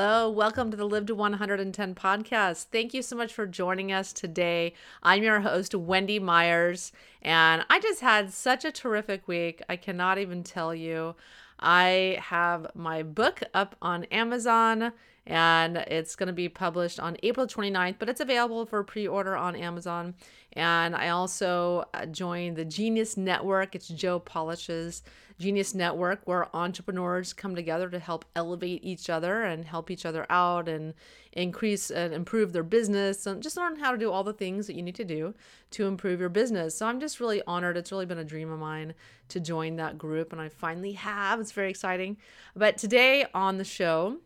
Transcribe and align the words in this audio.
Hello, 0.00 0.30
welcome 0.30 0.70
to 0.70 0.76
the 0.76 0.86
Live 0.86 1.06
to 1.06 1.14
110 1.16 1.96
podcast. 1.96 2.66
Thank 2.70 2.94
you 2.94 3.02
so 3.02 3.16
much 3.16 3.32
for 3.32 3.48
joining 3.48 3.90
us 3.90 4.12
today. 4.12 4.74
I'm 5.02 5.24
your 5.24 5.40
host, 5.40 5.74
Wendy 5.74 6.20
Myers, 6.20 6.92
and 7.20 7.66
I 7.68 7.80
just 7.80 8.00
had 8.00 8.32
such 8.32 8.64
a 8.64 8.70
terrific 8.70 9.26
week. 9.26 9.60
I 9.68 9.74
cannot 9.74 10.18
even 10.18 10.44
tell 10.44 10.72
you. 10.72 11.16
I 11.58 12.20
have 12.22 12.68
my 12.76 13.02
book 13.02 13.42
up 13.52 13.74
on 13.82 14.04
Amazon 14.04 14.92
and 15.26 15.78
it's 15.78 16.14
going 16.14 16.28
to 16.28 16.32
be 16.32 16.48
published 16.48 17.00
on 17.00 17.16
April 17.24 17.48
29th, 17.48 17.96
but 17.98 18.08
it's 18.08 18.20
available 18.20 18.66
for 18.66 18.84
pre 18.84 19.08
order 19.08 19.36
on 19.36 19.56
Amazon. 19.56 20.14
And 20.52 20.94
I 20.94 21.08
also 21.08 21.86
uh, 21.92 22.06
joined 22.06 22.56
the 22.56 22.64
Genius 22.64 23.16
Network. 23.16 23.74
It's 23.74 23.88
Joe 23.88 24.20
Polish's 24.20 25.02
Genius 25.38 25.74
Network, 25.74 26.20
where 26.24 26.54
entrepreneurs 26.54 27.32
come 27.32 27.54
together 27.54 27.88
to 27.90 27.98
help 27.98 28.24
elevate 28.34 28.82
each 28.82 29.08
other 29.08 29.44
and 29.44 29.64
help 29.64 29.90
each 29.90 30.04
other 30.04 30.26
out 30.28 30.68
and 30.68 30.94
increase 31.32 31.90
and 31.90 32.12
improve 32.12 32.52
their 32.52 32.64
business 32.64 33.24
and 33.24 33.42
just 33.42 33.56
learn 33.56 33.78
how 33.78 33.92
to 33.92 33.98
do 33.98 34.10
all 34.10 34.24
the 34.24 34.32
things 34.32 34.66
that 34.66 34.74
you 34.74 34.82
need 34.82 34.96
to 34.96 35.04
do 35.04 35.34
to 35.70 35.86
improve 35.86 36.18
your 36.18 36.28
business. 36.28 36.76
So 36.76 36.86
I'm 36.86 36.98
just 36.98 37.20
really 37.20 37.40
honored. 37.46 37.76
It's 37.76 37.92
really 37.92 38.06
been 38.06 38.18
a 38.18 38.24
dream 38.24 38.50
of 38.50 38.58
mine 38.58 38.94
to 39.28 39.38
join 39.38 39.76
that 39.76 39.96
group, 39.96 40.32
and 40.32 40.40
I 40.40 40.48
finally 40.48 40.92
have. 40.92 41.38
It's 41.38 41.52
very 41.52 41.70
exciting. 41.70 42.16
But 42.56 42.76
today 42.76 43.26
on 43.32 43.58
the 43.58 43.64
show, 43.64 44.16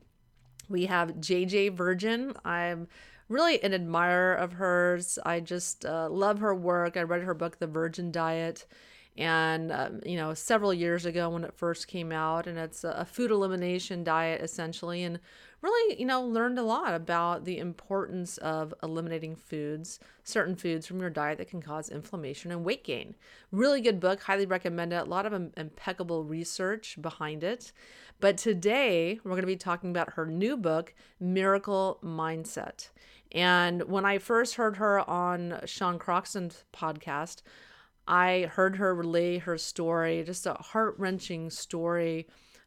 we 0.69 0.87
have 0.87 1.17
JJ 1.17 1.75
Virgin. 1.75 2.33
I'm 2.45 2.89
really 3.29 3.63
an 3.63 3.75
admirer 3.75 4.35
of 4.35 4.55
hers. 4.55 5.19
I 5.25 5.41
just 5.41 5.85
uh, 5.85 6.09
love 6.09 6.39
her 6.39 6.55
work. 6.55 6.97
I 6.97 7.03
read 7.03 7.23
her 7.23 7.35
book, 7.35 7.59
The 7.59 7.67
Virgin 7.67 8.11
Diet, 8.11 8.67
and 9.17 9.71
um, 9.71 10.01
you 10.07 10.17
know 10.17 10.33
several 10.35 10.73
years 10.73 11.05
ago 11.05 11.29
when 11.29 11.45
it 11.45 11.55
first 11.55 11.89
came 11.89 12.13
out, 12.13 12.47
and 12.47 12.59
it's 12.59 12.85
a 12.85 13.05
food 13.05 13.31
elimination 13.31 14.05
diet 14.05 14.41
essentially, 14.41 15.03
and 15.03 15.21
really 15.61 15.99
you 16.01 16.07
know 16.07 16.23
learned 16.23 16.59
a 16.59 16.63
lot 16.63 16.95
about 16.95 17.45
the 17.45 17.59
importance 17.59 18.39
of 18.39 18.73
eliminating 18.83 19.37
foods, 19.37 20.01
certain 20.25 20.57
foods 20.57 20.87
from 20.87 21.01
your 21.01 21.11
diet 21.11 21.39
that 21.39 21.49
can 21.49 21.61
cause 21.61 21.89
inflammation 21.89 22.51
and 22.51 22.65
weight 22.65 22.85
gain. 22.85 23.15
Really 23.51 23.81
good 23.81 24.01
book, 24.01 24.23
highly 24.23 24.47
recommend 24.47 24.93
it. 24.93 24.97
A 24.97 25.05
lot 25.05 25.27
of 25.27 25.33
impeccable 25.57 26.25
research 26.25 26.97
behind 27.01 27.45
it. 27.45 27.73
But 28.21 28.39
today 28.39 29.21
we're 29.25 29.33
going 29.33 29.43
to 29.43 29.47
be 29.47 29.57
talking 29.57 29.91
about 29.91 30.15
her 30.15 30.27
new 30.27 30.57
book, 30.57 30.95
Miracle 31.21 31.99
Mindset. 32.03 32.89
And 33.33 33.85
when 33.85 34.05
I 34.05 34.19
first 34.19 34.57
heard 34.57 34.77
her 34.77 35.09
on 35.09 35.61
Sean 35.65 35.99
Croxton's 35.99 36.65
podcast, 36.73 37.43
I 38.07 38.51
heard 38.53 38.77
her 38.77 38.95
relay 38.95 39.39
her 39.39 39.59
story, 39.59 40.23
just 40.25 40.47
a 40.47 40.55
heart 40.55 40.95
wrenching 40.99 41.51
story 41.51 42.27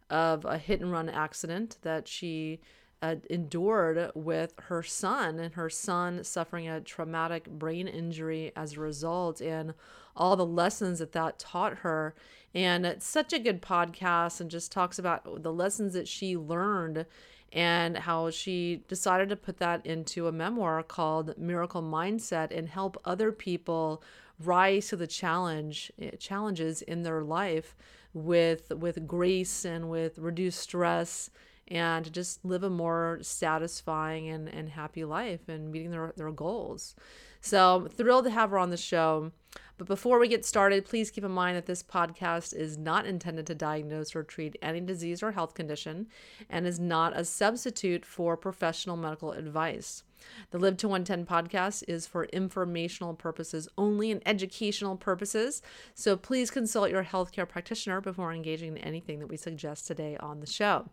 of 0.10 0.46
a 0.46 0.58
hit 0.58 0.82
and 0.82 0.92
run 0.92 1.10
accident 1.10 1.78
that 1.82 2.08
she 2.08 2.60
uh, 3.02 3.16
endured 3.30 4.12
with 4.16 4.54
her 4.64 4.82
son, 4.82 5.40
and 5.40 5.54
her 5.56 5.70
son 5.70 6.24
suffering 6.24 6.68
a 6.68 6.80
traumatic 6.82 7.50
brain 7.50 7.88
injury 7.88 8.52
as 8.56 8.74
a 8.74 8.80
result, 8.80 9.42
and 9.42 9.74
all 10.16 10.36
the 10.36 10.46
lessons 10.46 11.00
that 11.00 11.12
that 11.12 11.38
taught 11.38 11.80
her. 11.80 12.16
And 12.54 12.86
it's 12.86 13.06
such 13.06 13.34
a 13.34 13.40
good 13.40 13.62
podcast 13.62 14.40
and 14.40 14.50
just 14.50 14.72
talks 14.72 14.98
about 14.98 15.44
the 15.44 15.52
lessons 15.52 15.94
that 15.94 16.08
she 16.08 16.38
learned 16.38 17.06
and 17.52 17.98
how 17.98 18.30
she 18.30 18.84
decided 18.88 19.30
to 19.30 19.36
put 19.36 19.58
that 19.58 19.86
into 19.86 20.28
a 20.28 20.32
memoir 20.32 20.82
called 20.82 21.38
Miracle 21.38 21.82
Mindset 21.82 22.56
and 22.58 22.70
help 22.70 23.00
other 23.06 23.32
people 23.32 24.02
rise 24.40 24.90
to 24.90 24.96
the 24.96 25.08
challenge 25.08 25.92
eh, 26.00 26.12
challenges 26.20 26.82
in 26.82 27.04
their 27.04 27.24
life 27.24 27.76
with 28.14 28.72
with 28.76 29.08
grace 29.08 29.66
and 29.66 29.90
with 29.90 30.18
reduced 30.18 30.60
stress 30.60 31.30
and 31.68 32.12
just 32.14 32.44
live 32.46 32.64
a 32.64 32.70
more 32.70 33.20
satisfying 33.22 34.30
and, 34.30 34.48
and 34.48 34.70
happy 34.70 35.04
life 35.04 35.50
and 35.50 35.72
meeting 35.72 35.92
their, 35.92 36.14
their 36.16 36.32
goals. 36.32 36.96
So 37.42 37.88
thrilled 37.94 38.26
to 38.26 38.32
have 38.32 38.52
her 38.52 38.58
on 38.58 38.70
the 38.70 38.78
show. 38.78 39.32
But 39.78 39.88
before 39.88 40.20
we 40.20 40.28
get 40.28 40.46
started, 40.46 40.86
please 40.86 41.12
keep 41.12 41.24
in 41.24 41.32
mind 41.32 41.58
that 41.58 41.66
this 41.66 41.84
podcast 41.84 42.56
is 42.56 42.78
not 42.78 43.06
intended 43.06 43.46
to 43.48 43.56
diagnose 43.56 44.16
or 44.16 44.24
treat 44.24 44.58
any 44.62 44.82
disease 44.82 45.22
or 45.22 45.32
health 45.32 45.54
condition 45.54 46.08
and 46.50 46.66
is 46.66 46.80
not 46.80 47.18
a 47.18 47.26
substitute 47.26 48.06
for 48.06 48.38
professional 48.38 48.96
medical 48.96 49.32
advice. 49.32 50.04
The 50.52 50.60
Live 50.60 50.78
to 50.78 50.88
110 50.88 51.26
podcast 51.26 51.84
is 51.88 52.08
for 52.08 52.26
informational 52.26 53.14
purposes 53.14 53.68
only 53.78 54.12
and 54.12 54.22
educational 54.26 54.96
purposes. 54.96 55.62
So 55.94 56.16
please 56.18 56.52
consult 56.52 56.90
your 56.90 57.04
healthcare 57.04 57.48
practitioner 57.48 58.02
before 58.02 58.34
engaging 58.34 58.78
in 58.78 58.84
anything 58.84 59.20
that 59.20 59.28
we 59.28 59.38
suggest 59.38 59.88
today 59.88 60.18
on 60.18 60.40
the 60.40 60.48
show. 60.48 60.90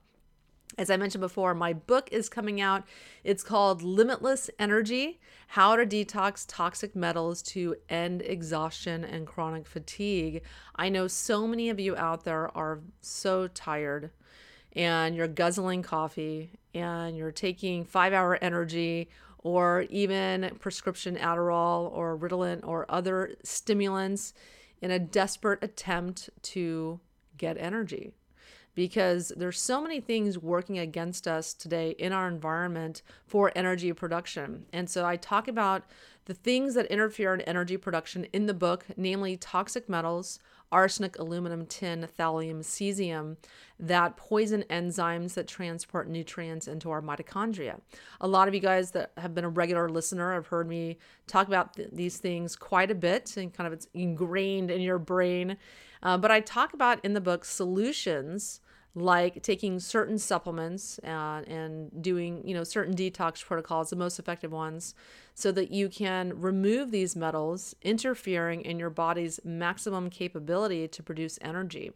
As 0.78 0.88
I 0.88 0.96
mentioned 0.96 1.20
before, 1.20 1.54
my 1.54 1.74
book 1.74 2.08
is 2.10 2.30
coming 2.30 2.60
out. 2.60 2.84
It's 3.24 3.42
called 3.42 3.82
Limitless 3.82 4.48
Energy 4.58 5.20
How 5.48 5.76
to 5.76 5.84
Detox 5.84 6.46
Toxic 6.48 6.96
Metals 6.96 7.42
to 7.42 7.76
End 7.90 8.22
Exhaustion 8.22 9.04
and 9.04 9.26
Chronic 9.26 9.66
Fatigue. 9.66 10.42
I 10.74 10.88
know 10.88 11.08
so 11.08 11.46
many 11.46 11.68
of 11.68 11.78
you 11.78 11.94
out 11.96 12.24
there 12.24 12.56
are 12.56 12.80
so 13.02 13.48
tired 13.48 14.12
and 14.74 15.14
you're 15.14 15.28
guzzling 15.28 15.82
coffee 15.82 16.50
and 16.74 17.16
you're 17.16 17.32
taking 17.32 17.84
five 17.84 18.12
hour 18.12 18.38
energy 18.40 19.08
or 19.38 19.82
even 19.90 20.50
prescription 20.60 21.16
Adderall 21.16 21.90
or 21.92 22.16
Ritalin 22.16 22.60
or 22.66 22.86
other 22.88 23.34
stimulants 23.42 24.34
in 24.80 24.90
a 24.90 24.98
desperate 24.98 25.62
attempt 25.62 26.30
to 26.42 27.00
get 27.36 27.58
energy 27.58 28.12
because 28.74 29.32
there's 29.36 29.60
so 29.60 29.82
many 29.82 30.00
things 30.00 30.38
working 30.38 30.78
against 30.78 31.28
us 31.28 31.52
today 31.52 31.90
in 31.98 32.12
our 32.12 32.26
environment 32.26 33.02
for 33.26 33.52
energy 33.54 33.92
production. 33.92 34.64
And 34.72 34.88
so 34.88 35.04
I 35.04 35.16
talk 35.16 35.46
about 35.46 35.84
the 36.24 36.34
things 36.34 36.74
that 36.74 36.86
interfere 36.86 37.34
in 37.34 37.42
energy 37.42 37.76
production 37.76 38.24
in 38.32 38.46
the 38.46 38.54
book, 38.54 38.86
namely 38.96 39.36
toxic 39.36 39.88
metals, 39.88 40.38
arsenic, 40.72 41.18
aluminum, 41.18 41.66
tin, 41.66 42.08
thallium, 42.18 42.60
cesium, 42.60 43.36
that 43.78 44.16
poison 44.16 44.64
enzymes 44.70 45.34
that 45.34 45.46
transport 45.46 46.08
nutrients 46.08 46.66
into 46.66 46.90
our 46.90 47.02
mitochondria. 47.02 47.80
A 48.20 48.26
lot 48.26 48.48
of 48.48 48.54
you 48.54 48.60
guys 48.60 48.92
that 48.92 49.12
have 49.18 49.34
been 49.34 49.44
a 49.44 49.48
regular 49.48 49.88
listener 49.88 50.32
have 50.32 50.46
heard 50.46 50.66
me 50.66 50.98
talk 51.26 51.46
about 51.46 51.76
th- 51.76 51.90
these 51.92 52.16
things 52.16 52.56
quite 52.56 52.90
a 52.90 52.94
bit 52.94 53.36
and 53.36 53.52
kind 53.52 53.66
of 53.66 53.72
it's 53.72 53.88
ingrained 53.92 54.70
in 54.70 54.80
your 54.80 54.98
brain. 54.98 55.58
Uh, 56.02 56.16
but 56.16 56.30
I 56.30 56.40
talk 56.40 56.72
about 56.72 57.04
in 57.04 57.12
the 57.12 57.20
book 57.20 57.44
solutions 57.44 58.60
like 58.94 59.42
taking 59.42 59.80
certain 59.80 60.18
supplements 60.18 60.98
and, 60.98 61.48
and 61.48 62.02
doing 62.02 62.46
you 62.46 62.54
know 62.54 62.62
certain 62.62 62.94
detox 62.94 63.44
protocols 63.44 63.88
the 63.88 63.96
most 63.96 64.18
effective 64.18 64.52
ones 64.52 64.94
so 65.34 65.50
that 65.50 65.70
you 65.70 65.88
can 65.88 66.38
remove 66.38 66.90
these 66.90 67.16
metals 67.16 67.74
interfering 67.80 68.60
in 68.60 68.78
your 68.78 68.90
body's 68.90 69.40
maximum 69.44 70.10
capability 70.10 70.86
to 70.86 71.02
produce 71.02 71.38
energy. 71.40 71.90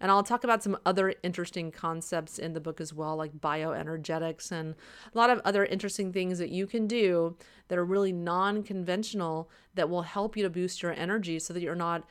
And 0.00 0.10
i'll 0.10 0.24
talk 0.24 0.42
about 0.42 0.62
some 0.62 0.76
other 0.84 1.14
interesting 1.22 1.70
concepts 1.70 2.38
in 2.38 2.52
the 2.52 2.60
book 2.60 2.80
as 2.80 2.92
well 2.92 3.14
like 3.14 3.32
bioenergetics 3.32 4.50
and 4.50 4.74
a 5.14 5.18
lot 5.18 5.30
of 5.30 5.40
other 5.44 5.64
interesting 5.64 6.12
things 6.12 6.38
that 6.40 6.50
you 6.50 6.66
can 6.66 6.88
do 6.88 7.36
that 7.68 7.78
are 7.78 7.84
really 7.84 8.12
non-conventional 8.12 9.48
that 9.74 9.88
will 9.88 10.02
help 10.02 10.36
you 10.36 10.42
to 10.42 10.50
boost 10.50 10.82
your 10.82 10.92
energy 10.92 11.38
so 11.38 11.54
that 11.54 11.62
you're 11.62 11.76
not 11.76 12.04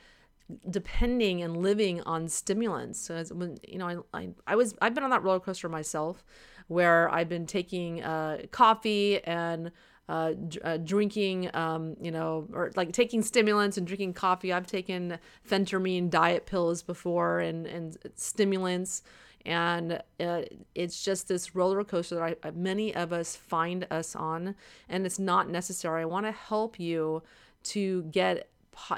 depending 0.68 1.42
and 1.42 1.56
living 1.56 2.00
on 2.02 2.28
stimulants. 2.28 3.00
So 3.00 3.22
when 3.34 3.58
you 3.66 3.78
know, 3.78 4.04
I, 4.12 4.18
I, 4.18 4.28
I 4.46 4.56
was 4.56 4.74
I've 4.80 4.94
been 4.94 5.04
on 5.04 5.10
that 5.10 5.22
roller 5.22 5.40
coaster 5.40 5.68
myself, 5.68 6.24
where 6.68 7.08
I've 7.12 7.28
been 7.28 7.46
taking 7.46 8.02
uh, 8.02 8.42
coffee 8.50 9.22
and 9.24 9.72
uh, 10.08 10.32
uh, 10.64 10.76
drinking, 10.78 11.54
um, 11.54 11.96
you 12.00 12.10
know, 12.10 12.48
or 12.52 12.72
like 12.74 12.92
taking 12.92 13.22
stimulants 13.22 13.78
and 13.78 13.86
drinking 13.86 14.12
coffee. 14.12 14.52
I've 14.52 14.66
taken 14.66 15.18
phentermine 15.48 16.10
diet 16.10 16.46
pills 16.46 16.82
before 16.82 17.38
and 17.38 17.66
and 17.66 17.96
stimulants, 18.16 19.02
and 19.46 20.02
uh, 20.18 20.42
it's 20.74 21.04
just 21.04 21.28
this 21.28 21.54
roller 21.54 21.84
coaster 21.84 22.16
that 22.16 22.38
I, 22.42 22.50
many 22.50 22.94
of 22.94 23.12
us 23.12 23.36
find 23.36 23.86
us 23.90 24.16
on, 24.16 24.56
and 24.88 25.06
it's 25.06 25.18
not 25.20 25.48
necessary. 25.48 26.02
I 26.02 26.06
want 26.06 26.26
to 26.26 26.32
help 26.32 26.80
you 26.80 27.22
to 27.62 28.02
get 28.04 28.48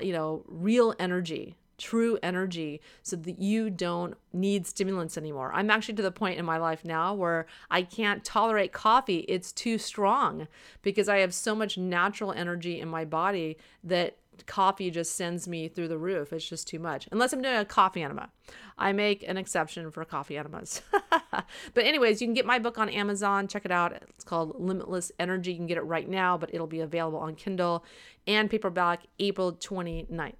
you 0.01 0.13
know, 0.13 0.45
real 0.47 0.95
energy, 0.99 1.57
true 1.79 2.19
energy 2.23 2.81
so 3.03 3.17
that 3.17 3.41
you 3.41 3.69
don't 3.69 4.15
need 4.33 4.67
stimulants 4.67 5.19
anymore. 5.19 5.51
I'm 5.53 5.71
actually 5.71 5.95
to 5.95 6.03
the 6.03 6.13
point 6.13 6.39
in 6.39 6.45
my 6.45 6.59
life 6.59 6.85
now 6.85 7.13
where 7.15 7.47
I 7.71 7.83
can't 7.83 8.25
tolerate 8.25 8.73
coffee. 8.73 9.25
It's 9.29 9.53
too 9.53 9.79
strong 9.79 10.47
because 10.83 11.09
I 11.09 11.19
have 11.19 11.35
so 11.35 11.55
much 11.55 11.77
natural 11.77 12.33
energy 12.33 12.81
in 12.81 12.89
my 12.89 13.05
body 13.05 13.57
that 13.83 14.17
coffee 14.46 14.90
just 14.90 15.14
sends 15.17 15.46
me 15.46 15.69
through 15.69 15.88
the 15.88 15.99
roof. 15.99 16.32
It's 16.32 16.49
just 16.49 16.69
too 16.69 16.79
much. 16.79 17.08
Unless 17.12 17.32
I'm 17.32 17.43
doing 17.43 17.56
a 17.56 17.64
coffee 17.64 18.02
enema. 18.02 18.31
I 18.79 18.93
make 18.93 19.25
an 19.26 19.37
exception 19.37 19.90
for 19.90 20.05
coffee 20.05 20.37
enemas. 20.37 20.82
but 21.31 21.84
anyways, 21.84 22.20
you 22.20 22.26
can 22.26 22.34
get 22.34 22.46
my 22.46 22.58
book 22.58 22.79
on 22.79 22.88
Amazon. 22.88 23.49
Check 23.49 23.64
it 23.64 23.70
out. 23.70 23.93
It's 23.93 24.25
called 24.25 24.61
Limitless 24.61 25.12
Energy. 25.19 25.52
You 25.52 25.58
can 25.58 25.67
get 25.67 25.79
it 25.79 25.82
right 25.82 26.08
now, 26.08 26.37
but 26.37 26.52
it'll 26.52 26.67
be 26.67 26.81
available 26.81 27.19
on 27.19 27.34
Kindle 27.34 27.84
and 28.26 28.50
paperback 28.50 29.02
April 29.19 29.52
29th. 29.52 30.34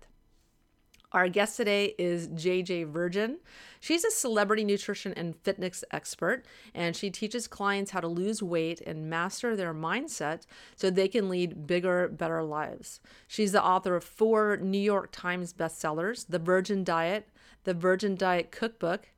Our 1.13 1.29
guest 1.29 1.59
today 1.59 1.95
is 1.99 2.29
JJ 2.29 2.87
Virgin. 2.87 3.37
She's 3.81 4.03
a 4.03 4.11
celebrity 4.11 4.65
nutrition 4.65 5.13
and 5.15 5.37
fitness 5.37 5.85
expert, 5.91 6.47
and 6.75 6.97
she 6.97 7.11
teaches 7.11 7.47
clients 7.47 7.91
how 7.91 8.01
to 8.01 8.09
lose 8.09 8.43
weight 8.43 8.81
and 8.81 9.11
master 9.11 9.55
their 9.55 9.75
mindset 9.75 10.47
so 10.75 10.89
they 10.89 11.09
can 11.09 11.29
lead 11.29 11.67
bigger, 11.67 12.09
better 12.09 12.43
lives. 12.43 13.01
She's 13.29 13.53
the 13.53 13.63
author 13.63 13.95
of 13.95 14.05
four 14.05 14.57
New 14.57 14.79
York 14.79 15.11
Times 15.13 15.53
bestsellers 15.53 16.27
The 16.27 16.39
Virgin 16.39 16.83
Diet, 16.83 17.29
The 17.65 17.75
Virgin 17.75 18.17
Diet 18.17 18.51
Cookbook, 18.51 19.09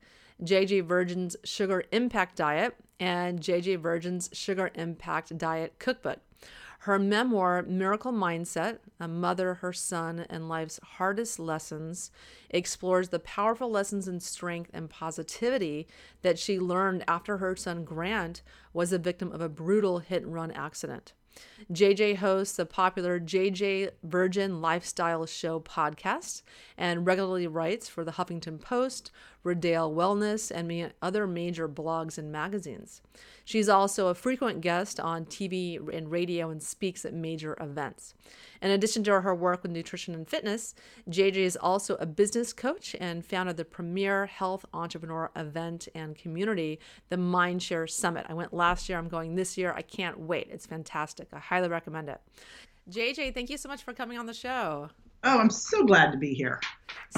JJ 0.42 0.86
Virgin's 0.86 1.36
Sugar 1.44 1.84
Impact 1.92 2.34
Diet, 2.34 2.74
and 2.98 3.38
JJ 3.38 3.78
Virgin's 3.78 4.30
Sugar 4.32 4.72
Impact 4.74 5.38
Diet 5.38 5.78
Cookbook. 5.78 6.18
Her 6.80 6.98
memoir, 6.98 7.62
Miracle 7.62 8.12
Mindset 8.12 8.78
A 9.00 9.08
Mother, 9.08 9.54
Her 9.54 9.72
Son, 9.72 10.26
and 10.28 10.48
Life's 10.48 10.80
Hardest 10.82 11.38
Lessons, 11.38 12.10
explores 12.50 13.08
the 13.08 13.18
powerful 13.18 13.70
lessons 13.70 14.08
in 14.08 14.20
strength 14.20 14.70
and 14.74 14.90
positivity 14.90 15.86
that 16.22 16.38
she 16.38 16.58
learned 16.58 17.04
after 17.08 17.38
her 17.38 17.56
son 17.56 17.84
Grant 17.84 18.42
was 18.72 18.92
a 18.92 18.98
victim 18.98 19.32
of 19.32 19.40
a 19.40 19.48
brutal 19.48 20.00
hit 20.00 20.22
and 20.22 20.34
run 20.34 20.50
accident. 20.50 21.12
JJ 21.72 22.16
hosts 22.16 22.56
the 22.56 22.66
popular 22.66 23.18
JJ 23.18 23.90
Virgin 24.02 24.60
Lifestyle 24.60 25.26
Show 25.26 25.60
podcast 25.60 26.42
and 26.76 27.06
regularly 27.06 27.46
writes 27.46 27.88
for 27.88 28.04
the 28.04 28.12
Huffington 28.12 28.60
Post, 28.60 29.10
Rodale 29.44 29.94
Wellness, 29.94 30.50
and 30.50 30.92
other 31.02 31.26
major 31.26 31.68
blogs 31.68 32.18
and 32.18 32.30
magazines. 32.32 33.02
She's 33.44 33.68
also 33.68 34.08
a 34.08 34.14
frequent 34.14 34.60
guest 34.60 34.98
on 34.98 35.26
TV 35.26 35.78
and 35.94 36.10
radio 36.10 36.50
and 36.50 36.62
speaks 36.62 37.04
at 37.04 37.12
major 37.12 37.56
events. 37.60 38.14
In 38.64 38.70
addition 38.70 39.04
to 39.04 39.20
her 39.20 39.34
work 39.34 39.62
with 39.62 39.72
nutrition 39.72 40.14
and 40.14 40.26
fitness, 40.26 40.74
JJ 41.10 41.36
is 41.36 41.54
also 41.54 41.96
a 41.96 42.06
business 42.06 42.54
coach 42.54 42.96
and 42.98 43.22
founded 43.22 43.58
the 43.58 43.64
premier 43.66 44.24
health 44.24 44.64
entrepreneur 44.72 45.30
event 45.36 45.86
and 45.94 46.16
community, 46.16 46.80
the 47.10 47.16
Mindshare 47.16 47.88
Summit. 47.90 48.24
I 48.26 48.32
went 48.32 48.54
last 48.54 48.88
year, 48.88 48.96
I'm 48.96 49.08
going 49.08 49.34
this 49.34 49.58
year. 49.58 49.74
I 49.76 49.82
can't 49.82 50.18
wait. 50.18 50.48
It's 50.50 50.64
fantastic. 50.64 51.28
I 51.34 51.40
highly 51.40 51.68
recommend 51.68 52.08
it. 52.08 52.22
JJ, 52.90 53.34
thank 53.34 53.50
you 53.50 53.58
so 53.58 53.68
much 53.68 53.82
for 53.82 53.92
coming 53.92 54.16
on 54.16 54.24
the 54.24 54.32
show. 54.32 54.88
Oh, 55.24 55.38
I'm 55.38 55.50
so 55.50 55.84
glad 55.84 56.12
to 56.12 56.16
be 56.16 56.32
here. 56.32 56.58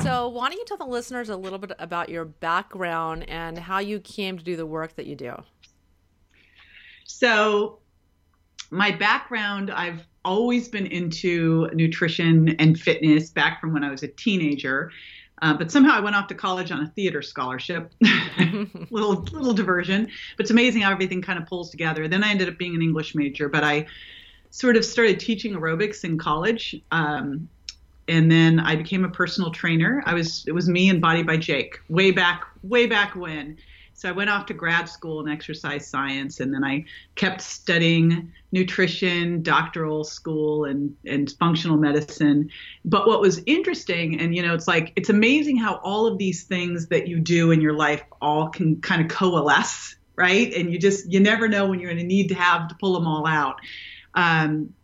So, 0.03 0.27
why 0.29 0.49
don't 0.49 0.59
you 0.59 0.65
tell 0.65 0.79
the 0.79 0.85
listeners 0.85 1.29
a 1.29 1.37
little 1.37 1.61
bit 1.61 1.73
about 1.79 2.09
your 2.09 2.25
background 2.25 3.29
and 3.29 3.57
how 3.57 3.79
you 3.79 4.01
came 4.01 4.37
to 4.37 4.43
do 4.43 4.57
the 4.57 4.67
work 4.67 4.97
that 4.97 5.07
you 5.07 5.15
do? 5.15 5.37
So, 7.05 7.79
my 8.71 8.91
background, 8.91 9.71
I've 9.71 10.07
always 10.25 10.69
been 10.69 10.87
into 10.87 11.69
nutrition 11.73 12.51
and 12.59 12.79
fitness 12.79 13.31
back 13.31 13.61
from 13.61 13.73
when 13.73 13.85
I 13.85 13.91
was 13.91 14.03
a 14.03 14.09
teenager. 14.09 14.91
Uh, 15.43 15.55
but 15.55 15.71
somehow 15.71 15.93
I 15.93 16.01
went 16.01 16.17
off 16.17 16.29
to 16.29 16.35
college 16.35 16.73
on 16.73 16.81
a 16.81 16.89
theater 16.89 17.21
scholarship. 17.23 17.93
little 18.91 19.23
little 19.33 19.53
diversion, 19.53 20.05
but 20.37 20.45
it's 20.45 20.51
amazing 20.51 20.83
how 20.83 20.91
everything 20.91 21.21
kind 21.21 21.39
of 21.39 21.47
pulls 21.47 21.71
together. 21.71 22.09
Then 22.09 22.25
I 22.25 22.31
ended 22.31 22.49
up 22.49 22.57
being 22.57 22.75
an 22.75 22.83
English 22.83 23.15
major, 23.15 23.49
but 23.49 23.63
I 23.63 23.87
sort 24.51 24.77
of 24.77 24.85
started 24.85 25.21
teaching 25.21 25.53
aerobics 25.53 26.05
in 26.05 26.17
college. 26.17 26.81
Um, 26.91 27.49
and 28.09 28.31
then 28.31 28.61
I 28.61 28.77
became 28.77 29.05
a 29.05 29.11
personal 29.11 29.51
trainer. 29.51 30.03
I 30.07 30.15
was 30.15 30.45
it 30.47 30.53
was 30.53 30.69
me 30.69 30.89
and 30.89 31.01
Body 31.01 31.23
by 31.23 31.37
Jake 31.37 31.81
way 31.89 32.11
back 32.11 32.47
way 32.63 32.87
back 32.87 33.15
when. 33.15 33.59
So 33.97 34.11
I 34.11 34.13
went 34.13 34.29
off 34.29 34.45
to 34.47 34.55
grad 34.55 34.91
school 34.91 35.21
in 35.21 35.33
exercise 35.33 35.89
science, 35.89 36.41
and 36.41 36.53
then 36.53 36.63
I 36.63 36.85
kept 37.15 37.41
studying 37.41 38.31
nutrition, 38.53 39.43
doctoral 39.43 40.05
school, 40.05 40.67
and 40.67 40.95
and 41.07 41.33
functional 41.41 41.79
medicine. 41.79 42.51
But 42.85 43.07
what 43.07 43.23
was 43.23 43.41
interesting, 43.47 44.21
and 44.21 44.37
you 44.37 44.43
know, 44.43 44.53
it's 44.53 44.69
like 44.69 44.93
it's 44.97 45.09
amazing 45.09 45.57
how 45.57 45.77
all 45.77 46.07
of 46.07 46.19
these 46.19 46.45
things 46.45 46.89
that 46.89 47.09
you 47.09 47.19
do 47.19 47.51
in 47.53 47.63
your 47.63 47.73
life 47.73 48.03
all 48.21 48.49
can 48.51 48.83
kind 48.83 49.01
of 49.01 49.09
coalesce, 49.09 49.97
right? 50.15 50.53
And 50.53 50.71
you 50.71 50.79
just 50.79 51.11
you 51.11 51.19
never 51.19 51.49
know 51.49 51.67
when 51.67 51.81
you're 51.81 51.91
going 51.91 52.03
to 52.03 52.07
need 52.07 52.29
to 52.29 52.35
have 52.35 52.69
to 52.69 52.75
pull 52.75 52.93
them 52.93 53.07
all 53.07 53.27
out. 53.27 53.57
Um, 54.13 54.75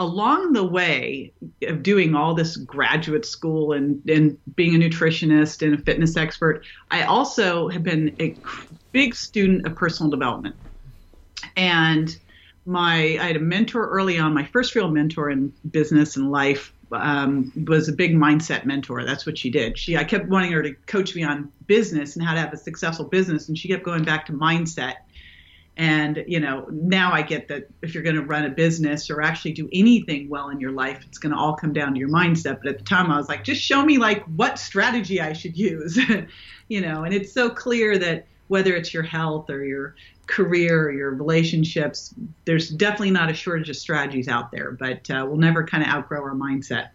along 0.00 0.54
the 0.54 0.64
way 0.64 1.30
of 1.68 1.82
doing 1.82 2.14
all 2.14 2.34
this 2.34 2.56
graduate 2.56 3.26
school 3.26 3.72
and, 3.72 4.02
and 4.08 4.38
being 4.56 4.74
a 4.74 4.78
nutritionist 4.78 5.60
and 5.60 5.78
a 5.78 5.82
fitness 5.82 6.16
expert, 6.16 6.64
I 6.90 7.02
also 7.02 7.68
have 7.68 7.82
been 7.82 8.16
a 8.18 8.34
big 8.92 9.14
student 9.14 9.66
of 9.66 9.76
personal 9.76 10.10
development. 10.10 10.56
And 11.54 12.16
my 12.64 13.18
I 13.20 13.26
had 13.26 13.36
a 13.36 13.40
mentor 13.40 13.88
early 13.90 14.18
on. 14.18 14.32
My 14.32 14.44
first 14.44 14.74
real 14.74 14.90
mentor 14.90 15.28
in 15.30 15.52
business 15.70 16.16
and 16.16 16.30
life 16.30 16.72
um, 16.92 17.52
was 17.66 17.88
a 17.88 17.92
big 17.92 18.14
mindset 18.14 18.64
mentor. 18.64 19.04
That's 19.04 19.26
what 19.26 19.36
she 19.36 19.50
did. 19.50 19.78
She 19.78 19.98
I 19.98 20.04
kept 20.04 20.28
wanting 20.28 20.52
her 20.52 20.62
to 20.62 20.74
coach 20.86 21.14
me 21.14 21.24
on 21.24 21.52
business 21.66 22.16
and 22.16 22.24
how 22.24 22.32
to 22.32 22.40
have 22.40 22.52
a 22.54 22.58
successful 22.58 23.04
business, 23.04 23.48
and 23.48 23.56
she 23.56 23.68
kept 23.68 23.82
going 23.82 24.04
back 24.04 24.26
to 24.26 24.32
mindset 24.32 24.94
and, 25.80 26.24
you 26.26 26.40
know, 26.40 26.66
now 26.70 27.10
I 27.10 27.22
get 27.22 27.48
that 27.48 27.66
if 27.80 27.94
you're 27.94 28.02
going 28.02 28.16
to 28.16 28.22
run 28.22 28.44
a 28.44 28.50
business 28.50 29.08
or 29.08 29.22
actually 29.22 29.52
do 29.52 29.66
anything 29.72 30.28
well 30.28 30.50
in 30.50 30.60
your 30.60 30.72
life, 30.72 31.02
it's 31.08 31.16
going 31.16 31.32
to 31.32 31.38
all 31.38 31.54
come 31.54 31.72
down 31.72 31.94
to 31.94 31.98
your 31.98 32.10
mindset. 32.10 32.58
But 32.62 32.66
at 32.68 32.78
the 32.80 32.84
time, 32.84 33.10
I 33.10 33.16
was 33.16 33.30
like, 33.30 33.44
just 33.44 33.62
show 33.62 33.82
me 33.82 33.96
like 33.96 34.22
what 34.24 34.58
strategy 34.58 35.22
I 35.22 35.32
should 35.32 35.56
use, 35.56 35.98
you 36.68 36.82
know, 36.82 37.04
and 37.04 37.14
it's 37.14 37.32
so 37.32 37.48
clear 37.48 37.96
that 37.96 38.26
whether 38.48 38.76
it's 38.76 38.92
your 38.92 39.04
health 39.04 39.48
or 39.48 39.64
your 39.64 39.94
career 40.26 40.82
or 40.82 40.92
your 40.92 41.12
relationships, 41.12 42.14
there's 42.44 42.68
definitely 42.68 43.12
not 43.12 43.30
a 43.30 43.34
shortage 43.34 43.70
of 43.70 43.76
strategies 43.76 44.28
out 44.28 44.52
there, 44.52 44.72
but 44.72 45.10
uh, 45.10 45.24
we'll 45.26 45.38
never 45.38 45.64
kind 45.64 45.82
of 45.82 45.88
outgrow 45.88 46.20
our 46.20 46.34
mindset. 46.34 46.90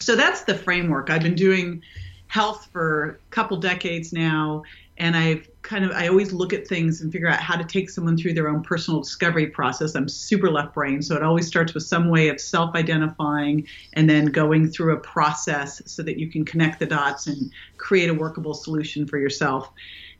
So 0.00 0.16
that's 0.16 0.44
the 0.44 0.54
framework. 0.54 1.10
I've 1.10 1.22
been 1.22 1.34
doing 1.34 1.82
health 2.28 2.70
for 2.72 3.20
a 3.28 3.30
couple 3.30 3.58
decades 3.58 4.14
now 4.14 4.62
and 4.98 5.16
I've 5.16 5.48
kind 5.62 5.84
of 5.84 5.90
I 5.90 6.08
always 6.08 6.32
look 6.32 6.52
at 6.52 6.66
things 6.66 7.00
and 7.00 7.12
figure 7.12 7.28
out 7.28 7.40
how 7.40 7.56
to 7.56 7.64
take 7.64 7.90
someone 7.90 8.16
through 8.16 8.34
their 8.34 8.48
own 8.48 8.62
personal 8.62 9.00
discovery 9.00 9.48
process. 9.48 9.94
I'm 9.94 10.08
super 10.08 10.50
left 10.50 10.74
brain, 10.74 11.02
so 11.02 11.16
it 11.16 11.22
always 11.22 11.46
starts 11.46 11.74
with 11.74 11.82
some 11.82 12.08
way 12.08 12.28
of 12.28 12.40
self-identifying 12.40 13.66
and 13.94 14.08
then 14.08 14.26
going 14.26 14.68
through 14.68 14.94
a 14.94 15.00
process 15.00 15.82
so 15.86 16.02
that 16.02 16.18
you 16.18 16.30
can 16.30 16.44
connect 16.44 16.78
the 16.78 16.86
dots 16.86 17.26
and 17.26 17.50
create 17.76 18.08
a 18.08 18.14
workable 18.14 18.54
solution 18.54 19.06
for 19.06 19.18
yourself. 19.18 19.70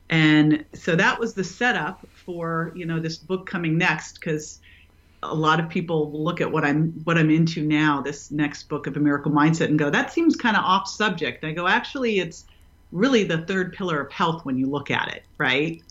And 0.09 0.63
so 0.73 0.95
that 0.95 1.19
was 1.19 1.33
the 1.33 1.43
setup 1.43 2.05
for 2.13 2.71
you 2.75 2.85
know 2.85 2.99
this 2.99 3.17
book 3.17 3.47
coming 3.47 3.77
next 3.77 4.15
because 4.15 4.59
a 5.23 5.33
lot 5.33 5.59
of 5.59 5.67
people 5.67 6.11
look 6.11 6.41
at 6.41 6.51
what 6.51 6.63
I'm 6.63 6.91
what 7.03 7.17
I'm 7.17 7.31
into 7.31 7.63
now, 7.63 8.01
this 8.01 8.31
next 8.31 8.69
book 8.69 8.85
of 8.85 8.95
a 8.95 8.99
miracle 8.99 9.31
mindset, 9.31 9.65
and 9.65 9.79
go, 9.79 9.89
that 9.89 10.13
seems 10.13 10.35
kind 10.35 10.55
of 10.55 10.63
off 10.63 10.87
subject. 10.87 11.43
I 11.43 11.51
go, 11.53 11.67
actually, 11.67 12.19
it's 12.19 12.45
really 12.91 13.23
the 13.23 13.39
third 13.39 13.73
pillar 13.73 14.01
of 14.01 14.11
health 14.11 14.45
when 14.45 14.57
you 14.57 14.67
look 14.67 14.91
at 14.91 15.13
it, 15.13 15.23
right? 15.37 15.81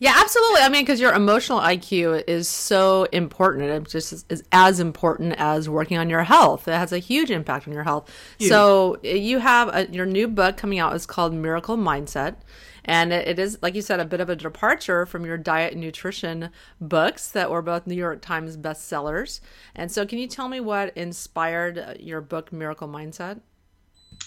Yeah, 0.00 0.14
absolutely. 0.16 0.60
I 0.60 0.68
mean, 0.68 0.82
because 0.82 1.00
your 1.00 1.12
emotional 1.12 1.58
IQ 1.60 2.24
is 2.28 2.48
so 2.48 3.04
important. 3.12 3.64
It 3.64 3.90
just 3.90 4.12
is, 4.12 4.24
is, 4.28 4.44
as 4.52 4.78
important 4.78 5.34
as 5.38 5.68
working 5.68 5.98
on 5.98 6.08
your 6.08 6.22
health. 6.22 6.68
It 6.68 6.74
has 6.74 6.92
a 6.92 6.98
huge 6.98 7.30
impact 7.30 7.66
on 7.66 7.74
your 7.74 7.82
health. 7.82 8.10
Huge. 8.38 8.48
So 8.48 8.98
eh, 9.02 9.14
you 9.14 9.38
have 9.38 9.68
a, 9.74 9.88
your 9.90 10.06
new 10.06 10.28
book 10.28 10.56
coming 10.56 10.78
out. 10.78 10.94
is 10.94 11.06
called 11.06 11.34
Miracle 11.34 11.76
Mindset. 11.76 12.36
And 12.84 13.12
it 13.12 13.38
is, 13.38 13.58
like 13.60 13.74
you 13.74 13.82
said, 13.82 14.00
a 14.00 14.04
bit 14.04 14.20
of 14.20 14.30
a 14.30 14.36
departure 14.36 15.04
from 15.04 15.26
your 15.26 15.36
diet 15.36 15.72
and 15.72 15.82
nutrition 15.82 16.48
books 16.80 17.28
that 17.32 17.50
were 17.50 17.60
both 17.60 17.86
New 17.86 17.94
York 17.94 18.22
Times 18.22 18.56
bestsellers. 18.56 19.40
And 19.74 19.92
so, 19.92 20.06
can 20.06 20.18
you 20.18 20.26
tell 20.26 20.48
me 20.48 20.58
what 20.58 20.96
inspired 20.96 21.78
uh, 21.78 21.94
your 22.00 22.22
book, 22.22 22.50
Miracle 22.50 22.88
Mindset? 22.88 23.40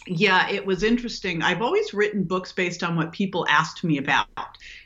Yeah, 0.07 0.49
it 0.49 0.65
was 0.65 0.83
interesting. 0.83 1.43
I've 1.43 1.61
always 1.61 1.93
written 1.93 2.23
books 2.23 2.51
based 2.51 2.83
on 2.83 2.95
what 2.95 3.11
people 3.11 3.45
asked 3.47 3.83
me 3.83 3.97
about. 3.97 4.27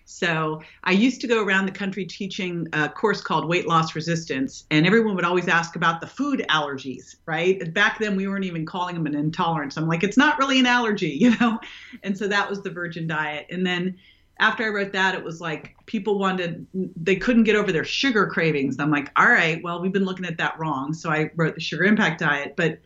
So 0.04 0.62
I 0.84 0.92
used 0.92 1.22
to 1.22 1.28
go 1.28 1.44
around 1.44 1.66
the 1.66 1.72
country 1.72 2.06
teaching 2.06 2.68
a 2.74 2.90
course 2.90 3.22
called 3.22 3.48
Weight 3.48 3.68
Loss 3.68 3.96
Resistance, 3.96 4.66
and 4.70 4.86
everyone 4.86 5.16
would 5.16 5.26
always 5.26 5.48
ask 5.48 5.76
about 5.76 6.02
the 6.02 6.08
food 6.08 6.46
allergies, 6.50 7.16
right? 7.26 7.74
Back 7.74 8.00
then, 8.00 8.16
we 8.16 8.28
weren't 8.28 8.46
even 8.46 8.66
calling 8.66 8.96
them 8.96 9.06
an 9.06 9.16
intolerance. 9.16 9.78
I'm 9.78 9.88
like, 9.88 10.04
it's 10.04 10.18
not 10.18 10.38
really 10.38 10.60
an 10.60 10.66
allergy, 10.66 11.10
you 11.20 11.36
know? 11.40 11.60
And 12.04 12.18
so 12.18 12.28
that 12.28 12.50
was 12.50 12.62
the 12.62 12.70
virgin 12.70 13.08
diet. 13.08 13.48
And 13.50 13.66
then 13.66 13.98
after 14.40 14.66
I 14.66 14.68
wrote 14.68 14.92
that, 14.92 15.16
it 15.16 15.24
was 15.24 15.40
like 15.40 15.76
people 15.86 16.20
wanted, 16.20 16.68
they 16.74 17.16
couldn't 17.16 17.46
get 17.46 17.56
over 17.56 17.72
their 17.72 17.86
sugar 17.86 18.28
cravings. 18.28 18.80
I'm 18.80 18.92
like, 18.92 19.10
all 19.16 19.30
right, 19.30 19.64
well, 19.64 19.82
we've 19.82 19.94
been 19.94 20.06
looking 20.06 20.26
at 20.26 20.38
that 20.38 20.60
wrong. 20.60 20.94
So 20.94 21.10
I 21.10 21.32
wrote 21.36 21.56
the 21.56 21.62
sugar 21.62 21.86
impact 21.86 22.20
diet. 22.20 22.56
But 22.58 22.80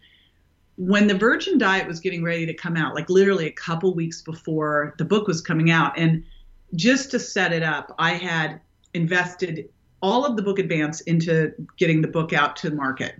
when 0.80 1.08
the 1.08 1.14
virgin 1.14 1.58
diet 1.58 1.86
was 1.86 2.00
getting 2.00 2.24
ready 2.24 2.46
to 2.46 2.54
come 2.54 2.78
out 2.78 2.96
like 2.96 3.10
literally 3.10 3.48
a 3.48 3.52
couple 3.52 3.94
weeks 3.94 4.22
before 4.22 4.96
the 4.98 5.04
book 5.04 5.28
was 5.28 5.42
coming 5.42 5.70
out 5.70 5.92
and 6.00 6.24
just 6.76 7.12
to 7.12 7.20
set 7.20 7.52
it 7.52 7.64
up 7.64 7.94
i 8.00 8.14
had 8.14 8.62
invested 8.94 9.70
all 10.02 10.26
of 10.26 10.36
the 10.36 10.42
book 10.42 10.60
advance 10.60 11.02
into 11.02 11.52
getting 11.78 12.02
the 12.02 12.08
book 12.08 12.34
out 12.34 12.56
to 12.58 12.70
the 12.70 12.76
market. 12.76 13.16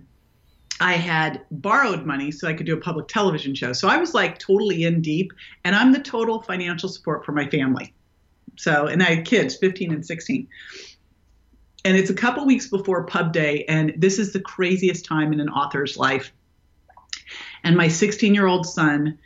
I 0.80 0.94
had 0.94 1.42
borrowed 1.50 2.06
money 2.06 2.30
so 2.30 2.48
i 2.48 2.54
could 2.54 2.64
do 2.64 2.74
a 2.74 2.80
public 2.80 3.08
television 3.08 3.54
show. 3.54 3.72
So 3.72 3.88
i 3.88 3.98
was 3.98 4.14
like 4.14 4.38
totally 4.38 4.84
in 4.84 5.02
deep 5.02 5.32
and 5.64 5.76
i'm 5.76 5.92
the 5.92 6.00
total 6.00 6.40
financial 6.42 6.88
support 6.88 7.24
for 7.24 7.32
my 7.32 7.46
family. 7.48 7.92
So 8.56 8.86
and 8.86 9.02
i 9.02 9.16
had 9.16 9.26
kids 9.26 9.56
15 9.56 9.92
and 9.92 10.06
16 10.06 10.48
and 11.84 11.96
it's 11.96 12.10
a 12.10 12.14
couple 12.14 12.46
weeks 12.46 12.68
before 12.68 13.04
pub 13.04 13.32
day 13.32 13.64
and 13.66 13.92
this 13.96 14.18
is 14.18 14.32
the 14.32 14.40
craziest 14.40 15.04
time 15.04 15.32
in 15.32 15.40
an 15.40 15.50
author's 15.50 15.96
life 15.98 16.32
and 17.64 17.76
my 17.76 17.88
16 17.88 18.34
year 18.34 18.46
old 18.46 18.66
son 18.66 19.18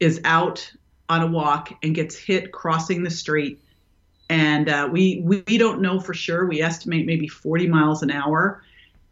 is 0.00 0.20
out 0.24 0.72
on 1.08 1.22
a 1.22 1.26
walk 1.26 1.72
and 1.82 1.94
gets 1.94 2.16
hit 2.16 2.52
crossing 2.52 3.02
the 3.02 3.10
street. 3.10 3.60
And 4.28 4.68
uh, 4.68 4.88
we, 4.90 5.20
we 5.20 5.58
don't 5.58 5.82
know 5.82 6.00
for 6.00 6.14
sure. 6.14 6.46
We 6.46 6.62
estimate 6.62 7.06
maybe 7.06 7.28
40 7.28 7.68
miles 7.68 8.02
an 8.02 8.10
hour 8.10 8.62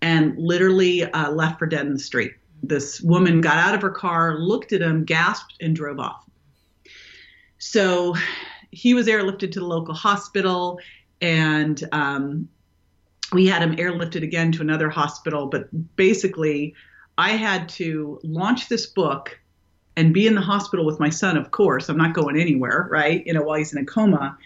and 0.00 0.36
literally 0.38 1.04
uh, 1.04 1.30
left 1.30 1.58
for 1.58 1.66
dead 1.66 1.86
in 1.86 1.92
the 1.92 1.98
street. 1.98 2.32
This 2.62 3.00
woman 3.00 3.40
got 3.40 3.56
out 3.56 3.74
of 3.74 3.82
her 3.82 3.90
car, 3.90 4.38
looked 4.38 4.72
at 4.72 4.80
him, 4.80 5.04
gasped, 5.04 5.54
and 5.60 5.74
drove 5.74 5.98
off. 5.98 6.24
So 7.58 8.14
he 8.70 8.94
was 8.94 9.06
airlifted 9.06 9.52
to 9.52 9.60
the 9.60 9.66
local 9.66 9.94
hospital, 9.94 10.80
and 11.20 11.82
um, 11.92 12.48
we 13.32 13.46
had 13.46 13.62
him 13.62 13.76
airlifted 13.76 14.22
again 14.22 14.52
to 14.52 14.62
another 14.62 14.88
hospital. 14.88 15.46
But 15.46 15.68
basically, 15.96 16.74
I 17.20 17.32
had 17.32 17.68
to 17.80 18.18
launch 18.22 18.70
this 18.70 18.86
book 18.86 19.38
and 19.94 20.14
be 20.14 20.26
in 20.26 20.34
the 20.34 20.40
hospital 20.40 20.86
with 20.86 20.98
my 20.98 21.10
son, 21.10 21.36
of 21.36 21.50
course. 21.50 21.90
I'm 21.90 21.98
not 21.98 22.14
going 22.14 22.40
anywhere, 22.40 22.88
right? 22.90 23.22
You 23.26 23.34
know, 23.34 23.42
while 23.42 23.58
he's 23.58 23.74
in 23.74 23.78
a 23.78 23.84
coma, 23.84 24.38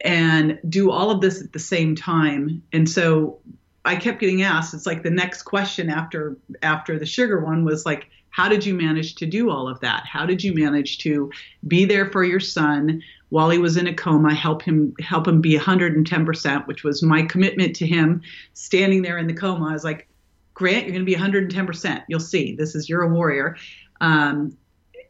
and 0.00 0.58
do 0.66 0.90
all 0.90 1.10
of 1.10 1.20
this 1.20 1.42
at 1.42 1.52
the 1.52 1.58
same 1.58 1.94
time. 1.94 2.62
And 2.72 2.88
so 2.88 3.40
I 3.84 3.96
kept 3.96 4.20
getting 4.20 4.40
asked. 4.40 4.72
It's 4.72 4.86
like 4.86 5.02
the 5.02 5.10
next 5.10 5.42
question 5.42 5.90
after 5.90 6.38
after 6.62 6.98
the 6.98 7.04
sugar 7.04 7.44
one 7.44 7.62
was 7.62 7.84
like, 7.84 8.08
how 8.30 8.48
did 8.48 8.64
you 8.64 8.72
manage 8.72 9.16
to 9.16 9.26
do 9.26 9.50
all 9.50 9.68
of 9.68 9.78
that? 9.80 10.06
How 10.06 10.24
did 10.24 10.42
you 10.42 10.54
manage 10.54 10.96
to 10.98 11.30
be 11.68 11.84
there 11.84 12.10
for 12.10 12.24
your 12.24 12.40
son 12.40 13.02
while 13.28 13.50
he 13.50 13.58
was 13.58 13.76
in 13.76 13.86
a 13.86 13.94
coma, 13.94 14.34
help 14.34 14.62
him 14.62 14.94
help 14.98 15.28
him 15.28 15.42
be 15.42 15.58
110%, 15.58 16.66
which 16.66 16.84
was 16.84 17.02
my 17.02 17.22
commitment 17.24 17.76
to 17.76 17.86
him 17.86 18.22
standing 18.54 19.02
there 19.02 19.18
in 19.18 19.26
the 19.26 19.34
coma. 19.34 19.66
I 19.68 19.72
was 19.74 19.84
like, 19.84 20.08
Grant, 20.54 20.84
you're 20.84 20.92
going 20.92 21.04
to 21.04 21.10
be 21.10 21.16
110%. 21.16 22.04
You'll 22.08 22.20
see. 22.20 22.54
This 22.54 22.74
is 22.74 22.88
you're 22.88 23.02
a 23.02 23.08
warrior. 23.08 23.56
Um, 24.00 24.56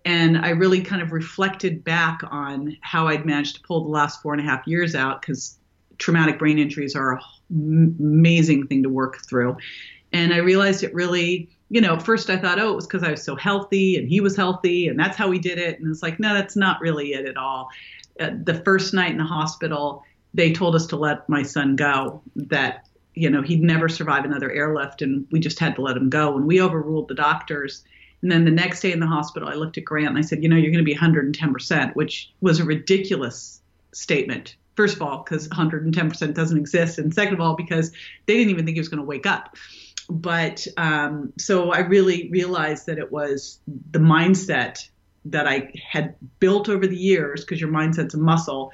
and 0.04 0.38
I 0.38 0.50
really 0.50 0.82
kind 0.82 1.00
of 1.00 1.12
reflected 1.12 1.82
back 1.84 2.20
on 2.30 2.76
how 2.80 3.08
I'd 3.08 3.24
managed 3.24 3.56
to 3.56 3.62
pull 3.62 3.84
the 3.84 3.90
last 3.90 4.20
four 4.20 4.34
and 4.34 4.40
a 4.40 4.44
half 4.44 4.66
years 4.66 4.94
out 4.94 5.22
because 5.22 5.58
traumatic 5.98 6.38
brain 6.38 6.58
injuries 6.58 6.94
are 6.94 7.20
an 7.50 7.96
amazing 7.98 8.66
thing 8.66 8.82
to 8.82 8.88
work 8.88 9.24
through. 9.26 9.56
And 10.12 10.32
I 10.32 10.38
realized 10.38 10.82
it 10.82 10.94
really, 10.94 11.48
you 11.70 11.80
know, 11.80 11.98
first 11.98 12.28
I 12.28 12.36
thought, 12.36 12.58
oh, 12.58 12.72
it 12.72 12.76
was 12.76 12.86
because 12.86 13.02
I 13.02 13.10
was 13.10 13.22
so 13.22 13.34
healthy 13.36 13.96
and 13.96 14.08
he 14.08 14.20
was 14.20 14.36
healthy 14.36 14.88
and 14.88 14.98
that's 14.98 15.16
how 15.16 15.28
we 15.28 15.38
did 15.38 15.58
it. 15.58 15.80
And 15.80 15.90
it's 15.90 16.02
like, 16.02 16.20
no, 16.20 16.34
that's 16.34 16.56
not 16.56 16.80
really 16.80 17.14
it 17.14 17.26
at 17.26 17.36
all. 17.36 17.68
Uh, 18.20 18.30
the 18.44 18.62
first 18.62 18.94
night 18.94 19.10
in 19.10 19.18
the 19.18 19.24
hospital, 19.24 20.02
they 20.34 20.52
told 20.52 20.74
us 20.74 20.86
to 20.88 20.96
let 20.96 21.28
my 21.28 21.42
son 21.42 21.76
go, 21.76 22.22
that, 22.36 22.86
you 23.14 23.30
know, 23.30 23.42
he'd 23.42 23.62
never 23.62 23.88
survive 23.88 24.24
another 24.24 24.50
airlift 24.50 25.02
and 25.02 25.26
we 25.30 25.40
just 25.40 25.58
had 25.58 25.76
to 25.76 25.82
let 25.82 25.96
him 25.96 26.10
go. 26.10 26.36
And 26.36 26.46
we 26.46 26.60
overruled 26.60 27.08
the 27.08 27.14
doctors. 27.14 27.84
And 28.22 28.30
then 28.30 28.44
the 28.44 28.50
next 28.50 28.80
day 28.80 28.92
in 28.92 29.00
the 29.00 29.06
hospital, 29.06 29.48
I 29.48 29.54
looked 29.54 29.78
at 29.78 29.84
Grant 29.84 30.08
and 30.08 30.18
I 30.18 30.22
said, 30.22 30.42
you 30.42 30.48
know, 30.48 30.56
you're 30.56 30.72
going 30.72 30.84
to 30.84 30.84
be 30.84 30.96
110%, 30.96 31.94
which 31.94 32.32
was 32.40 32.58
a 32.58 32.64
ridiculous 32.64 33.60
statement 33.92 34.56
first 34.76 34.96
of 34.96 35.02
all, 35.02 35.22
because 35.22 35.48
110% 35.48 36.34
doesn't 36.34 36.58
exist, 36.58 36.98
and 36.98 37.14
second 37.14 37.34
of 37.34 37.40
all, 37.40 37.54
because 37.54 37.90
they 38.26 38.34
didn't 38.34 38.50
even 38.50 38.64
think 38.64 38.76
he 38.76 38.80
was 38.80 38.88
going 38.88 39.00
to 39.00 39.06
wake 39.06 39.26
up. 39.26 39.56
But 40.08 40.66
um, 40.76 41.32
so 41.38 41.72
I 41.72 41.78
really 41.80 42.28
realized 42.30 42.86
that 42.86 42.98
it 42.98 43.10
was 43.10 43.58
the 43.90 43.98
mindset 43.98 44.86
that 45.26 45.46
I 45.46 45.72
had 45.90 46.14
built 46.38 46.68
over 46.68 46.86
the 46.86 46.96
years, 46.96 47.42
because 47.42 47.60
your 47.60 47.70
mindset's 47.70 48.14
a 48.14 48.18
muscle, 48.18 48.72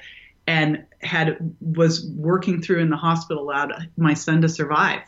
and 0.51 0.83
had 0.99 1.37
was 1.61 2.05
working 2.09 2.61
through 2.61 2.81
in 2.81 2.89
the 2.89 2.97
hospital 2.97 3.41
allowed 3.43 3.71
my 3.95 4.13
son 4.13 4.41
to 4.41 4.49
survive. 4.49 4.99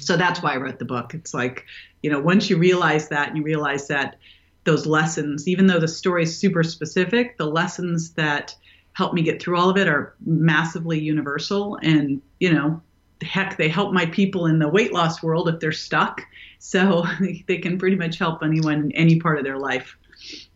So 0.00 0.16
that's 0.16 0.42
why 0.42 0.54
I 0.54 0.56
wrote 0.56 0.80
the 0.80 0.84
book. 0.84 1.14
It's 1.14 1.32
like, 1.32 1.64
you 2.02 2.10
know, 2.10 2.18
once 2.18 2.50
you 2.50 2.58
realize 2.58 3.08
that 3.10 3.28
and 3.28 3.36
you 3.36 3.44
realize 3.44 3.86
that 3.86 4.16
those 4.64 4.84
lessons, 4.84 5.46
even 5.46 5.68
though 5.68 5.78
the 5.78 5.86
story 5.86 6.24
is 6.24 6.36
super 6.36 6.64
specific, 6.64 7.38
the 7.38 7.46
lessons 7.46 8.10
that 8.14 8.56
help 8.94 9.14
me 9.14 9.22
get 9.22 9.40
through 9.40 9.56
all 9.56 9.70
of 9.70 9.76
it 9.76 9.86
are 9.86 10.16
massively 10.26 10.98
universal 10.98 11.78
and 11.82 12.20
you 12.40 12.52
know 12.52 12.82
heck 13.22 13.56
they 13.56 13.68
help 13.68 13.92
my 13.92 14.06
people 14.06 14.46
in 14.46 14.58
the 14.58 14.68
weight 14.68 14.92
loss 14.92 15.22
world 15.22 15.48
if 15.48 15.60
they're 15.60 15.70
stuck 15.70 16.20
so 16.58 17.04
they 17.46 17.58
can 17.58 17.78
pretty 17.78 17.94
much 17.94 18.18
help 18.18 18.42
anyone 18.42 18.80
in 18.80 18.92
any 18.92 19.20
part 19.20 19.38
of 19.38 19.44
their 19.44 19.58
life 19.58 19.96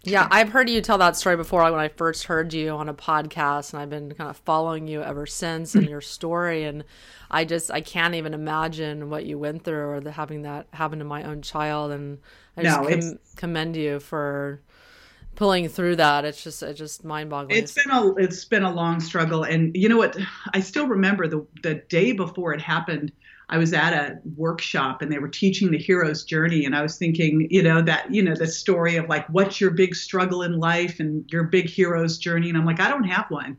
yeah 0.05 0.29
i've 0.31 0.49
heard 0.49 0.69
you 0.69 0.81
tell 0.81 0.99
that 0.99 1.17
story 1.17 1.37
before 1.37 1.63
when 1.63 1.75
i 1.75 1.89
first 1.89 2.25
heard 2.25 2.53
you 2.53 2.71
on 2.71 2.89
a 2.89 2.95
podcast 2.95 3.73
and 3.73 3.83
i've 3.83 3.91
been 3.91 4.13
kind 4.15 4.31
of 4.31 4.37
following 4.39 4.87
you 4.87 5.03
ever 5.03 5.27
since 5.27 5.75
and 5.75 5.87
mm. 5.87 5.91
your 5.91 6.01
story 6.01 6.65
and 6.65 6.85
i 7.31 7.45
just 7.45 7.71
i 7.71 7.81
can't 7.81 8.15
even 8.15 8.35
imagine 8.35 9.11
what 9.11 9.25
you 9.25 9.39
went 9.39 9.65
through 9.65 9.89
or 9.89 10.01
the, 10.01 10.13
having 10.13 10.43
that 10.43 10.67
happen 10.73 10.99
to 10.99 11.05
my 11.05 11.23
own 11.25 11.43
child 11.43 11.93
and 11.93 12.19
i 12.57 12.63
just 12.63 12.81
no, 12.81 12.89
com- 12.89 13.19
commend 13.37 13.77
you 13.77 14.01
for 14.01 14.61
pulling 15.35 15.69
through 15.69 15.97
that. 15.97 16.25
It's 16.25 16.43
just 16.43 16.63
it's 16.63 16.79
just 16.79 17.05
mind-boggling. 17.05 17.57
It's 17.57 17.73
been 17.73 17.91
a 17.91 18.15
it's 18.17 18.45
been 18.45 18.63
a 18.63 18.73
long 18.73 19.01
struggle 19.01 19.45
and 19.45 19.75
you 19.77 19.89
know 19.89 19.97
what? 19.97 20.17
I 20.53 20.61
still 20.61 20.87
remember 20.87 21.27
the 21.27 21.47
the 21.63 21.77
day 21.89 22.13
before 22.13 22.53
it 22.53 22.61
happened 22.61 23.13
i 23.53 23.59
was 23.59 23.73
at 23.73 23.93
a 23.93 24.19
workshop 24.37 25.03
and 25.03 25.13
they 25.13 25.19
were 25.19 25.29
teaching 25.29 25.71
the 25.71 25.79
hero's 25.79 26.25
journey 26.25 26.65
and 26.65 26.75
i 26.75 26.83
was 26.83 26.99
thinking 26.99 27.47
you 27.51 27.63
know 27.63 27.81
that 27.81 28.13
you 28.13 28.23
know 28.23 28.35
the 28.35 28.47
story 28.47 28.97
of 28.97 29.09
like 29.09 29.27
what's 29.29 29.61
your 29.61 29.71
big 29.71 29.95
struggle 29.95 30.43
in 30.43 30.59
life 30.59 30.99
and 30.99 31.31
your 31.31 31.45
big 31.45 31.69
hero's 31.69 32.19
journey 32.19 32.49
and 32.49 32.59
i'm 32.59 32.65
like 32.65 32.81
i 32.81 32.89
don't 32.89 33.05
have 33.05 33.27
one 33.31 33.57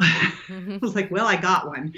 I 0.00 0.78
was 0.80 0.94
like, 0.94 1.10
well, 1.10 1.26
I 1.26 1.36
got 1.36 1.66
one, 1.66 1.94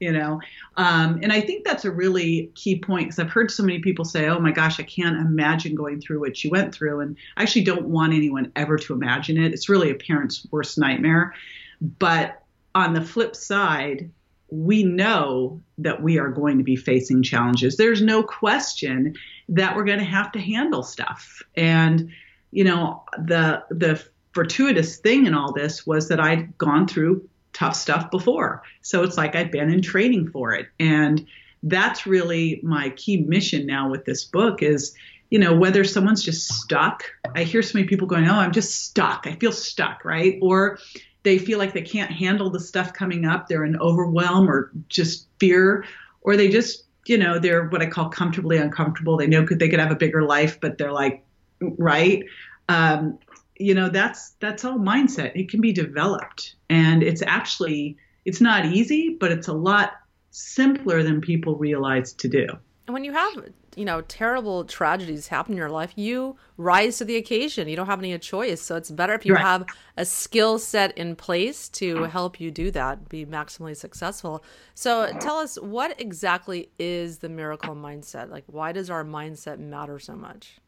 you 0.00 0.12
know. 0.12 0.40
Um, 0.76 1.20
and 1.22 1.32
I 1.32 1.40
think 1.40 1.64
that's 1.64 1.84
a 1.84 1.90
really 1.90 2.50
key 2.54 2.78
point 2.78 3.08
because 3.08 3.18
I've 3.18 3.30
heard 3.30 3.50
so 3.50 3.62
many 3.62 3.80
people 3.80 4.04
say, 4.04 4.28
oh 4.28 4.38
my 4.38 4.52
gosh, 4.52 4.80
I 4.80 4.84
can't 4.84 5.16
imagine 5.16 5.74
going 5.74 6.00
through 6.00 6.20
what 6.20 6.42
you 6.42 6.50
went 6.50 6.74
through. 6.74 7.00
And 7.00 7.16
I 7.36 7.42
actually 7.42 7.64
don't 7.64 7.88
want 7.88 8.14
anyone 8.14 8.52
ever 8.56 8.78
to 8.78 8.94
imagine 8.94 9.36
it. 9.36 9.52
It's 9.52 9.68
really 9.68 9.90
a 9.90 9.94
parent's 9.94 10.46
worst 10.50 10.78
nightmare. 10.78 11.34
But 11.98 12.42
on 12.74 12.94
the 12.94 13.02
flip 13.02 13.36
side, 13.36 14.10
we 14.52 14.84
know 14.84 15.62
that 15.78 16.02
we 16.02 16.18
are 16.18 16.28
going 16.28 16.58
to 16.58 16.64
be 16.64 16.76
facing 16.76 17.22
challenges. 17.22 17.76
There's 17.76 18.02
no 18.02 18.22
question 18.22 19.14
that 19.48 19.74
we're 19.74 19.84
going 19.84 19.98
to 19.98 20.04
have 20.04 20.30
to 20.32 20.38
handle 20.38 20.82
stuff. 20.82 21.42
And, 21.56 22.10
you 22.50 22.64
know, 22.64 23.02
the, 23.16 23.64
the, 23.70 24.04
fortuitous 24.32 24.96
thing 24.96 25.26
in 25.26 25.34
all 25.34 25.52
this 25.52 25.86
was 25.86 26.08
that 26.08 26.20
I'd 26.20 26.56
gone 26.56 26.88
through 26.88 27.28
tough 27.52 27.76
stuff 27.76 28.10
before. 28.10 28.62
So 28.80 29.02
it's 29.02 29.18
like 29.18 29.36
I've 29.36 29.52
been 29.52 29.70
in 29.70 29.82
training 29.82 30.30
for 30.30 30.54
it. 30.54 30.68
And 30.80 31.26
that's 31.62 32.06
really 32.06 32.60
my 32.62 32.90
key 32.90 33.18
mission 33.18 33.66
now 33.66 33.90
with 33.90 34.04
this 34.04 34.24
book 34.24 34.62
is, 34.62 34.94
you 35.30 35.38
know, 35.38 35.54
whether 35.54 35.84
someone's 35.84 36.22
just 36.22 36.48
stuck. 36.48 37.04
I 37.34 37.44
hear 37.44 37.62
so 37.62 37.78
many 37.78 37.86
people 37.86 38.06
going, 38.06 38.26
Oh, 38.26 38.34
I'm 38.34 38.52
just 38.52 38.84
stuck. 38.84 39.26
I 39.26 39.34
feel 39.34 39.52
stuck, 39.52 40.04
right? 40.04 40.38
Or 40.40 40.78
they 41.22 41.38
feel 41.38 41.58
like 41.58 41.72
they 41.72 41.82
can't 41.82 42.10
handle 42.10 42.50
the 42.50 42.60
stuff 42.60 42.92
coming 42.92 43.24
up. 43.24 43.48
They're 43.48 43.64
in 43.64 43.78
overwhelm 43.78 44.50
or 44.50 44.70
just 44.88 45.28
fear, 45.38 45.84
or 46.22 46.36
they 46.36 46.48
just, 46.48 46.84
you 47.06 47.18
know, 47.18 47.38
they're 47.38 47.68
what 47.68 47.82
I 47.82 47.86
call 47.86 48.08
comfortably 48.08 48.58
uncomfortable. 48.58 49.16
They 49.16 49.26
know 49.26 49.46
could 49.46 49.58
they 49.58 49.68
could 49.68 49.80
have 49.80 49.92
a 49.92 49.96
bigger 49.96 50.22
life, 50.22 50.60
but 50.60 50.78
they're 50.78 50.92
like, 50.92 51.24
right. 51.60 52.24
Um, 52.68 53.18
you 53.62 53.74
know 53.74 53.88
that's 53.88 54.30
that's 54.40 54.64
all 54.64 54.78
mindset 54.78 55.32
it 55.34 55.48
can 55.48 55.60
be 55.60 55.72
developed 55.72 56.56
and 56.68 57.02
it's 57.02 57.22
actually 57.22 57.96
it's 58.24 58.40
not 58.40 58.66
easy 58.66 59.16
but 59.20 59.30
it's 59.30 59.48
a 59.48 59.52
lot 59.52 59.92
simpler 60.30 61.02
than 61.02 61.20
people 61.20 61.56
realize 61.56 62.12
to 62.12 62.28
do 62.28 62.46
when 62.92 63.04
you 63.04 63.12
have 63.12 63.52
you 63.76 63.84
know 63.84 64.00
terrible 64.02 64.64
tragedies 64.64 65.28
happen 65.28 65.52
in 65.52 65.58
your 65.58 65.70
life 65.70 65.92
you 65.96 66.36
rise 66.56 66.98
to 66.98 67.04
the 67.04 67.16
occasion 67.16 67.68
you 67.68 67.76
don't 67.76 67.86
have 67.86 67.98
any 67.98 68.16
choice 68.18 68.60
so 68.60 68.76
it's 68.76 68.90
better 68.90 69.14
if 69.14 69.24
you 69.24 69.34
right. 69.34 69.42
have 69.42 69.64
a 69.96 70.04
skill 70.04 70.58
set 70.58 70.96
in 70.98 71.16
place 71.16 71.68
to 71.68 72.04
help 72.04 72.40
you 72.40 72.50
do 72.50 72.70
that 72.70 73.08
be 73.08 73.24
maximally 73.24 73.76
successful 73.76 74.44
so 74.74 75.10
tell 75.20 75.36
us 75.36 75.56
what 75.56 75.98
exactly 76.00 76.70
is 76.78 77.18
the 77.18 77.28
miracle 77.28 77.74
mindset 77.74 78.30
like 78.30 78.44
why 78.46 78.72
does 78.72 78.90
our 78.90 79.04
mindset 79.04 79.58
matter 79.58 79.98
so 79.98 80.14
much 80.14 80.58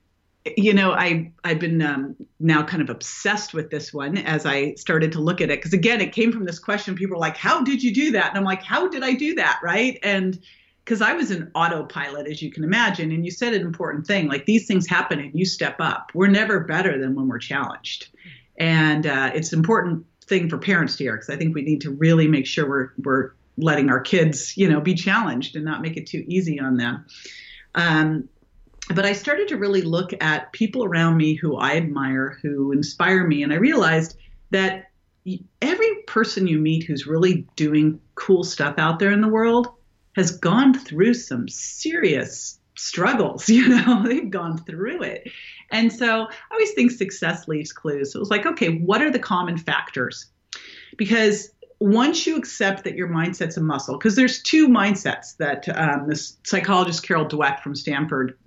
you 0.57 0.75
know, 0.75 0.93
I 0.93 1.33
I've 1.43 1.59
been 1.59 1.81
um, 1.81 2.17
now 2.39 2.63
kind 2.63 2.83
of 2.83 2.91
obsessed 2.91 3.55
with 3.55 3.71
this 3.71 3.95
one 3.95 4.19
as 4.19 4.45
I 4.45 4.75
started 4.75 5.11
to 5.13 5.21
look 5.21 5.41
at 5.41 5.51
it 5.51 5.59
because 5.59 5.73
again, 5.73 6.03
it 6.03 6.13
came 6.13 6.33
from 6.33 6.45
this 6.45 6.59
question. 6.59 6.95
People 6.95 7.15
were 7.15 7.21
like, 7.21 7.37
"How 7.37 7.63
did 7.63 7.83
you 7.83 7.95
do 7.95 8.13
that?" 8.13 8.29
And 8.29 8.37
I'm 8.37 8.45
like, 8.45 8.63
"How 8.63 8.87
did 8.87 9.03
I 9.03 9.15
do 9.15 9.35
that?" 9.37 9.59
Right? 9.63 9.99
And 10.03 10.39
because 10.85 11.01
I 11.01 11.15
was 11.15 11.31
an 11.31 11.51
autopilot, 11.55 12.27
as 12.27 12.43
you 12.43 12.51
can 12.51 12.63
imagine, 12.63 13.11
and 13.11 13.25
you 13.25 13.31
said 13.31 13.55
an 13.55 13.63
important 13.63 14.07
thing 14.07 14.29
like 14.29 14.45
these 14.45 14.67
things 14.67 14.87
happen 14.87 15.19
and 15.19 15.33
you 15.35 15.47
step 15.47 15.77
up. 15.81 16.11
We're 16.15 16.29
never 16.29 16.61
better 16.61 16.99
than 17.01 17.15
when 17.15 17.29
we're 17.29 17.39
challenged, 17.39 18.09
and 18.59 19.07
uh, 19.07 19.31
it's 19.35 19.53
an 19.53 19.59
important 19.59 20.05
thing 20.25 20.49
for 20.49 20.59
parents 20.59 20.97
to 20.97 21.05
hear 21.05 21.15
because 21.15 21.31
I 21.31 21.37
think 21.37 21.55
we 21.55 21.63
need 21.63 21.81
to 21.83 21.91
really 21.91 22.29
make 22.29 22.47
sure 22.47 22.69
we're 22.69 22.91
we're 22.99 23.31
letting 23.57 23.89
our 23.89 24.01
kids, 24.01 24.57
you 24.57 24.69
know, 24.69 24.81
be 24.81 24.95
challenged 24.95 25.57
and 25.57 25.65
not 25.65 25.81
make 25.81 25.97
it 25.97 26.07
too 26.07 26.25
easy 26.27 26.59
on 26.59 26.77
them. 26.77 27.07
Um, 27.77 28.29
but 28.95 29.07
I 29.07 29.13
started 29.13 29.49
to 29.49 29.57
really 29.57 29.81
look 29.81 30.13
at 30.21 30.53
people 30.53 30.85
around 30.85 31.17
me 31.17 31.35
who 31.35 31.57
I 31.57 31.77
admire, 31.77 32.39
who 32.43 32.73
inspire 32.73 33.27
me, 33.27 33.43
and 33.43 33.53
I 33.53 33.57
realized 33.57 34.19
that 34.51 34.91
every 35.63 35.95
person 36.07 36.47
you 36.47 36.59
meet 36.59 36.85
who's 36.85 37.07
really 37.07 37.47
doing 37.57 37.99
cool 38.15 38.45
stuff 38.45 38.75
out 38.79 38.99
there 38.99 39.11
in 39.11 39.23
the 39.23 39.29
world 39.29 39.69
has 40.17 40.31
gone 40.39 40.75
through 40.75 41.15
some 41.15 41.49
serious 41.49 42.59
struggles, 42.77 43.49
you 43.49 43.69
know, 43.69 44.03
they've 44.07 44.31
gone 44.31 44.59
through 44.59 45.03
it. 45.03 45.31
And 45.71 45.93
so 45.93 46.25
I 46.25 46.53
always 46.53 46.73
think 46.73 46.91
success 46.91 47.49
leaves 47.49 47.73
clues. 47.73 48.13
So 48.13 48.19
it 48.19 48.21
was 48.21 48.31
like, 48.31 48.47
okay, 48.47 48.79
what 48.79 49.03
are 49.03 49.11
the 49.11 49.19
common 49.19 49.59
factors? 49.59 50.27
Because 50.97 51.51
once 51.81 52.27
you 52.27 52.37
accept 52.37 52.85
that 52.85 52.95
your 52.95 53.09
mindset's 53.09 53.57
a 53.57 53.61
muscle, 53.61 53.99
because 53.99 54.17
there's 54.17 54.43
two 54.43 54.69
mindsets 54.69 55.37
that 55.39 55.69
um, 55.77 56.09
this 56.09 56.37
psychologist 56.45 57.07
Carol 57.07 57.27
Dweck 57.27 57.61
from 57.61 57.75
Stanford 57.75 58.39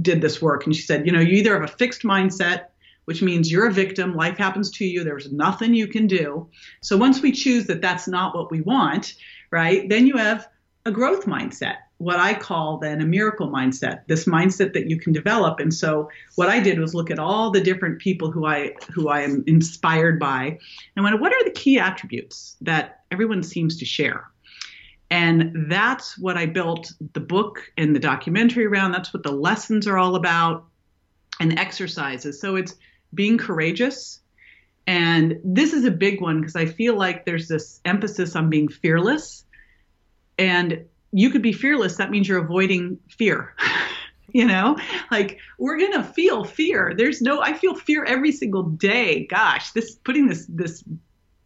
did 0.00 0.20
this 0.20 0.42
work, 0.42 0.66
and 0.66 0.74
she 0.74 0.82
said, 0.82 1.06
you 1.06 1.12
know, 1.12 1.20
you 1.20 1.36
either 1.36 1.54
have 1.54 1.70
a 1.70 1.72
fixed 1.72 2.02
mindset, 2.02 2.66
which 3.04 3.22
means 3.22 3.50
you're 3.50 3.68
a 3.68 3.72
victim, 3.72 4.14
life 4.14 4.36
happens 4.36 4.70
to 4.72 4.84
you, 4.84 5.04
there's 5.04 5.30
nothing 5.30 5.74
you 5.74 5.86
can 5.86 6.06
do. 6.06 6.48
So 6.80 6.96
once 6.96 7.22
we 7.22 7.32
choose 7.32 7.66
that 7.66 7.80
that's 7.80 8.08
not 8.08 8.34
what 8.34 8.50
we 8.50 8.60
want, 8.60 9.14
right, 9.50 9.88
then 9.88 10.06
you 10.06 10.16
have 10.16 10.48
a 10.86 10.92
growth 10.92 11.24
mindset, 11.24 11.76
what 11.96 12.18
I 12.18 12.34
call 12.34 12.78
then 12.78 13.00
a 13.00 13.06
miracle 13.06 13.48
mindset, 13.48 14.06
this 14.06 14.26
mindset 14.26 14.74
that 14.74 14.90
you 14.90 14.98
can 14.98 15.12
develop. 15.12 15.58
And 15.60 15.72
so 15.72 16.10
what 16.34 16.48
I 16.48 16.60
did 16.60 16.78
was 16.78 16.94
look 16.94 17.10
at 17.10 17.18
all 17.18 17.50
the 17.50 17.60
different 17.60 18.00
people 18.00 18.30
who 18.30 18.46
I 18.46 18.74
who 18.92 19.08
I 19.08 19.20
am 19.22 19.44
inspired 19.46 20.20
by 20.20 20.58
and 20.94 21.04
went, 21.04 21.20
what 21.20 21.32
are 21.32 21.44
the 21.44 21.50
key 21.50 21.78
attributes 21.78 22.56
that 22.60 23.00
everyone 23.10 23.42
seems 23.42 23.78
to 23.78 23.84
share? 23.84 24.30
And 25.10 25.70
that's 25.70 26.18
what 26.18 26.36
I 26.36 26.46
built 26.46 26.92
the 27.12 27.20
book 27.20 27.62
and 27.78 27.94
the 27.94 28.00
documentary 28.00 28.66
around. 28.66 28.92
That's 28.92 29.14
what 29.14 29.22
the 29.22 29.32
lessons 29.32 29.86
are 29.86 29.96
all 29.96 30.16
about 30.16 30.66
and 31.40 31.58
exercises. 31.58 32.40
So 32.40 32.56
it's 32.56 32.74
being 33.14 33.38
courageous. 33.38 34.20
And 34.86 35.38
this 35.44 35.72
is 35.72 35.84
a 35.84 35.90
big 35.90 36.20
one 36.20 36.40
because 36.40 36.56
I 36.56 36.66
feel 36.66 36.96
like 36.96 37.24
there's 37.24 37.48
this 37.48 37.80
emphasis 37.84 38.36
on 38.36 38.50
being 38.50 38.68
fearless. 38.68 39.43
And 40.38 40.84
you 41.12 41.30
could 41.30 41.42
be 41.42 41.52
fearless. 41.52 41.96
That 41.96 42.10
means 42.10 42.28
you're 42.28 42.42
avoiding 42.42 42.98
fear. 43.08 43.54
you 44.32 44.44
know, 44.44 44.76
like 45.10 45.38
we're 45.58 45.78
going 45.78 45.92
to 45.92 46.02
feel 46.02 46.44
fear. 46.44 46.92
There's 46.96 47.22
no, 47.22 47.40
I 47.40 47.52
feel 47.52 47.74
fear 47.74 48.04
every 48.04 48.32
single 48.32 48.64
day. 48.64 49.26
Gosh, 49.26 49.70
this 49.72 49.94
putting 49.94 50.26
this, 50.26 50.46
this 50.48 50.82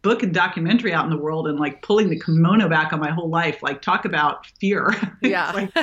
book 0.01 0.23
and 0.23 0.33
documentary 0.33 0.93
out 0.93 1.03
in 1.03 1.11
the 1.11 1.17
world 1.17 1.47
and 1.47 1.59
like 1.59 1.81
pulling 1.81 2.09
the 2.09 2.19
kimono 2.19 2.69
back 2.69 2.93
on 2.93 2.99
my 2.99 3.11
whole 3.11 3.29
life 3.29 3.61
like 3.61 3.81
talk 3.81 4.05
about 4.05 4.45
fear 4.59 4.95
yeah 5.21 5.51
like, 5.51 5.73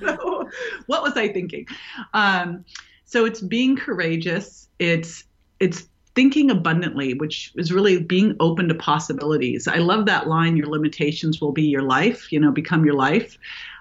what 0.86 1.02
was 1.02 1.12
i 1.16 1.28
thinking 1.28 1.66
um, 2.14 2.64
so 3.04 3.26
it's 3.26 3.40
being 3.40 3.76
courageous 3.76 4.68
it's 4.78 5.24
it's 5.60 5.88
thinking 6.14 6.50
abundantly 6.50 7.14
which 7.14 7.52
is 7.56 7.72
really 7.72 8.00
being 8.00 8.36
open 8.40 8.68
to 8.68 8.74
possibilities 8.74 9.66
i 9.68 9.76
love 9.76 10.06
that 10.06 10.28
line 10.28 10.56
your 10.56 10.66
limitations 10.66 11.40
will 11.40 11.52
be 11.52 11.64
your 11.64 11.82
life 11.82 12.32
you 12.32 12.38
know 12.40 12.50
become 12.50 12.84
your 12.84 12.94
life 12.94 13.38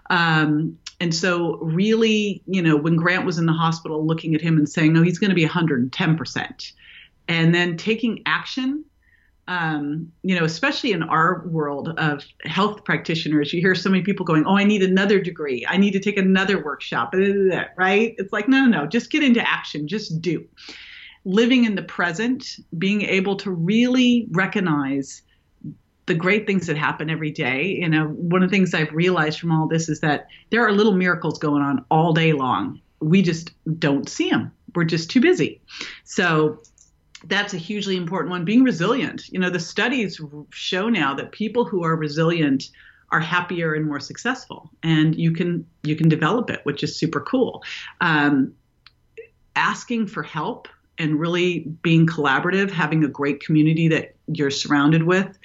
um, 0.09 0.77
and 0.99 1.15
so 1.15 1.57
really 1.57 2.41
you 2.45 2.61
know 2.61 2.75
when 2.75 2.95
grant 2.95 3.25
was 3.25 3.37
in 3.37 3.45
the 3.45 3.53
hospital 3.53 4.05
looking 4.05 4.35
at 4.35 4.41
him 4.41 4.57
and 4.57 4.69
saying 4.69 4.93
no 4.93 5.01
he's 5.01 5.19
going 5.19 5.29
to 5.29 5.35
be 5.35 5.45
110% 5.45 6.71
and 7.27 7.55
then 7.55 7.77
taking 7.77 8.21
action 8.25 8.83
um, 9.47 10.11
you 10.21 10.39
know, 10.39 10.45
especially 10.45 10.93
in 10.93 11.03
our 11.03 11.45
world 11.47 11.89
of 11.97 12.23
health 12.45 12.85
practitioners, 12.85 13.51
you 13.51 13.59
hear 13.59 13.75
so 13.75 13.89
many 13.89 14.01
people 14.01 14.25
going, 14.25 14.45
"Oh, 14.45 14.55
I 14.55 14.63
need 14.63 14.83
another 14.83 15.19
degree. 15.19 15.65
I 15.67 15.75
need 15.77 15.91
to 15.91 15.99
take 15.99 16.17
another 16.17 16.63
workshop." 16.63 17.13
Right? 17.75 18.15
It's 18.17 18.31
like, 18.31 18.47
no, 18.47 18.65
no, 18.65 18.83
no. 18.83 18.87
Just 18.87 19.11
get 19.11 19.21
into 19.21 19.45
action. 19.45 19.87
Just 19.87 20.21
do. 20.21 20.47
Living 21.25 21.65
in 21.65 21.75
the 21.75 21.83
present, 21.83 22.57
being 22.77 23.01
able 23.03 23.35
to 23.37 23.51
really 23.51 24.27
recognize 24.31 25.21
the 26.05 26.13
great 26.13 26.45
things 26.45 26.67
that 26.67 26.77
happen 26.77 27.09
every 27.09 27.31
day. 27.31 27.77
You 27.79 27.89
know, 27.89 28.07
one 28.07 28.43
of 28.43 28.49
the 28.49 28.55
things 28.55 28.73
I've 28.73 28.91
realized 28.91 29.39
from 29.39 29.51
all 29.51 29.67
this 29.67 29.87
is 29.87 30.01
that 30.01 30.27
there 30.49 30.65
are 30.65 30.71
little 30.71 30.93
miracles 30.93 31.39
going 31.39 31.61
on 31.61 31.85
all 31.89 32.13
day 32.13 32.33
long. 32.33 32.81
We 32.99 33.21
just 33.21 33.51
don't 33.79 34.09
see 34.09 34.29
them. 34.29 34.51
We're 34.75 34.83
just 34.83 35.09
too 35.09 35.21
busy. 35.21 35.61
So 36.03 36.61
that's 37.25 37.53
a 37.53 37.57
hugely 37.57 37.95
important 37.95 38.31
one. 38.31 38.43
Being 38.43 38.63
resilient. 38.63 39.29
You 39.29 39.39
know, 39.39 39.49
the 39.49 39.59
studies 39.59 40.19
show 40.49 40.89
now 40.89 41.13
that 41.13 41.31
people 41.31 41.63
who 41.63 41.83
are 41.83 41.95
resilient 41.95 42.69
are 43.11 43.19
happier 43.19 43.73
and 43.75 43.85
more 43.85 43.99
successful, 43.99 44.71
and 44.81 45.15
you 45.15 45.31
can 45.31 45.65
you 45.83 45.95
can 45.95 46.09
develop 46.09 46.49
it, 46.49 46.61
which 46.63 46.83
is 46.83 46.97
super 46.97 47.21
cool. 47.21 47.63
Um, 48.01 48.53
asking 49.55 50.07
for 50.07 50.23
help 50.23 50.67
and 50.97 51.19
really 51.19 51.59
being 51.81 52.05
collaborative, 52.07 52.71
having 52.71 53.03
a 53.03 53.07
great 53.07 53.43
community 53.43 53.87
that 53.89 54.15
you're 54.27 54.51
surrounded 54.51 55.03
with, 55.03 55.37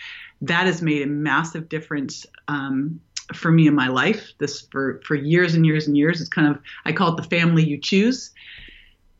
that 0.43 0.67
has 0.67 0.83
made 0.83 1.03
a 1.03 1.07
massive 1.07 1.69
difference. 1.69 2.27
Um, 2.49 3.01
for 3.35 3.51
me 3.51 3.67
in 3.67 3.75
my 3.75 3.89
life, 3.89 4.33
this 4.39 4.63
for 4.73 5.03
for 5.05 5.15
years 5.15 5.55
and 5.55 5.67
years 5.67 5.87
and 5.87 5.99
years. 5.99 6.23
It's 6.23 6.31
kind 6.31 6.49
of 6.49 6.63
I 6.87 6.93
call 6.93 7.13
it 7.13 7.23
the 7.23 7.29
family 7.29 7.63
you 7.63 7.77
choose 7.77 8.31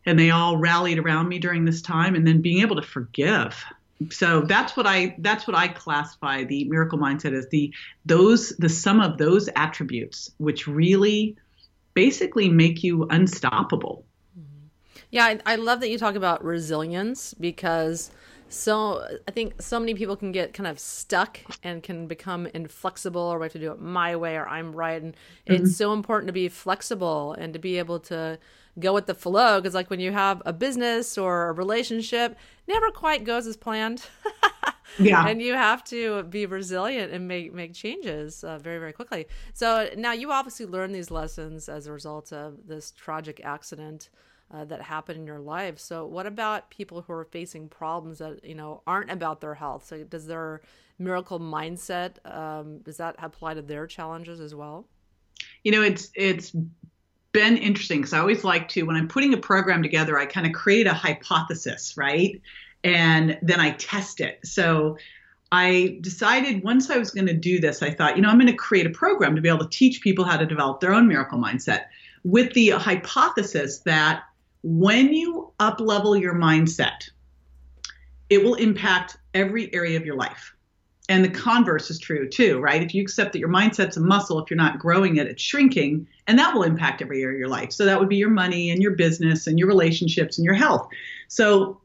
and 0.09 0.19
they 0.19 0.31
all 0.31 0.57
rallied 0.57 0.99
around 0.99 1.29
me 1.29 1.39
during 1.39 1.67
this 1.67 1.83
time 1.83 2.15
and 2.15 2.27
then 2.27 2.41
being 2.41 2.63
able 2.63 2.77
to 2.77 2.83
forgive 2.83 3.63
so 4.11 4.41
that's 4.43 4.77
what 4.77 4.87
i 4.87 5.15
that's 5.19 5.47
what 5.47 5.57
i 5.57 5.69
classify 5.69 6.45
the 6.45 6.65
miracle 6.65 6.99
mindset 6.99 7.37
as 7.37 7.49
the 7.49 7.73
those 8.07 8.51
the 8.59 8.69
sum 8.69 9.01
of 9.01 9.19
those 9.19 9.49
attributes 9.55 10.31
which 10.39 10.67
really 10.67 11.37
basically 11.95 12.49
make 12.49 12.83
you 12.83 13.05
unstoppable 13.11 14.05
yeah 15.11 15.25
I, 15.25 15.41
I 15.47 15.57
love 15.57 15.81
that 15.81 15.91
you 15.91 15.99
talk 15.99 16.15
about 16.15 16.45
resilience 16.45 17.35
because 17.35 18.11
so 18.49 19.07
I 19.27 19.31
think 19.31 19.61
so 19.61 19.79
many 19.79 19.95
people 19.95 20.17
can 20.17 20.33
get 20.33 20.55
kind 20.55 20.67
of 20.67 20.79
stuck 20.81 21.41
and 21.63 21.83
can 21.83 22.07
become 22.07 22.47
inflexible 22.47 23.21
or 23.21 23.39
we 23.39 23.45
have 23.45 23.53
to 23.53 23.59
do 23.59 23.73
it 23.73 23.81
my 23.81 24.17
way 24.17 24.37
or 24.37 24.49
I'm 24.49 24.75
right. 24.75 25.03
And 25.03 25.15
mm-hmm. 25.15 25.65
it's 25.65 25.77
so 25.77 25.93
important 25.93 26.29
to 26.29 26.33
be 26.33 26.49
flexible 26.49 27.35
and 27.35 27.53
to 27.53 27.59
be 27.59 27.79
able 27.79 28.01
to 28.01 28.39
go 28.79 28.95
with 28.95 29.07
the 29.07 29.15
flow 29.15 29.61
because 29.61 29.75
like 29.75 29.91
when 29.91 30.01
you 30.01 30.13
have 30.13 30.43
a 30.47 30.53
business 30.53 31.19
or 31.19 31.49
a 31.49 31.53
relationship 31.53 32.37
never 32.67 32.91
quite 32.91 33.25
goes 33.25 33.47
as 33.47 33.57
planned 33.57 34.07
yeah 35.01 35.27
and 35.27 35.43
you 35.43 35.55
have 35.55 35.83
to 35.83 36.23
be 36.25 36.47
resilient 36.47 37.13
and 37.13 37.27
make 37.27 37.53
make 37.53 37.75
changes 37.75 38.45
uh, 38.45 38.57
very 38.59 38.79
very 38.79 38.93
quickly 38.93 39.27
so 39.53 39.89
now 39.97 40.13
you 40.13 40.31
obviously 40.31 40.65
learned 40.65 40.95
these 40.95 41.11
lessons 41.11 41.69
as 41.69 41.89
a 41.89 41.93
result 41.93 42.33
of 42.33 42.69
this 42.69 42.93
tragic 42.93 43.41
accident 43.43 44.11
uh, 44.51 44.65
that 44.65 44.81
happen 44.83 45.17
in 45.17 45.27
your 45.27 45.41
life 45.41 45.79
so 45.79 46.07
what 46.07 46.27
about 46.27 46.71
people 46.71 47.03
who 47.03 47.13
are 47.13 47.25
facing 47.25 47.69
problems 47.69 48.19
that 48.19 48.45
you 48.45 48.55
know 48.55 48.83
aren't 48.87 49.11
about 49.11 49.41
their 49.41 49.55
health 49.55 49.85
so 49.87 50.03
does 50.05 50.27
their 50.27 50.61
miracle 50.99 51.39
mindset 51.39 52.13
um, 52.25 52.79
does 52.79 52.97
that 52.97 53.15
apply 53.19 53.55
to 53.55 53.63
their 53.63 53.87
challenges 53.87 54.41
as 54.41 54.55
well 54.55 54.87
you 55.65 55.73
know 55.73 55.83
it's 55.83 56.11
it's 56.15 56.53
been 57.33 57.57
interesting 57.57 58.01
because 58.01 58.13
I 58.13 58.19
always 58.19 58.45
like 58.45 58.69
to, 58.71 58.83
when 58.83 58.97
I'm 58.97 59.09
putting 59.09 59.35
a 59.35 59.37
program 59.37 59.83
together, 59.83 60.19
I 60.19 60.27
kind 60.27 60.47
of 60.47 60.53
create 60.53 60.87
a 60.87 60.93
hypothesis, 60.93 61.95
right? 61.97 62.41
And 62.85 63.39
then 63.43 63.61
I 63.61 63.73
test 63.73 64.21
it. 64.21 64.41
So 64.45 64.97
I 65.53 65.99
decided 66.01 66.63
once 66.63 66.91
I 66.91 66.99
was 66.99 67.11
going 67.11 67.27
to 67.27 67.35
do 67.35 67.61
this, 67.61 67.83
I 67.83 67.91
thought, 67.91 68.17
you 68.17 68.23
know, 68.23 68.29
I'm 68.29 68.39
going 68.39 68.51
to 68.51 68.57
create 68.57 68.87
a 68.87 68.91
program 68.91 69.35
to 69.37 69.43
be 69.43 69.49
able 69.49 69.61
to 69.61 69.69
teach 69.69 70.01
people 70.01 70.25
how 70.25 70.37
to 70.37 70.47
develop 70.47 70.81
their 70.81 70.93
own 70.93 71.09
miracle 71.09 71.39
mindset 71.39 71.85
with 72.25 72.53
the 72.55 72.71
hypothesis 72.71 73.81
that 73.81 74.25
when 74.63 75.13
you 75.13 75.53
up 75.61 75.81
level 75.81 76.17
your 76.17 76.35
mindset, 76.35 77.09
it 78.31 78.45
will 78.45 78.55
impact 78.55 79.17
every 79.35 79.73
area 79.73 79.97
of 79.97 80.05
your 80.05 80.17
life 80.17 80.55
and 81.09 81.25
the 81.25 81.31
converse 81.31 81.91
is 81.91 81.99
true 81.99 82.29
too, 82.29 82.61
right? 82.61 82.83
If 82.83 82.95
you 82.95 83.03
accept 83.03 83.33
that 83.33 83.39
your 83.39 83.49
mindset's 83.49 83.97
a 83.97 84.01
muscle, 84.01 84.39
if 84.39 84.51
you're 84.51 84.59
not 84.59 84.79
growing 84.79 85.17
it, 85.17 85.27
it's 85.27 85.43
shrinking, 85.43 86.07
and 86.27 86.39
that 86.39 86.55
will 86.55 86.63
impact 86.63 87.01
every 87.01 87.23
area 87.23 87.37
of 87.37 87.39
your 87.39 87.49
life. 87.49 87.73
So 87.73 87.87
that 87.87 87.99
would 87.99 88.11
be 88.11 88.17
your 88.17 88.29
money 88.29 88.71
and 88.71 88.83
your 88.83 88.93
business 88.93 89.47
and 89.47 89.59
your 89.59 89.69
relationships 89.69 90.37
and 90.37 90.45
your 90.45 90.55
health. 90.55 90.89
So 91.29 91.81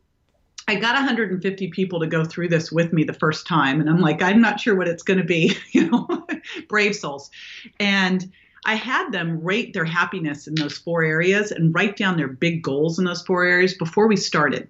I 0.67 0.75
got 0.75 0.95
150 0.95 1.69
people 1.69 2.01
to 2.01 2.07
go 2.07 2.25
through 2.25 2.49
this 2.49 2.71
with 2.71 2.91
me 2.91 3.05
the 3.05 3.13
first 3.13 3.47
time, 3.47 3.79
and 3.79 3.89
I'm 3.89 3.99
like, 3.99 4.21
I'm 4.21 4.41
not 4.41 4.59
sure 4.59 4.75
what 4.75 4.89
it's 4.89 5.03
going 5.03 5.19
to 5.19 5.25
be, 5.25 5.55
you 5.71 5.89
know, 5.89 6.27
brave 6.67 6.95
souls. 6.95 7.31
And 7.79 8.29
I 8.65 8.75
had 8.75 9.11
them 9.11 9.41
rate 9.43 9.73
their 9.73 9.85
happiness 9.85 10.47
in 10.47 10.55
those 10.55 10.77
four 10.77 11.03
areas 11.03 11.51
and 11.51 11.73
write 11.75 11.97
down 11.97 12.17
their 12.17 12.27
big 12.27 12.63
goals 12.63 12.99
in 12.99 13.05
those 13.05 13.21
four 13.21 13.43
areas 13.43 13.73
before 13.73 14.07
we 14.07 14.15
started. 14.15 14.69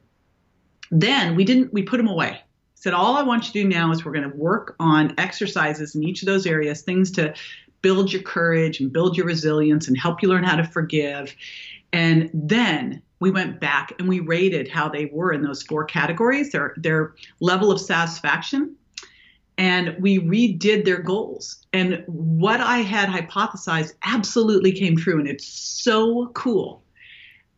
Then 0.91 1.35
we 1.35 1.43
didn't, 1.43 1.73
we 1.73 1.83
put 1.83 1.97
them 1.97 2.07
away 2.07 2.41
said, 2.83 2.93
All 2.93 3.15
I 3.15 3.23
want 3.23 3.47
you 3.47 3.53
to 3.53 3.61
do 3.63 3.73
now 3.73 3.91
is 3.91 4.03
we're 4.03 4.11
going 4.11 4.29
to 4.29 4.35
work 4.35 4.75
on 4.77 5.13
exercises 5.17 5.95
in 5.95 6.03
each 6.03 6.21
of 6.21 6.25
those 6.25 6.45
areas, 6.45 6.81
things 6.81 7.11
to 7.11 7.33
build 7.81 8.11
your 8.11 8.21
courage 8.21 8.81
and 8.81 8.91
build 8.91 9.15
your 9.15 9.25
resilience 9.25 9.87
and 9.87 9.97
help 9.97 10.21
you 10.21 10.27
learn 10.27 10.43
how 10.43 10.57
to 10.57 10.65
forgive. 10.65 11.33
And 11.93 12.29
then 12.33 13.01
we 13.21 13.31
went 13.31 13.61
back 13.61 13.93
and 13.97 14.09
we 14.09 14.19
rated 14.19 14.67
how 14.67 14.89
they 14.89 15.05
were 15.05 15.31
in 15.31 15.43
those 15.43 15.63
four 15.63 15.85
categories, 15.85 16.51
their, 16.51 16.73
their 16.75 17.15
level 17.39 17.71
of 17.71 17.79
satisfaction. 17.79 18.75
And 19.57 19.95
we 19.99 20.19
redid 20.19 20.85
their 20.85 21.01
goals. 21.01 21.65
And 21.73 22.03
what 22.07 22.59
I 22.59 22.79
had 22.79 23.09
hypothesized 23.09 23.93
absolutely 24.03 24.71
came 24.71 24.97
true. 24.97 25.19
And 25.19 25.27
it's 25.27 25.45
so 25.45 26.27
cool 26.33 26.83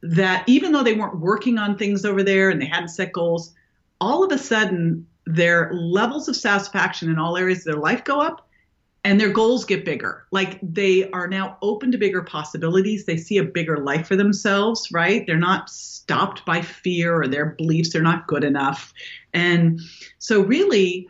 that 0.02 0.44
even 0.48 0.72
though 0.72 0.84
they 0.84 0.94
weren't 0.94 1.20
working 1.20 1.58
on 1.58 1.78
things 1.78 2.06
over 2.06 2.22
there 2.22 2.50
and 2.50 2.62
they 2.62 2.66
hadn't 2.66 2.90
set 2.90 3.14
goals, 3.14 3.54
all 4.02 4.24
of 4.24 4.32
a 4.32 4.38
sudden 4.38 5.08
their 5.26 5.72
levels 5.74 6.28
of 6.28 6.36
satisfaction 6.36 7.10
in 7.10 7.18
all 7.18 7.38
areas 7.38 7.60
of 7.60 7.66
their 7.66 7.82
life 7.82 8.04
go 8.04 8.22
up 8.22 8.48
and 9.04 9.20
their 9.20 9.30
goals 9.30 9.66
get 9.66 9.86
bigger. 9.86 10.26
Like 10.32 10.60
they 10.62 11.10
are 11.12 11.28
now 11.28 11.58
open 11.62 11.92
to 11.92 11.98
bigger 11.98 12.24
possibilities. 12.24 13.06
They 13.06 13.18
see 13.18 13.38
a 13.38 13.44
bigger 13.44 13.78
life 13.78 14.08
for 14.08 14.16
themselves, 14.16 14.92
right? 14.92 15.26
They're 15.26 15.38
not 15.38 15.70
stopped 15.70 16.44
by 16.46 16.62
fear 16.62 17.22
or 17.22 17.28
their 17.28 17.46
beliefs 17.46 17.94
they're 17.94 18.02
not 18.02 18.28
good 18.28 18.44
enough. 18.44 18.94
And 19.34 19.80
so 20.18 20.42
really 20.42 21.08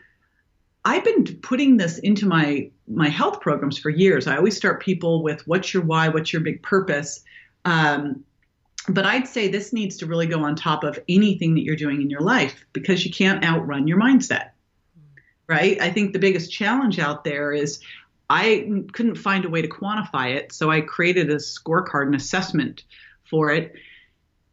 I've 0.85 1.03
been 1.03 1.25
putting 1.41 1.77
this 1.77 1.97
into 1.97 2.27
my 2.27 2.69
my 2.87 3.09
health 3.09 3.41
programs 3.41 3.77
for 3.79 3.89
years. 3.89 4.27
I 4.27 4.37
always 4.37 4.55
start 4.55 4.81
people 4.81 5.23
with 5.23 5.45
what's 5.47 5.73
your 5.73 5.83
why, 5.83 6.07
what's 6.09 6.31
your 6.31 6.43
big 6.43 6.61
purpose. 6.61 7.23
Um, 7.65 8.23
but 8.87 9.05
I'd 9.05 9.27
say 9.27 9.47
this 9.47 9.73
needs 9.73 9.97
to 9.97 10.05
really 10.05 10.27
go 10.27 10.43
on 10.43 10.55
top 10.55 10.83
of 10.83 10.99
anything 11.09 11.55
that 11.55 11.63
you're 11.63 11.75
doing 11.75 12.01
in 12.03 12.11
your 12.11 12.21
life 12.21 12.65
because 12.71 13.03
you 13.03 13.11
can't 13.11 13.43
outrun 13.43 13.87
your 13.87 13.99
mindset. 13.99 14.51
Right? 15.47 15.81
I 15.81 15.91
think 15.91 16.13
the 16.13 16.19
biggest 16.19 16.51
challenge 16.51 16.99
out 16.99 17.23
there 17.23 17.51
is 17.51 17.79
I 18.29 18.83
couldn't 18.93 19.15
find 19.15 19.45
a 19.45 19.49
way 19.49 19.63
to 19.63 19.67
quantify 19.67 20.35
it, 20.35 20.51
so 20.51 20.69
I 20.69 20.81
created 20.81 21.29
a 21.31 21.35
scorecard, 21.35 22.07
an 22.07 22.15
assessment 22.15 22.83
for 23.29 23.51
it. 23.51 23.75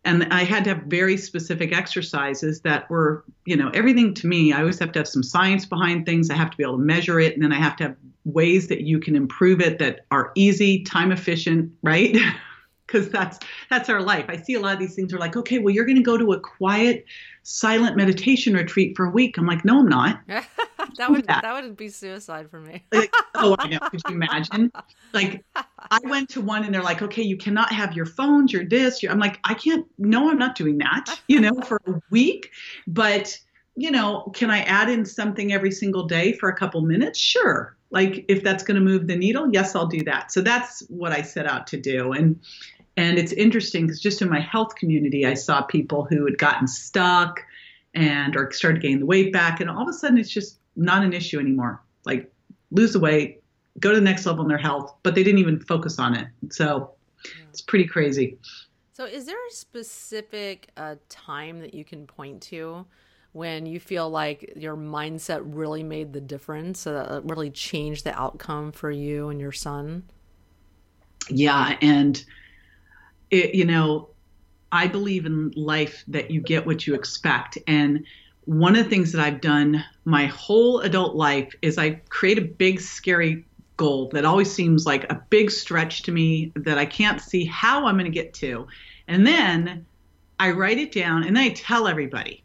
And 0.05 0.25
I 0.33 0.43
had 0.43 0.65
to 0.65 0.75
have 0.75 0.85
very 0.85 1.17
specific 1.17 1.73
exercises 1.73 2.61
that 2.62 2.91
were, 2.91 3.25
you 3.45 3.57
know, 3.57 3.71
everything 3.73 4.15
to 4.15 4.27
me. 4.27 4.53
I 4.53 4.61
always 4.61 4.79
have 4.81 4.93
to 4.93 4.99
have 4.99 5.07
some 5.07 5.23
science 5.23 5.65
behind 5.65 6.07
things. 6.07 6.29
I 6.29 6.35
have 6.35 6.51
to 6.51 6.57
be 6.57 6.65
able 6.65 6.79
to 6.79 6.83
measure 6.83 7.21
it, 7.21 7.35
and 7.35 7.43
then 7.43 7.53
I 7.53 7.59
have 7.59 7.77
to 7.77 7.85
have 7.85 7.97
ways 8.25 8.69
that 8.69 8.81
you 8.83 8.99
can 8.99 9.15
improve 9.15 9.61
it 9.61 9.79
that 9.79 10.07
are 10.11 10.33
easy, 10.35 10.83
time 10.83 11.12
efficient, 11.12 11.73
right? 11.83 12.17
because 12.92 13.09
that's 13.09 13.38
that's 13.70 13.88
our 13.88 14.02
life. 14.02 14.26
I 14.28 14.37
see 14.37 14.55
a 14.55 14.61
lot 14.61 14.74
of 14.74 14.78
these 14.78 14.94
things 14.94 15.12
are 15.12 15.18
like, 15.18 15.37
okay, 15.37 15.59
well, 15.59 15.74
you're 15.74 15.85
going 15.85 15.96
to 15.96 16.02
go 16.02 16.18
to 16.18 16.33
a 16.33 16.40
quiet, 16.40 17.05
silent 17.42 17.96
meditation 17.96 18.55
retreat 18.55 18.96
for 18.96 19.07
a 19.07 19.11
week. 19.11 19.38
I'm 19.38 19.46
like, 19.46 19.64
no, 19.64 19.81
I'm 19.81 19.88
not. 19.88 20.20
that 20.26 21.11
would 21.11 21.26
that. 21.26 21.42
that 21.42 21.62
would 21.62 21.76
be 21.76 21.88
suicide 21.88 22.50
for 22.50 22.61
me. 22.61 22.85
like, 22.92 23.12
oh, 23.35 23.57
I 23.59 23.68
know. 23.68 23.78
Could 23.90 24.02
you 24.09 24.14
imagine? 24.14 24.70
Like, 25.14 25.44
I 25.55 25.98
went 26.05 26.31
to 26.31 26.40
one 26.40 26.64
and 26.64 26.72
they're 26.72 26.83
like, 26.83 27.02
okay, 27.02 27.20
you 27.20 27.37
cannot 27.37 27.70
have 27.70 27.92
your 27.92 28.07
phones, 28.07 28.50
your 28.50 28.64
this. 28.64 29.02
Your, 29.02 29.12
I'm 29.12 29.18
like, 29.18 29.38
I 29.44 29.52
can't. 29.52 29.87
No, 29.98 30.31
I'm 30.31 30.38
not 30.38 30.57
doing 30.57 30.78
that. 30.78 31.20
You 31.28 31.40
know, 31.40 31.61
for 31.61 31.78
a 31.87 32.00
week, 32.11 32.50
but 32.87 33.38
you 33.76 33.90
know, 33.90 34.31
can 34.35 34.50
I 34.50 34.61
add 34.61 34.88
in 34.88 35.05
something 35.05 35.52
every 35.52 35.70
single 35.70 36.07
day 36.07 36.33
for 36.33 36.48
a 36.48 36.57
couple 36.57 36.81
minutes? 36.81 37.18
Sure. 37.18 37.76
Like 37.90 38.24
if 38.28 38.42
that's 38.42 38.62
going 38.62 38.74
to 38.76 38.81
move 38.81 39.07
the 39.07 39.16
needle, 39.16 39.48
yes, 39.52 39.76
I'll 39.76 39.87
do 39.87 40.02
that. 40.05 40.33
So 40.33 40.40
that's 40.40 40.81
what 40.88 41.12
I 41.12 41.22
set 41.22 41.46
out 41.46 41.66
to 41.68 41.76
do. 41.76 42.12
And 42.12 42.40
and 42.96 43.18
it's 43.18 43.33
interesting 43.33 43.87
because 43.87 44.00
just 44.00 44.22
in 44.22 44.28
my 44.28 44.40
health 44.40 44.74
community, 44.74 45.26
I 45.26 45.35
saw 45.35 45.62
people 45.62 46.05
who 46.05 46.24
had 46.24 46.38
gotten 46.38 46.68
stuck 46.68 47.40
and 47.94 48.37
or 48.37 48.50
started 48.52 48.83
gaining 48.83 49.00
the 49.00 49.07
weight 49.07 49.33
back, 49.33 49.61
and 49.61 49.70
all 49.70 49.83
of 49.83 49.88
a 49.88 49.92
sudden 49.92 50.18
it's 50.18 50.31
just 50.31 50.59
not 50.76 51.02
an 51.02 51.12
issue 51.12 51.38
anymore. 51.38 51.83
Like 52.05 52.33
lose 52.70 52.92
the 52.92 53.00
weight, 53.00 53.42
go 53.81 53.90
to 53.90 53.96
the 53.96 54.05
next 54.05 54.26
level 54.26 54.42
in 54.42 54.48
their 54.48 54.59
health, 54.59 54.94
but 55.02 55.14
they 55.14 55.22
didn't 55.22 55.38
even 55.38 55.61
focus 55.61 55.98
on 55.98 56.14
it. 56.14 56.28
So 56.50 56.92
it's 57.48 57.61
pretty 57.61 57.87
crazy. 57.87 58.38
So, 58.94 59.05
is 59.07 59.24
there 59.24 59.37
a 59.48 59.52
specific 59.52 60.70
uh, 60.76 60.96
time 61.09 61.61
that 61.61 61.72
you 61.72 61.85
can 61.85 62.07
point 62.07 62.42
to 62.42 62.87
when 63.33 63.64
you 63.64 63.81
feel 63.81 64.11
like 64.11 64.52
your 64.57 64.76
mindset 64.76 65.40
really 65.44 65.83
made 65.83 66.12
the 66.12 66.20
difference, 66.20 66.87
uh, 66.87 67.20
really 67.24 67.50
changed 67.50 68.05
the 68.05 68.14
outcome 68.18 68.70
for 68.70 68.90
you 68.90 69.31
and 69.31 69.40
your 69.40 69.52
son? 69.52 70.05
Yeah, 71.31 71.78
and 71.81 72.22
it, 73.33 73.55
you 73.55 73.64
know, 73.64 74.11
I 74.71 74.87
believe 74.87 75.27
in 75.27 75.51
life 75.57 76.05
that 76.09 76.31
you 76.31 76.40
get 76.40 76.64
what 76.64 76.87
you 76.87 76.95
expect. 76.95 77.59
And 77.66 78.05
one 78.45 78.77
of 78.77 78.85
the 78.85 78.90
things 78.90 79.11
that 79.12 79.25
I've 79.25 79.40
done 79.40 79.85
my 80.05 80.27
whole 80.27 80.81
adult 80.81 81.16
life 81.16 81.53
is 81.62 81.79
I 81.79 82.01
create 82.09 82.38
a 82.38 82.42
big, 82.42 82.81
scary 82.81 83.45
goal 83.77 84.11
that 84.11 84.25
always 84.25 84.53
seems 84.53 84.87
like 84.87 85.11
a 85.11 85.23
big 85.31 85.51
stretch 85.51 86.03
to 86.03 86.12
me 86.12 86.53
that 86.55 86.79
I 86.79 86.87
can't 86.87 87.21
see 87.21 87.45
how 87.45 87.87
I'm 87.87 87.95
going 87.95 88.05
to 88.05 88.11
get 88.11 88.35
to. 88.35 88.68
And 89.09 89.27
then 89.27 89.87
I 90.38 90.51
write 90.51 90.79
it 90.79 90.92
down 90.92 91.25
and 91.25 91.37
then 91.37 91.45
I 91.45 91.51
tell 91.51 91.88
everybody. 91.88 92.42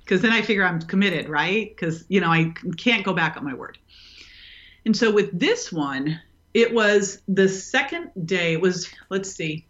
Because 0.00 0.22
then 0.22 0.32
I 0.32 0.40
figure 0.40 0.64
I'm 0.64 0.80
committed, 0.80 1.28
right? 1.28 1.68
Because, 1.68 2.06
you 2.08 2.22
know, 2.22 2.30
I 2.30 2.54
can't 2.78 3.04
go 3.04 3.12
back 3.12 3.36
on 3.36 3.44
my 3.44 3.52
word. 3.52 3.76
And 4.86 4.96
so 4.96 5.12
with 5.12 5.38
this 5.38 5.70
one, 5.70 6.18
it 6.54 6.72
was 6.72 7.20
the 7.28 7.48
second 7.48 8.10
day 8.24 8.52
it 8.52 8.60
was 8.60 8.90
let's 9.10 9.30
see 9.30 9.66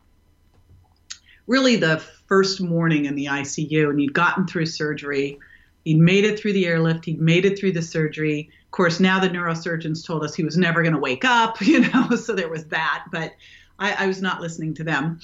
really 1.47 1.77
the 1.77 1.99
first 2.27 2.61
morning 2.61 3.07
in 3.07 3.15
the 3.15 3.27
icu 3.27 3.91
and 3.91 4.01
he'd 4.01 4.13
gotten 4.13 4.47
through 4.47 4.67
surgery 4.67 5.39
he'd 5.85 5.99
made 5.99 6.25
it 6.25 6.39
through 6.39 6.53
the 6.53 6.67
airlift 6.67 7.05
he'd 7.05 7.21
made 7.21 7.45
it 7.45 7.59
through 7.59 7.73
the 7.73 7.83
surgery 7.83 8.51
of 8.65 8.71
course 8.71 9.01
now 9.01 9.19
the 9.19 9.29
neurosurgeons 9.29 10.07
told 10.07 10.23
us 10.23 10.35
he 10.35 10.45
was 10.45 10.57
never 10.57 10.83
going 10.83 10.95
to 10.95 11.01
wake 11.01 11.25
up 11.25 11.61
you 11.67 11.81
know 11.81 12.11
so 12.11 12.35
there 12.35 12.51
was 12.51 12.65
that 12.67 13.05
but 13.11 13.33
i, 13.79 14.05
I 14.05 14.07
was 14.07 14.23
not 14.23 14.41
listening 14.41 14.75
to 14.75 14.85
them 14.85 15.21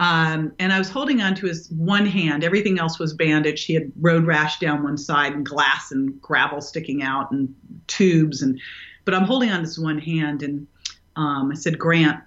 um, 0.00 0.52
and 0.60 0.72
I 0.72 0.78
was 0.78 0.88
holding 0.88 1.20
on 1.22 1.34
to 1.36 1.46
his 1.46 1.68
one 1.70 2.06
hand. 2.06 2.44
Everything 2.44 2.78
else 2.78 2.98
was 2.98 3.14
bandaged. 3.14 3.66
He 3.66 3.74
had 3.74 3.90
road 4.00 4.26
rash 4.26 4.60
down 4.60 4.84
one 4.84 4.96
side 4.96 5.32
and 5.32 5.44
glass 5.44 5.90
and 5.90 6.20
gravel 6.22 6.60
sticking 6.60 7.02
out 7.02 7.32
and 7.32 7.52
tubes 7.88 8.42
and 8.42 8.60
but 9.04 9.14
I'm 9.14 9.24
holding 9.24 9.50
on 9.50 9.60
to 9.60 9.66
this 9.66 9.78
one 9.78 9.98
hand 9.98 10.42
and 10.42 10.66
um, 11.18 11.50
I 11.50 11.54
said, 11.56 11.78
Grant, 11.78 12.22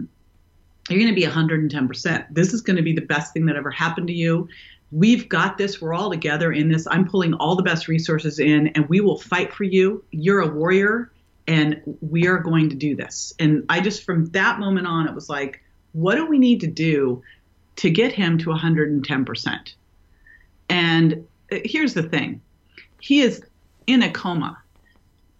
you're 0.89 0.99
going 0.99 1.13
to 1.13 1.19
be 1.19 1.25
110%. 1.25 2.25
This 2.29 2.53
is 2.53 2.61
going 2.61 2.75
to 2.75 2.83
be 2.83 2.93
the 2.93 3.01
best 3.01 3.33
thing 3.33 3.45
that 3.45 3.55
ever 3.55 3.71
happened 3.71 4.07
to 4.07 4.13
you. 4.13 4.49
We've 4.91 5.29
got 5.29 5.57
this. 5.57 5.81
We're 5.81 5.93
all 5.93 6.11
together 6.11 6.51
in 6.51 6.67
this. 6.67 6.85
I'm 6.91 7.07
pulling 7.07 7.33
all 7.35 7.55
the 7.55 7.63
best 7.63 7.87
resources 7.87 8.39
in, 8.39 8.67
and 8.67 8.89
we 8.89 8.99
will 8.99 9.17
fight 9.17 9.53
for 9.53 9.63
you. 9.63 10.03
You're 10.11 10.41
a 10.41 10.47
warrior, 10.47 11.09
and 11.47 11.81
we 12.01 12.27
are 12.27 12.39
going 12.39 12.69
to 12.69 12.75
do 12.75 12.93
this. 12.97 13.33
And 13.39 13.65
I 13.69 13.79
just, 13.79 14.03
from 14.03 14.25
that 14.31 14.59
moment 14.59 14.85
on, 14.87 15.07
it 15.07 15.15
was 15.15 15.29
like, 15.29 15.61
what 15.93 16.15
do 16.15 16.25
we 16.25 16.37
need 16.37 16.59
to 16.61 16.67
do 16.67 17.23
to 17.77 17.89
get 17.89 18.11
him 18.11 18.37
to 18.39 18.49
110%? 18.49 19.73
And 20.67 21.25
uh, 21.49 21.57
here's 21.63 21.93
the 21.93 22.03
thing 22.03 22.41
he 22.99 23.21
is 23.21 23.41
in 23.87 24.03
a 24.03 24.11
coma. 24.11 24.57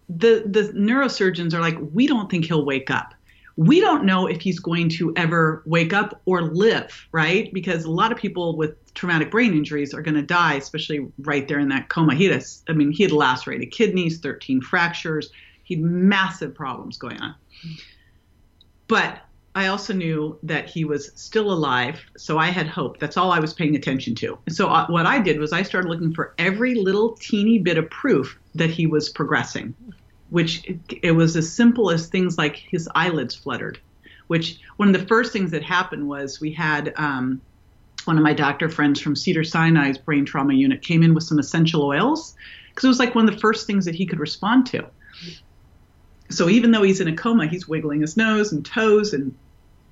The, 0.08 0.42
the 0.46 0.72
neurosurgeons 0.74 1.52
are 1.52 1.60
like, 1.60 1.76
we 1.92 2.06
don't 2.06 2.30
think 2.30 2.46
he'll 2.46 2.64
wake 2.64 2.90
up 2.90 3.14
we 3.56 3.80
don't 3.80 4.04
know 4.04 4.26
if 4.26 4.40
he's 4.40 4.58
going 4.58 4.88
to 4.88 5.12
ever 5.16 5.62
wake 5.66 5.92
up 5.92 6.20
or 6.24 6.42
live, 6.42 7.08
right? 7.12 7.52
Because 7.52 7.84
a 7.84 7.90
lot 7.90 8.12
of 8.12 8.18
people 8.18 8.56
with 8.56 8.92
traumatic 8.94 9.30
brain 9.30 9.52
injuries 9.52 9.92
are 9.94 10.02
going 10.02 10.14
to 10.14 10.22
die, 10.22 10.54
especially 10.54 11.06
right 11.18 11.46
there 11.48 11.58
in 11.58 11.68
that 11.68 11.88
coma. 11.88 12.14
He 12.14 12.26
had, 12.26 12.44
I 12.68 12.72
mean, 12.72 12.92
he 12.92 13.02
had 13.02 13.12
lacerated 13.12 13.70
kidneys, 13.70 14.20
13 14.20 14.60
fractures, 14.60 15.30
he 15.64 15.74
had 15.74 15.84
massive 15.84 16.54
problems 16.54 16.96
going 16.98 17.20
on. 17.20 17.34
But 18.88 19.20
I 19.54 19.66
also 19.66 19.92
knew 19.92 20.38
that 20.42 20.68
he 20.68 20.84
was 20.84 21.12
still 21.14 21.52
alive, 21.52 22.00
so 22.16 22.38
I 22.38 22.46
had 22.46 22.66
hope. 22.66 22.98
That's 22.98 23.18
all 23.18 23.30
I 23.30 23.38
was 23.38 23.52
paying 23.52 23.76
attention 23.76 24.14
to. 24.16 24.38
So 24.48 24.68
uh, 24.68 24.86
what 24.86 25.04
I 25.04 25.18
did 25.18 25.38
was 25.38 25.52
I 25.52 25.62
started 25.62 25.88
looking 25.88 26.14
for 26.14 26.34
every 26.38 26.74
little 26.74 27.16
teeny 27.20 27.58
bit 27.58 27.76
of 27.76 27.88
proof 27.90 28.38
that 28.54 28.70
he 28.70 28.86
was 28.86 29.10
progressing 29.10 29.74
which 30.32 30.66
it 31.02 31.12
was 31.12 31.36
as 31.36 31.52
simple 31.52 31.90
as 31.90 32.06
things 32.06 32.38
like 32.38 32.56
his 32.56 32.88
eyelids 32.94 33.34
fluttered. 33.34 33.78
Which 34.28 34.58
one 34.76 34.88
of 34.88 34.98
the 34.98 35.06
first 35.06 35.30
things 35.30 35.50
that 35.50 35.62
happened 35.62 36.08
was 36.08 36.40
we 36.40 36.50
had 36.50 36.94
um, 36.96 37.42
one 38.06 38.16
of 38.16 38.24
my 38.24 38.32
doctor 38.32 38.70
friends 38.70 38.98
from 38.98 39.14
Cedar 39.14 39.44
Sinai's 39.44 39.98
brain 39.98 40.24
trauma 40.24 40.54
unit 40.54 40.80
came 40.80 41.02
in 41.02 41.12
with 41.12 41.24
some 41.24 41.38
essential 41.38 41.82
oils 41.82 42.34
because 42.70 42.84
it 42.84 42.88
was 42.88 42.98
like 42.98 43.14
one 43.14 43.28
of 43.28 43.34
the 43.34 43.40
first 43.42 43.66
things 43.66 43.84
that 43.84 43.94
he 43.94 44.06
could 44.06 44.18
respond 44.18 44.64
to. 44.68 44.86
So 46.30 46.48
even 46.48 46.70
though 46.70 46.82
he's 46.82 47.02
in 47.02 47.08
a 47.08 47.14
coma, 47.14 47.46
he's 47.46 47.68
wiggling 47.68 48.00
his 48.00 48.16
nose 48.16 48.52
and 48.52 48.64
toes 48.64 49.12
and 49.12 49.36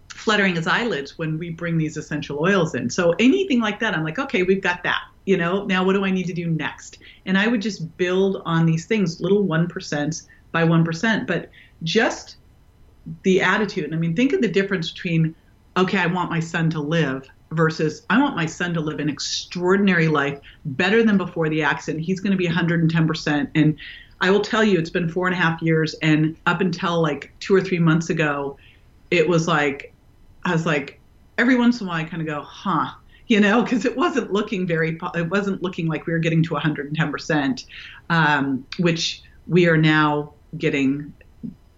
fluttering 0.09 0.55
his 0.55 0.67
eyelids 0.67 1.19
when 1.19 1.39
we 1.39 1.51
bring 1.51 1.77
these 1.77 1.99
essential 1.99 2.39
oils 2.41 2.75
in. 2.75 2.89
So 2.89 3.15
anything 3.19 3.61
like 3.61 3.79
that, 3.81 3.95
I'm 3.95 4.05
like, 4.05 4.19
okay, 4.19 4.43
we've 4.43 4.63
got 4.63 4.85
that. 4.85 5.03
You 5.27 5.37
know, 5.37 5.65
now 5.65 5.85
what 5.85 5.93
do 5.93 6.05
I 6.05 6.11
need 6.11 6.27
to 6.27 6.33
do 6.33 6.49
next? 6.49 6.99
And 7.27 7.39
I 7.39 7.47
would 7.47 7.63
just 7.63 7.97
build 7.97 8.43
on 8.45 8.67
these 8.67 8.87
things, 8.87 9.21
little 9.21 9.45
1% 9.45 10.23
by 10.53 10.65
1%. 10.65 11.27
But 11.27 11.51
just 11.83 12.37
the 13.23 13.41
attitude. 13.41 13.93
I 13.93 13.97
mean, 13.97 14.15
think 14.15 14.33
of 14.33 14.41
the 14.41 14.49
difference 14.49 14.91
between, 14.91 15.35
okay, 15.77 15.99
I 15.99 16.07
want 16.07 16.31
my 16.31 16.41
son 16.41 16.71
to 16.71 16.81
live 16.81 17.29
versus 17.53 18.07
I 18.11 18.21
want 18.21 18.37
my 18.37 18.47
son 18.47 18.75
to 18.75 18.81
live 18.81 19.01
an 19.01 19.09
extraordinary 19.09 20.09
life, 20.09 20.41
better 20.65 21.03
than 21.03 21.17
before 21.17 21.49
the 21.49 21.63
accident. 21.63 22.05
He's 22.05 22.21
going 22.21 22.33
to 22.33 22.37
be 22.37 22.47
110%. 22.47 23.49
And 23.55 23.77
I 24.21 24.31
will 24.31 24.41
tell 24.41 24.63
you, 24.63 24.79
it's 24.79 24.91
been 24.91 25.09
four 25.09 25.27
and 25.27 25.35
a 25.35 25.39
half 25.39 25.61
years. 25.63 25.95
And 26.03 26.37
up 26.47 26.61
until 26.61 27.01
like 27.01 27.33
two 27.41 27.55
or 27.55 27.61
three 27.61 27.79
months 27.79 28.11
ago, 28.11 28.57
it 29.11 29.29
was 29.29 29.49
like, 29.49 29.93
I 30.45 30.53
was 30.53 30.67
like, 30.67 31.01
every 31.39 31.57
once 31.57 31.81
in 31.81 31.87
a 31.87 31.91
while, 31.91 32.01
I 32.01 32.05
kind 32.05 32.23
of 32.23 32.27
go, 32.27 32.43
huh, 32.43 32.93
you 33.31 33.39
know, 33.39 33.63
because 33.63 33.85
it 33.85 33.97
wasn't 33.97 34.33
looking 34.33 34.67
very, 34.67 34.99
it 35.15 35.31
wasn't 35.31 35.63
looking 35.63 35.87
like 35.87 36.05
we 36.05 36.13
were 36.13 36.19
getting 36.19 36.43
to 36.43 36.55
110%, 36.55 37.65
um, 38.11 38.67
which 38.81 39.23
we 39.47 39.69
are 39.69 39.77
now 39.77 40.33
getting. 40.59 41.15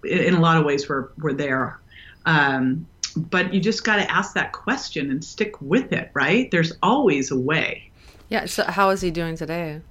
In 0.03 0.35
a 0.35 0.41
lot 0.41 0.57
of 0.57 0.65
ways, 0.65 0.89
we're 0.89 1.11
we're 1.19 1.35
there. 1.35 1.79
Um, 2.25 2.89
but 3.17 3.53
you 3.53 3.61
just 3.61 3.85
got 3.85 3.97
to 3.97 4.11
ask 4.11 4.35
that 4.35 4.53
question 4.53 5.11
and 5.11 5.23
stick 5.23 5.61
with 5.61 5.93
it, 5.93 6.11
right? 6.15 6.51
There's 6.51 6.73
always 6.83 7.31
a 7.31 7.39
way. 7.39 7.91
Yeah. 8.31 8.47
So, 8.47 8.65
how 8.65 8.89
is 8.89 9.03
he 9.03 9.11
doing 9.11 9.37
today? 9.37 9.83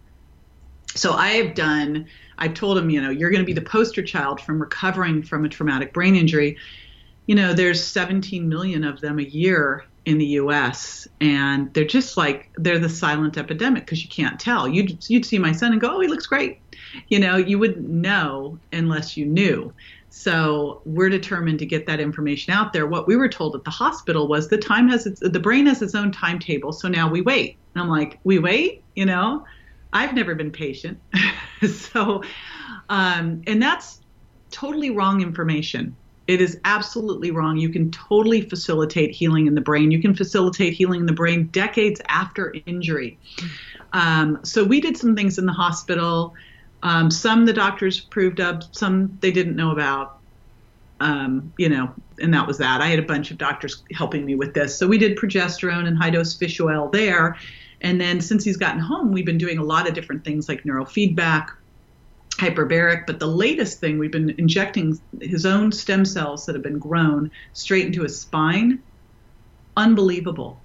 So 0.95 1.13
I 1.13 1.29
have 1.33 1.53
done, 1.53 2.07
I've 2.39 2.55
told 2.55 2.77
him, 2.77 2.89
you 2.89 3.01
know, 3.01 3.11
you're 3.11 3.29
going 3.29 3.41
to 3.41 3.45
be 3.45 3.53
the 3.53 3.61
poster 3.61 4.01
child 4.01 4.41
from 4.41 4.59
recovering 4.59 5.21
from 5.23 5.45
a 5.45 5.49
traumatic 5.49 5.93
brain 5.93 6.15
injury. 6.15 6.57
You 7.27 7.35
know, 7.35 7.53
there's 7.53 7.81
17 7.81 8.49
million 8.49 8.83
of 8.83 8.99
them 8.99 9.19
a 9.19 9.23
year 9.23 9.85
in 10.05 10.17
the 10.17 10.25
US 10.25 11.07
and 11.19 11.71
they're 11.73 11.85
just 11.85 12.17
like 12.17 12.49
they're 12.55 12.79
the 12.79 12.89
silent 12.89 13.37
epidemic 13.37 13.85
because 13.85 14.03
you 14.03 14.09
can't 14.09 14.39
tell. 14.39 14.67
You'd 14.67 15.07
you'd 15.09 15.25
see 15.25 15.37
my 15.37 15.51
son 15.51 15.71
and 15.73 15.81
go, 15.81 15.95
"Oh, 15.95 15.99
he 15.99 16.07
looks 16.07 16.25
great." 16.25 16.59
You 17.09 17.19
know, 17.19 17.37
you 17.37 17.59
wouldn't 17.59 17.87
know 17.87 18.59
unless 18.73 19.15
you 19.15 19.25
knew. 19.25 19.73
So 20.09 20.81
we're 20.83 21.09
determined 21.09 21.59
to 21.59 21.65
get 21.65 21.85
that 21.85 22.01
information 22.01 22.53
out 22.53 22.73
there. 22.73 22.85
What 22.85 23.07
we 23.07 23.15
were 23.15 23.29
told 23.29 23.55
at 23.55 23.63
the 23.63 23.71
hospital 23.71 24.27
was 24.27 24.49
the 24.49 24.57
time 24.57 24.89
has 24.89 25.05
its, 25.05 25.21
the 25.21 25.39
brain 25.39 25.67
has 25.67 25.81
its 25.81 25.95
own 25.95 26.11
timetable. 26.11 26.73
So 26.73 26.89
now 26.89 27.09
we 27.09 27.21
wait. 27.21 27.57
And 27.73 27.81
I'm 27.81 27.89
like, 27.89 28.19
we 28.25 28.37
wait, 28.37 28.83
you 28.95 29.05
know, 29.05 29.45
I've 29.93 30.13
never 30.13 30.35
been 30.35 30.51
patient. 30.51 30.99
so, 31.71 32.23
um, 32.89 33.41
and 33.47 33.61
that's 33.61 34.01
totally 34.51 34.89
wrong 34.89 35.21
information. 35.21 35.95
It 36.31 36.39
is 36.39 36.57
absolutely 36.63 37.29
wrong. 37.31 37.57
You 37.57 37.67
can 37.67 37.91
totally 37.91 38.39
facilitate 38.39 39.11
healing 39.11 39.47
in 39.47 39.53
the 39.53 39.59
brain. 39.59 39.91
You 39.91 40.01
can 40.01 40.15
facilitate 40.15 40.71
healing 40.71 41.01
in 41.01 41.05
the 41.05 41.11
brain 41.11 41.47
decades 41.47 41.99
after 42.07 42.55
injury. 42.65 43.19
Um, 43.91 44.39
so 44.43 44.63
we 44.63 44.79
did 44.79 44.95
some 44.95 45.13
things 45.13 45.37
in 45.37 45.45
the 45.45 45.51
hospital. 45.51 46.33
Um, 46.83 47.11
some 47.11 47.45
the 47.45 47.51
doctors 47.51 47.99
approved 47.99 48.39
of, 48.39 48.63
some 48.71 49.17
they 49.19 49.31
didn't 49.31 49.57
know 49.57 49.71
about. 49.71 50.19
Um, 51.01 51.51
you 51.57 51.67
know, 51.67 51.93
and 52.21 52.33
that 52.33 52.47
was 52.47 52.57
that. 52.59 52.79
I 52.79 52.87
had 52.87 52.99
a 52.99 53.03
bunch 53.03 53.31
of 53.31 53.37
doctors 53.37 53.83
helping 53.91 54.23
me 54.23 54.35
with 54.35 54.53
this. 54.53 54.77
So 54.77 54.87
we 54.87 54.97
did 54.97 55.17
progesterone 55.17 55.85
and 55.85 55.97
high 55.97 56.11
dose 56.11 56.33
fish 56.33 56.61
oil 56.61 56.87
there. 56.87 57.35
And 57.81 57.99
then 57.99 58.21
since 58.21 58.45
he's 58.45 58.55
gotten 58.55 58.79
home, 58.79 59.11
we've 59.11 59.25
been 59.25 59.37
doing 59.37 59.57
a 59.57 59.63
lot 59.63 59.85
of 59.85 59.93
different 59.95 60.23
things 60.23 60.47
like 60.47 60.63
neurofeedback, 60.63 61.49
hyperbaric. 62.41 63.05
But 63.05 63.19
the 63.19 63.27
latest 63.27 63.79
thing, 63.79 63.99
we've 63.99 64.11
been 64.11 64.31
injecting 64.37 64.99
his 65.21 65.45
own 65.45 65.71
stem 65.71 66.05
cells 66.05 66.45
that 66.45 66.55
have 66.55 66.63
been 66.63 66.79
grown 66.79 67.31
straight 67.53 67.85
into 67.85 68.01
his 68.01 68.19
spine. 68.19 68.81
Unbelievable. 69.77 70.59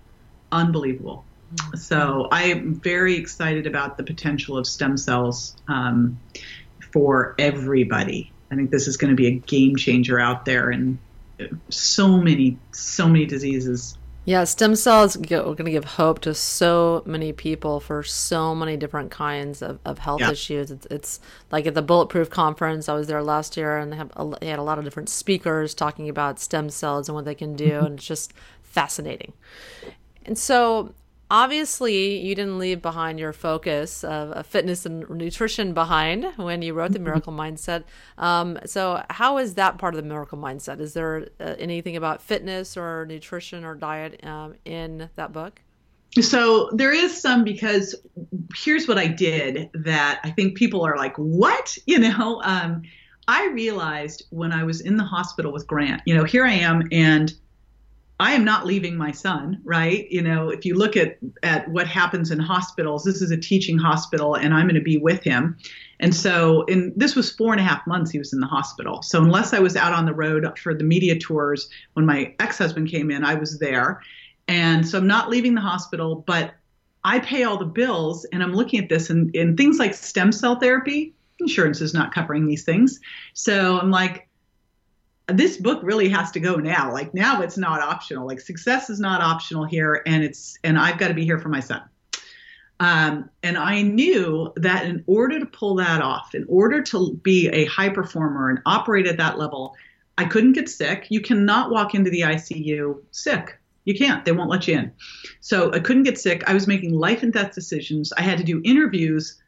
Unbelievable. 0.51 1.25
So 1.75 2.29
I 2.33 2.45
am 2.45 2.75
very 2.75 3.17
excited 3.17 3.67
about 3.67 3.99
the 3.99 4.05
potential 4.05 4.57
of 4.57 4.67
stem 4.67 4.97
cells 4.97 5.57
um, 5.69 6.19
for 6.93 7.35
everybody. 7.39 8.33
I 8.51 8.57
think 8.57 8.71
this 8.71 8.89
is 8.89 8.97
going 8.97 9.11
to 9.11 9.17
be 9.17 9.27
a 9.27 9.33
game 9.33 9.77
changer 9.77 10.19
out 10.19 10.45
there 10.45 10.71
in 10.71 10.99
so 11.69 12.17
many, 12.17 12.59
so 12.73 13.07
many 13.07 13.27
diseases. 13.27 13.99
Yeah, 14.27 14.43
stem 14.43 14.75
cells 14.75 15.15
are 15.15 15.21
going 15.21 15.57
to 15.57 15.71
give 15.71 15.85
hope 15.85 16.19
to 16.23 16.35
so 16.35 17.05
many 17.07 17.33
people 17.33 17.79
for 17.79 18.03
so 18.03 18.57
many 18.57 18.77
different 18.77 19.13
kinds 19.13 19.63
of, 19.63 19.79
of 19.85 20.01
health 20.01 20.21
yeah. 20.21 20.33
issues. 20.33 20.73
It's, 20.73 20.87
it's, 20.91 21.21
like 21.53 21.65
at 21.67 21.75
the 21.75 21.83
Bulletproof 21.83 22.29
Conference, 22.29 22.89
I 22.89 22.95
was 22.95 23.07
there 23.07 23.23
last 23.23 23.57
year 23.57 23.79
and 23.79 23.93
they, 23.93 23.97
have 23.97 24.11
a, 24.17 24.37
they 24.41 24.49
had 24.49 24.59
a 24.59 24.65
lot 24.65 24.79
of 24.79 24.85
different 24.85 25.09
speakers 25.09 25.75
talking 25.75 26.09
about 26.09 26.41
stem 26.41 26.71
cells 26.71 27.09
and 27.09 27.15
what 27.15 27.25
they 27.25 27.37
can 27.37 27.55
do, 27.55 27.71
mm-hmm. 27.71 27.87
and 27.87 27.95
it's 27.99 28.07
just 28.07 28.33
fascinating. 28.63 29.33
And 30.25 30.37
so 30.37 30.93
obviously 31.31 32.19
you 32.19 32.35
didn't 32.35 32.59
leave 32.59 32.81
behind 32.81 33.19
your 33.19 33.33
focus 33.33 34.05
of, 34.05 34.31
of, 34.33 34.47
fitness 34.47 34.87
and 34.87 35.09
nutrition 35.11 35.75
behind 35.75 36.25
when 36.37 36.63
you 36.63 36.75
wrote 36.75 36.93
the 36.93 36.99
mm-hmm. 36.99 37.07
miracle 37.07 37.33
mindset. 37.33 37.85
Um, 38.19 38.59
so 38.65 39.03
how 39.11 39.39
is 39.39 39.55
that 39.55 39.79
part 39.79 39.95
of 39.95 40.03
the 40.03 40.09
miracle 40.09 40.39
mindset? 40.39 40.81
Is 40.81 40.95
there 40.95 41.29
uh, 41.41 41.55
anything 41.59 41.97
about 41.97 42.23
fitness 42.23 42.77
or 42.77 43.07
nutrition 43.07 43.65
or 43.65 43.75
diet 43.75 44.25
um, 44.25 44.55
in 44.65 45.11
that 45.17 45.33
book? 45.33 45.61
So 46.21 46.71
there 46.73 46.93
is 46.93 47.21
some 47.21 47.45
because 47.45 47.95
here's 48.55 48.89
what 48.89 48.99
i 48.99 49.07
did 49.07 49.69
that 49.75 50.21
i 50.25 50.31
think 50.31 50.57
people 50.57 50.85
are 50.85 50.97
like 50.97 51.15
what? 51.17 51.77
You 51.87 51.99
know 51.99 52.41
um, 52.45 52.83
i 53.29 53.47
realized 53.49 54.25
when 54.31 54.53
i 54.53 54.65
was 54.65 54.81
in 54.81 54.97
the 54.97 55.05
hospital 55.05 55.53
with 55.53 55.67
grant 55.67 56.03
you 56.05 56.15
know 56.15 56.25
here 56.25 56.45
i 56.45 56.53
am 56.53 56.83
and 56.91 57.33
I 58.19 58.33
am 58.33 58.45
not 58.45 58.65
leaving 58.65 58.97
my 58.97 59.13
son, 59.13 59.61
right? 59.63 60.11
You 60.11 60.23
know, 60.23 60.49
if 60.49 60.65
you 60.65 60.75
look 60.75 60.97
at 60.97 61.19
at 61.43 61.69
what 61.69 61.87
happens 61.87 62.31
in 62.31 62.39
hospitals, 62.39 63.05
this 63.05 63.21
is 63.21 63.31
a 63.31 63.37
teaching 63.37 63.77
hospital, 63.77 64.35
and 64.35 64.55
I'm 64.55 64.67
going 64.67 64.75
to 64.75 64.81
be 64.81 64.97
with 64.97 65.23
him. 65.23 65.59
And 66.01 66.15
so, 66.15 66.63
in 66.63 66.93
this 66.97 67.15
was 67.15 67.31
four 67.31 67.53
and 67.53 67.61
a 67.61 67.65
half 67.65 67.87
months 67.87 68.11
he 68.11 68.19
was 68.19 68.33
in 68.33 68.41
the 68.41 68.47
hospital. 68.47 69.03
So 69.03 69.23
unless 69.23 69.53
I 69.53 69.59
was 69.59 69.77
out 69.77 69.93
on 69.93 70.07
the 70.07 70.15
road 70.15 70.47
for 70.59 70.75
the 70.75 70.85
media 70.85 71.19
tours 71.19 71.69
when 71.93 72.07
my 72.07 72.35
ex-husband 72.41 72.89
came 72.89 73.11
in, 73.11 73.25
I 73.25 73.35
was 73.35 73.59
there. 73.59 74.01
And 74.49 74.87
so 74.87 74.99
I'm 74.99 75.07
not 75.07 75.29
leaving 75.29 75.55
the 75.55 75.61
hospital, 75.61 76.25
but 76.27 76.55
I 77.05 77.19
pay 77.21 77.45
all 77.45 77.59
the 77.59 77.65
bills, 77.67 78.25
and 78.33 78.43
I'm 78.43 78.55
looking 78.55 78.83
at 78.83 78.89
this, 78.89 79.11
and, 79.11 79.35
and 79.37 79.57
things 79.57 79.79
like 79.79 79.95
stem 79.95 80.33
cell 80.33 80.59
therapy, 80.59 81.15
insurance 81.39 81.81
is 81.81 81.95
not 81.95 82.15
covering 82.15 82.47
these 82.47 82.65
things. 82.65 82.99
So 83.35 83.79
I'm 83.79 83.91
like, 83.91 84.26
this 85.29 85.57
book 85.57 85.81
really 85.83 86.09
has 86.09 86.31
to 86.33 86.41
go 86.41 86.57
now. 86.57 86.93
Like 86.93 87.13
now 87.13 87.43
it's 87.43 87.59
not 87.59 87.81
optional. 87.81 88.27
Like 88.27 88.41
success 88.41 88.91
is 88.91 89.01
not 89.01 89.21
optional 89.21 89.65
here 89.65 90.03
and 90.07 90.23
it's 90.23 90.59
and 90.63 90.79
I've 90.79 90.99
got 90.99 91.09
to 91.09 91.15
be 91.15 91.25
here 91.25 91.39
for 91.39 91.49
my 91.49 91.61
son. 91.61 91.83
Um, 92.79 93.31
and 93.43 93.57
I 93.57 93.83
knew 93.83 94.53
that 94.57 94.85
in 94.85 95.03
order 95.07 95.41
to 95.41 95.47
pull 95.47 95.77
that 95.77 96.03
off, 96.03 96.35
in 96.35 96.45
order 96.49 96.83
to 96.83 97.15
be 97.23 97.49
a 97.49 97.65
high 97.65 97.89
performer 97.89 98.51
and 98.51 98.61
operate 98.67 99.07
at 99.07 99.17
that 99.17 99.39
level, 99.39 99.75
I 100.19 100.27
couldn't 100.27 100.53
get 100.53 100.69
sick. 100.69 101.07
You 101.09 101.21
cannot 101.21 101.71
walk 101.71 101.95
into 101.95 102.11
the 102.11 102.21
ICU 102.21 103.01
sick. 103.11 103.59
You 103.87 103.95
can't. 103.97 104.25
They 104.25 104.33
won't 104.33 104.51
let 104.51 104.69
you 104.69 104.79
in. 104.79 104.93
So 105.41 105.73
I 105.73 105.81
couldn't 105.81 106.03
get 106.03 106.19
sick. 106.19 106.43
I 106.47 106.55
was 106.55 106.67
making 106.67 106.93
life 106.93 107.23
and 107.23 107.33
death 107.33 107.55
decisions. 107.55 108.13
I 108.13 108.23
had 108.23 108.39
to 108.39 108.45
do 108.45 108.61
interviews 108.65 109.39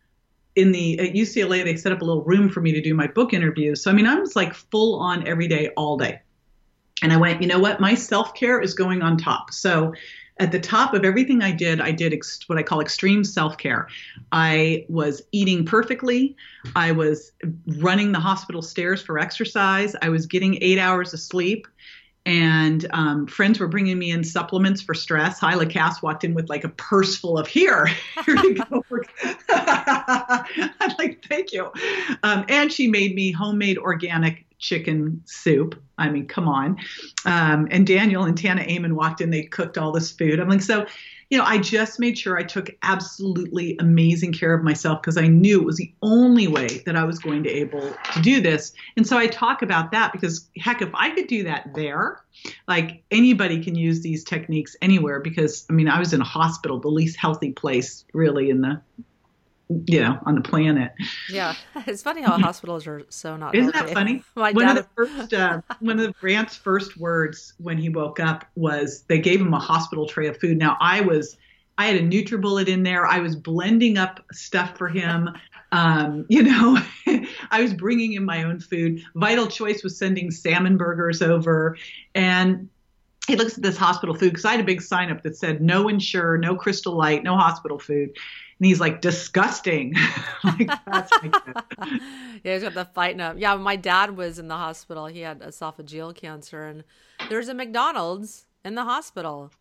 in 0.59 0.73
the 0.73 0.99
at 0.99 1.15
UCLA, 1.15 1.65
they 1.65 1.77
set 1.77 1.93
up 1.93 2.03
a 2.03 2.05
little 2.05 2.25
room 2.25 2.49
for 2.49 2.61
me 2.61 2.73
to 2.73 2.81
do 2.81 2.93
my 2.93 3.07
book 3.07 3.33
interviews. 3.33 3.83
So 3.83 3.91
I 3.91 3.95
mean, 3.95 4.07
I 4.07 4.17
was 4.17 4.35
like 4.35 4.53
full 4.53 4.99
on 4.99 5.27
every 5.27 5.47
day, 5.47 5.71
all 5.77 5.97
day. 5.97 6.21
And 7.01 7.13
I 7.13 7.17
went, 7.17 7.41
you 7.41 7.47
know 7.47 7.61
what? 7.61 7.81
My 7.81 7.95
self 7.95 8.35
care 8.35 8.61
is 8.61 8.75
going 8.75 9.01
on 9.01 9.17
top. 9.17 9.53
So 9.53 9.95
at 10.41 10.53
the 10.53 10.59
top 10.59 10.95
of 10.95 11.05
everything 11.05 11.43
I 11.43 11.53
did, 11.53 11.81
I 11.81 11.93
did 11.93 12.13
ex- 12.13 12.41
what 12.49 12.59
I 12.59 12.63
call 12.65 12.81
extreme 12.81 13.23
self 13.23 13.57
care. 13.57 13.89
I 14.33 14.85
was 14.89 15.23
eating 15.31 15.65
perfectly. 15.65 16.37
I 16.75 16.91
was 16.91 17.33
running 17.79 18.11
the 18.11 18.21
hospital 18.21 18.63
stairs 18.63 19.01
for 19.01 19.19
exercise. 19.19 19.95
I 20.03 20.09
was 20.09 20.27
getting 20.27 20.59
eight 20.61 20.79
hours 20.79 21.15
of 21.15 21.21
sleep 21.21 21.69
and 22.27 22.87
um, 22.93 23.27
friends 23.27 23.59
were 23.59 23.69
bringing 23.69 23.99
me 23.99 24.11
in 24.11 24.23
supplements 24.23 24.83
for 24.83 24.95
stress. 24.95 25.39
Hyla 25.39 25.67
Cass 25.67 26.03
walked 26.03 26.25
in 26.25 26.35
with 26.35 26.49
like 26.49 26.65
a 26.65 26.69
purse 26.71 27.17
full 27.17 27.39
of 27.39 27.47
here, 27.47 27.87
here 28.27 28.37
you 28.37 28.55
go. 28.55 28.85
I'm 29.49 30.95
like, 30.99 31.25
thank 31.29 31.53
you. 31.53 31.73
Um, 32.23 32.45
and 32.49 32.73
she 32.73 32.89
made 32.89 33.15
me 33.15 33.33
homemade 33.33 33.79
organic 33.79 34.45
chicken 34.59 35.23
soup. 35.25 35.81
I 35.99 36.11
mean, 36.11 36.27
come 36.27 36.49
on. 36.49 36.79
Um, 37.25 37.69
and 37.71 37.87
Daniel 37.87 38.25
and 38.25 38.37
Tana 38.37 38.63
Amen 38.63 38.95
walked 38.95 39.21
in. 39.21 39.31
They 39.31 39.45
cooked 39.45 39.79
all 39.79 39.93
this 39.93 40.13
food. 40.13 40.41
I'm 40.41 40.49
like, 40.49 40.63
so 40.63 40.87
you 41.31 41.37
know, 41.37 41.45
I 41.45 41.59
just 41.59 42.01
made 42.01 42.19
sure 42.19 42.39
I 42.39 42.43
took 42.43 42.71
absolutely 42.83 43.77
amazing 43.79 44.33
care 44.33 44.55
of 44.55 44.65
myself 44.65 45.03
because 45.03 45.19
I 45.19 45.27
knew 45.27 45.61
it 45.61 45.67
was 45.67 45.77
the 45.77 45.93
only 46.01 46.49
way 46.49 46.83
that 46.87 46.97
I 46.97 47.05
was 47.05 47.19
going 47.19 47.43
to 47.43 47.51
able 47.51 47.95
to 48.15 48.23
do 48.23 48.41
this. 48.41 48.73
And 48.97 49.07
so 49.07 49.19
I 49.19 49.27
talk 49.27 49.61
about 49.61 49.93
that 49.93 50.13
because 50.13 50.49
heck, 50.57 50.81
if 50.81 50.89
I 50.95 51.11
could 51.11 51.27
do 51.27 51.45
that 51.45 51.75
there, 51.75 52.23
like 52.67 53.03
anybody 53.11 53.63
can 53.63 53.75
use 53.75 54.01
these 54.01 54.25
techniques 54.25 54.75
anywhere 54.81 55.21
because 55.21 55.67
I 55.69 55.75
mean, 55.75 55.89
I 55.89 55.99
was 55.99 56.15
in 56.15 56.23
a 56.23 56.25
hospital, 56.25 56.81
the 56.81 56.89
least 56.89 57.19
healthy 57.19 57.53
place 57.53 58.07
really 58.15 58.49
in 58.49 58.63
the 58.63 58.81
you 59.87 60.01
know, 60.01 60.19
on 60.25 60.35
the 60.35 60.41
planet. 60.41 60.93
Yeah, 61.29 61.55
it's 61.87 62.03
funny 62.03 62.23
how 62.23 62.39
hospitals 62.39 62.87
are 62.87 63.03
so 63.11 63.37
not. 63.37 63.55
Isn't 63.55 63.75
that 63.75 63.91
funny? 63.91 64.23
My 64.37 64.53
one 64.53 64.67
dad... 64.67 64.79
of 64.79 64.85
the 64.85 65.07
first, 65.07 65.35
uh, 65.35 65.61
one 65.81 66.01
of 66.01 66.15
Grant's 66.19 66.57
first 66.57 66.97
words 66.97 67.55
when 67.59 67.79
he 67.79 67.89
woke 67.89 68.21
up 68.21 68.47
was 68.55 69.03
they 69.09 69.19
gave 69.19 69.41
him 69.41 69.53
a 69.53 69.59
hospital 69.59 70.07
tray 70.07 70.29
of 70.29 70.39
food. 70.39 70.59
Now 70.59 70.77
I 70.81 71.01
was, 71.01 71.37
I 71.77 71.87
had 71.87 71.97
a 71.97 72.03
NutriBullet 72.03 72.69
in 72.69 72.83
there. 72.83 73.07
I 73.07 73.19
was 73.19 73.37
blending 73.37 73.99
up 73.99 74.25
stuff 74.33 74.77
for 74.79 74.89
him. 74.89 75.31
Um, 75.71 76.25
you 76.31 76.45
know, 76.45 76.81
I 77.51 77.61
was 77.61 77.75
bringing 77.75 78.15
in 78.15 78.25
my 78.25 78.45
own 78.45 78.61
food. 78.61 79.03
Vital 79.15 79.47
Choice 79.47 79.83
was 79.83 79.99
sending 79.99 80.31
salmon 80.31 80.79
burgers 80.79 81.21
over, 81.21 81.77
and 82.15 82.71
he 83.29 83.37
looks 83.37 83.57
at 83.57 83.63
this 83.63 83.77
hospital 83.77 84.17
food 84.17 84.31
because 84.31 84.45
I 84.45 84.51
had 84.51 84.61
a 84.61 84.65
big 84.65 84.83
sign 84.83 85.13
up 85.13 85.23
that 85.23 85.37
said 85.37 85.63
no 85.63 85.89
Ensure, 85.89 86.37
no 86.37 86.57
Crystal 86.57 86.95
Light, 86.95 87.23
no 87.23 87.37
hospital 87.37 87.79
food 87.79 88.17
and 88.59 88.67
he's 88.67 88.81
like 88.81 89.01
disgusting. 89.01 89.95
like, 90.45 90.69
that's 90.87 91.13
yeah, 92.43 92.55
he's 92.55 92.63
got 92.63 92.75
the 92.75 92.85
fighting 92.87 93.21
up. 93.21 93.37
Yeah, 93.39 93.55
my 93.55 93.77
dad 93.77 94.17
was 94.17 94.39
in 94.39 94.49
the 94.49 94.57
hospital. 94.57 95.07
He 95.07 95.21
had 95.21 95.41
esophageal 95.41 96.15
cancer, 96.15 96.65
and 96.65 96.85
there's 97.29 97.49
a 97.49 97.55
McDonald's 97.55 98.47
in 98.65 98.75
the 98.75 98.85
hospital. 98.85 99.53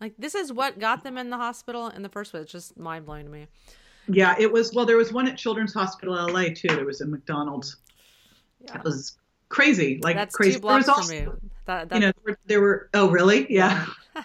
Like 0.00 0.14
this 0.18 0.34
is 0.34 0.52
what 0.52 0.80
got 0.80 1.04
them 1.04 1.16
in 1.16 1.30
the 1.30 1.36
hospital 1.36 1.88
in 1.88 2.02
the 2.02 2.08
first 2.08 2.32
place. 2.32 2.44
It's 2.44 2.52
just 2.52 2.76
mind 2.76 3.06
blowing 3.06 3.26
to 3.26 3.30
me. 3.30 3.46
Yeah, 4.08 4.34
it 4.38 4.52
was. 4.52 4.72
Well, 4.74 4.86
there 4.86 4.96
was 4.96 5.12
one 5.12 5.28
at 5.28 5.38
Children's 5.38 5.72
Hospital 5.72 6.14
LA 6.14 6.46
too. 6.54 6.68
There 6.68 6.84
was 6.84 7.00
a 7.00 7.06
McDonald's. 7.06 7.76
Yeah. 8.64 8.78
It 8.78 8.84
was 8.84 9.16
crazy, 9.48 10.00
like 10.02 10.16
That's 10.16 10.34
crazy. 10.34 10.54
Two 10.54 10.60
blocks 10.60 10.86
there 10.86 10.94
was 10.96 11.08
also, 11.10 11.24
from 11.24 11.34
me. 11.34 11.50
That, 11.66 11.88
that... 11.88 11.94
You 11.94 12.00
know, 12.00 12.12
there 12.12 12.22
were, 12.24 12.38
there 12.46 12.60
were. 12.60 12.90
Oh, 12.94 13.10
really? 13.10 13.46
Yeah. 13.52 13.86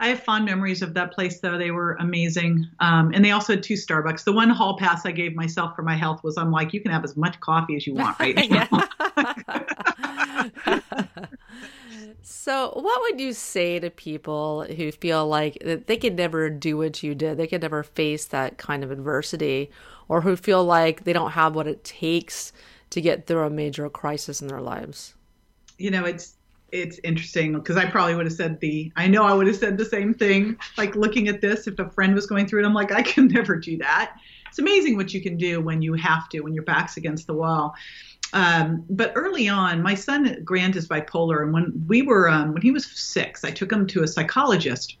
I 0.00 0.08
have 0.08 0.20
fond 0.20 0.46
memories 0.46 0.80
of 0.80 0.94
that 0.94 1.12
place, 1.12 1.40
though. 1.40 1.58
They 1.58 1.70
were 1.70 1.92
amazing. 2.00 2.66
Um, 2.80 3.12
and 3.14 3.22
they 3.22 3.32
also 3.32 3.52
had 3.52 3.62
two 3.62 3.74
Starbucks. 3.74 4.24
The 4.24 4.32
one 4.32 4.48
hall 4.48 4.78
pass 4.78 5.04
I 5.04 5.12
gave 5.12 5.36
myself 5.36 5.76
for 5.76 5.82
my 5.82 5.94
health 5.94 6.24
was 6.24 6.38
I'm 6.38 6.50
like, 6.50 6.72
you 6.72 6.80
can 6.80 6.90
have 6.90 7.04
as 7.04 7.18
much 7.18 7.38
coffee 7.40 7.76
as 7.76 7.86
you 7.86 7.94
want 7.94 8.18
right 8.18 8.34
now. 8.50 8.66
so, 12.22 12.72
what 12.74 13.02
would 13.02 13.20
you 13.20 13.34
say 13.34 13.78
to 13.78 13.90
people 13.90 14.64
who 14.64 14.90
feel 14.90 15.28
like 15.28 15.58
they 15.62 15.98
could 15.98 16.16
never 16.16 16.48
do 16.48 16.78
what 16.78 17.02
you 17.02 17.14
did? 17.14 17.36
They 17.36 17.46
could 17.46 17.60
never 17.60 17.82
face 17.82 18.24
that 18.26 18.56
kind 18.56 18.82
of 18.82 18.90
adversity, 18.90 19.70
or 20.08 20.22
who 20.22 20.34
feel 20.34 20.64
like 20.64 21.04
they 21.04 21.12
don't 21.12 21.32
have 21.32 21.54
what 21.54 21.66
it 21.66 21.84
takes 21.84 22.54
to 22.88 23.02
get 23.02 23.26
through 23.26 23.44
a 23.44 23.50
major 23.50 23.90
crisis 23.90 24.40
in 24.40 24.48
their 24.48 24.62
lives? 24.62 25.14
You 25.80 25.90
know, 25.90 26.04
it's 26.04 26.36
it's 26.72 27.00
interesting 27.02 27.54
because 27.54 27.76
I 27.76 27.86
probably 27.86 28.14
would 28.14 28.26
have 28.26 28.34
said 28.34 28.60
the 28.60 28.92
I 28.96 29.06
know 29.06 29.24
I 29.24 29.34
would 29.34 29.46
have 29.46 29.56
said 29.56 29.78
the 29.78 29.84
same 29.84 30.14
thing. 30.14 30.56
Like 30.76 30.94
looking 30.94 31.28
at 31.28 31.40
this, 31.40 31.66
if 31.66 31.78
a 31.78 31.88
friend 31.90 32.14
was 32.14 32.26
going 32.26 32.46
through 32.46 32.62
it, 32.62 32.66
I'm 32.66 32.74
like, 32.74 32.92
I 32.92 33.02
can 33.02 33.26
never 33.38 33.56
do 33.56 33.78
that. 33.78 34.16
It's 34.48 34.58
amazing 34.58 34.96
what 34.96 35.14
you 35.14 35.20
can 35.20 35.36
do 35.36 35.60
when 35.60 35.80
you 35.80 35.94
have 35.94 36.28
to, 36.30 36.40
when 36.40 36.54
your 36.54 36.64
back's 36.64 36.96
against 36.96 37.26
the 37.26 37.34
wall. 37.34 37.74
Um, 38.32 38.84
but 38.88 39.12
early 39.14 39.48
on, 39.48 39.82
my 39.82 39.94
son 39.94 40.42
Grant 40.44 40.76
is 40.76 40.88
bipolar, 40.88 41.42
and 41.42 41.52
when 41.52 41.84
we 41.88 42.02
were 42.02 42.28
um, 42.28 42.52
when 42.52 42.62
he 42.62 42.70
was 42.70 42.86
six, 42.86 43.44
I 43.44 43.50
took 43.50 43.72
him 43.72 43.86
to 43.88 44.02
a 44.02 44.08
psychologist, 44.08 44.96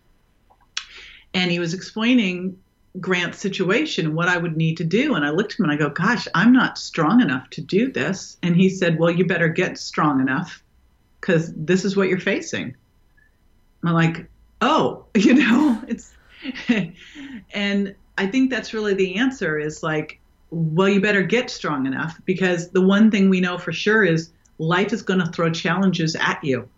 and 1.34 1.50
he 1.50 1.58
was 1.58 1.74
explaining 1.74 2.58
Grant's 2.98 3.38
situation 3.38 4.06
and 4.06 4.14
what 4.16 4.28
I 4.28 4.36
would 4.36 4.56
need 4.56 4.78
to 4.78 4.84
do. 4.84 5.14
And 5.14 5.24
I 5.24 5.30
looked 5.30 5.52
at 5.52 5.58
him 5.60 5.66
and 5.66 5.72
I 5.72 5.76
go, 5.76 5.90
Gosh, 5.90 6.26
I'm 6.34 6.52
not 6.52 6.76
strong 6.76 7.20
enough 7.20 7.48
to 7.50 7.60
do 7.60 7.92
this. 7.92 8.36
And 8.42 8.56
he 8.56 8.68
said, 8.68 8.98
Well, 8.98 9.12
you 9.12 9.24
better 9.24 9.48
get 9.48 9.78
strong 9.78 10.20
enough 10.20 10.62
because 11.30 11.52
this 11.54 11.84
is 11.84 11.96
what 11.96 12.08
you're 12.08 12.18
facing. 12.18 12.74
I'm 13.84 13.94
like, 13.94 14.28
oh, 14.60 15.04
you 15.14 15.34
know, 15.34 15.82
it's, 15.86 16.12
and 17.54 17.94
I 18.18 18.26
think 18.26 18.50
that's 18.50 18.74
really 18.74 18.94
the 18.94 19.16
answer 19.16 19.58
is 19.58 19.82
like, 19.82 20.20
well, 20.50 20.88
you 20.88 21.00
better 21.00 21.22
get 21.22 21.48
strong 21.48 21.86
enough 21.86 22.20
because 22.24 22.70
the 22.70 22.80
one 22.80 23.10
thing 23.10 23.30
we 23.30 23.40
know 23.40 23.56
for 23.56 23.72
sure 23.72 24.04
is 24.04 24.30
life 24.58 24.92
is 24.92 25.02
going 25.02 25.20
to 25.20 25.26
throw 25.26 25.50
challenges 25.50 26.16
at 26.16 26.42
you. 26.42 26.68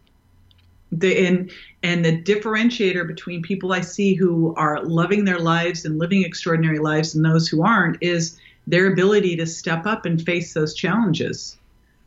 The, 0.94 1.26
and 1.26 1.50
and 1.82 2.04
the 2.04 2.22
differentiator 2.22 3.06
between 3.06 3.40
people 3.40 3.72
I 3.72 3.80
see 3.80 4.12
who 4.12 4.54
are 4.56 4.84
loving 4.84 5.24
their 5.24 5.38
lives 5.38 5.86
and 5.86 5.98
living 5.98 6.22
extraordinary 6.22 6.78
lives 6.78 7.14
and 7.14 7.24
those 7.24 7.48
who 7.48 7.62
aren't 7.62 7.96
is 8.02 8.38
their 8.66 8.92
ability 8.92 9.36
to 9.36 9.46
step 9.46 9.86
up 9.86 10.04
and 10.04 10.20
face 10.20 10.52
those 10.52 10.74
challenges 10.74 11.56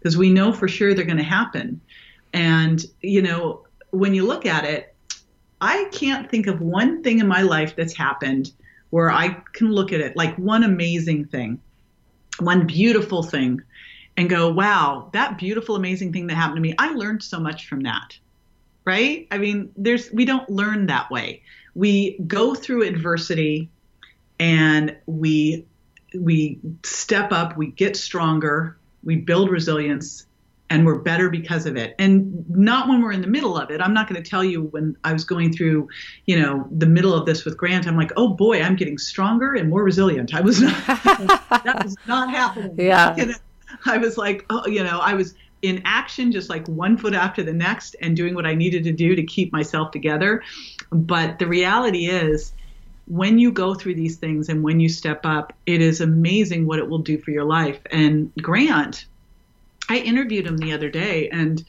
because 0.05 0.17
we 0.17 0.29
know 0.29 0.53
for 0.53 0.67
sure 0.67 0.93
they're 0.93 1.03
going 1.03 1.17
to 1.17 1.23
happen. 1.23 1.81
And, 2.35 2.85
you 3.01 3.21
know, 3.21 3.65
when 3.91 4.13
you 4.13 4.27
look 4.27 4.45
at 4.45 4.65
it, 4.65 4.93
I 5.61 5.85
can't 5.93 6.29
think 6.29 6.47
of 6.47 6.59
one 6.59 7.01
thing 7.01 7.19
in 7.19 7.27
my 7.27 7.41
life 7.41 7.77
that's 7.77 7.95
happened 7.95 8.51
where 8.89 9.09
I 9.09 9.41
can 9.53 9.71
look 9.71 9.93
at 9.93 10.01
it 10.01 10.17
like 10.17 10.35
one 10.37 10.63
amazing 10.63 11.25
thing, 11.25 11.61
one 12.39 12.67
beautiful 12.67 13.23
thing, 13.23 13.61
and 14.17 14.29
go, 14.29 14.51
wow, 14.51 15.09
that 15.13 15.37
beautiful, 15.37 15.77
amazing 15.77 16.11
thing 16.11 16.27
that 16.27 16.35
happened 16.35 16.57
to 16.57 16.61
me, 16.61 16.75
I 16.77 16.91
learned 16.91 17.23
so 17.23 17.39
much 17.39 17.67
from 17.69 17.81
that. 17.83 18.17
Right? 18.83 19.27
I 19.31 19.37
mean, 19.37 19.71
there's 19.77 20.11
we 20.11 20.25
don't 20.25 20.47
learn 20.49 20.87
that 20.87 21.09
way. 21.09 21.41
We 21.73 22.19
go 22.27 22.53
through 22.53 22.83
adversity 22.83 23.69
and 24.39 24.95
we 25.05 25.65
we 26.13 26.59
step 26.83 27.31
up, 27.31 27.55
we 27.55 27.67
get 27.71 27.95
stronger, 27.95 28.77
we 29.03 29.15
build 29.15 29.49
resilience, 29.49 30.25
and 30.69 30.85
we're 30.85 30.99
better 30.99 31.29
because 31.29 31.65
of 31.65 31.75
it. 31.77 31.95
And 31.99 32.43
not 32.49 32.89
when 32.89 33.01
we're 33.01 33.11
in 33.11 33.21
the 33.21 33.27
middle 33.27 33.57
of 33.57 33.69
it. 33.69 33.81
I'm 33.81 33.93
not 33.93 34.09
going 34.09 34.21
to 34.21 34.27
tell 34.27 34.43
you 34.43 34.63
when 34.63 34.95
i 35.03 35.13
was 35.13 35.23
going 35.23 35.53
through 35.53 35.87
you 36.25 36.39
know 36.39 36.67
the 36.71 36.85
middle 36.85 37.13
of 37.13 37.25
this 37.25 37.45
with 37.45 37.57
grant 37.57 37.87
i'm 37.87 37.97
like 37.97 38.11
oh 38.17 38.29
boy 38.29 38.61
i'm 38.61 38.75
getting 38.75 38.97
stronger 38.97 39.53
and 39.53 39.69
more 39.69 39.83
resilient. 39.83 40.33
I 40.33 40.41
was 40.41 40.61
not 40.61 40.75
that 40.87 41.81
was 41.83 41.95
not 42.07 42.29
happening. 42.29 42.75
Yeah. 42.85 43.15
You 43.15 43.27
know, 43.27 43.33
i 43.85 43.97
was 43.97 44.17
like 44.17 44.45
oh 44.49 44.67
you 44.67 44.83
know 44.83 44.99
i 44.99 45.13
was 45.13 45.35
in 45.61 45.81
action 45.85 46.31
just 46.31 46.49
like 46.49 46.67
one 46.67 46.97
foot 46.97 47.13
after 47.13 47.41
the 47.41 47.53
next 47.53 47.95
and 48.01 48.15
doing 48.15 48.35
what 48.35 48.45
i 48.45 48.53
needed 48.53 48.83
to 48.83 48.91
do 48.91 49.15
to 49.15 49.23
keep 49.23 49.51
myself 49.51 49.91
together. 49.91 50.43
But 50.91 51.39
the 51.39 51.47
reality 51.47 52.07
is 52.07 52.53
when 53.07 53.37
you 53.37 53.51
go 53.51 53.75
through 53.75 53.95
these 53.95 54.17
things 54.17 54.49
and 54.49 54.63
when 54.63 54.79
you 54.79 54.89
step 54.89 55.25
up 55.25 55.53
it 55.65 55.81
is 55.81 56.01
amazing 56.01 56.65
what 56.65 56.79
it 56.79 56.87
will 56.87 56.99
do 56.99 57.17
for 57.17 57.31
your 57.31 57.45
life. 57.45 57.79
And 57.91 58.31
grant 58.41 59.05
I 59.89 59.97
interviewed 59.97 60.47
him 60.47 60.57
the 60.57 60.73
other 60.73 60.89
day 60.89 61.29
and 61.29 61.63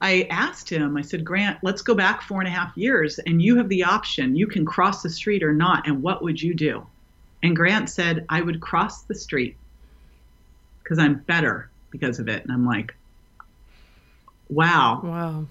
I 0.00 0.26
asked 0.30 0.68
him, 0.68 0.96
I 0.96 1.02
said, 1.02 1.24
Grant, 1.24 1.58
let's 1.62 1.82
go 1.82 1.94
back 1.94 2.22
four 2.22 2.40
and 2.40 2.48
a 2.48 2.50
half 2.50 2.76
years 2.76 3.18
and 3.20 3.40
you 3.40 3.56
have 3.56 3.68
the 3.68 3.84
option. 3.84 4.36
You 4.36 4.46
can 4.46 4.64
cross 4.64 5.02
the 5.02 5.10
street 5.10 5.42
or 5.42 5.52
not. 5.52 5.86
And 5.86 6.02
what 6.02 6.22
would 6.22 6.40
you 6.40 6.54
do? 6.54 6.86
And 7.42 7.56
Grant 7.56 7.88
said, 7.88 8.26
I 8.28 8.42
would 8.42 8.60
cross 8.60 9.02
the 9.02 9.14
street 9.14 9.56
because 10.82 10.98
I'm 10.98 11.14
better 11.20 11.70
because 11.90 12.18
of 12.18 12.28
it. 12.28 12.42
And 12.42 12.52
I'm 12.52 12.66
like, 12.66 12.94
wow. 14.48 15.00
Wow. 15.02 15.46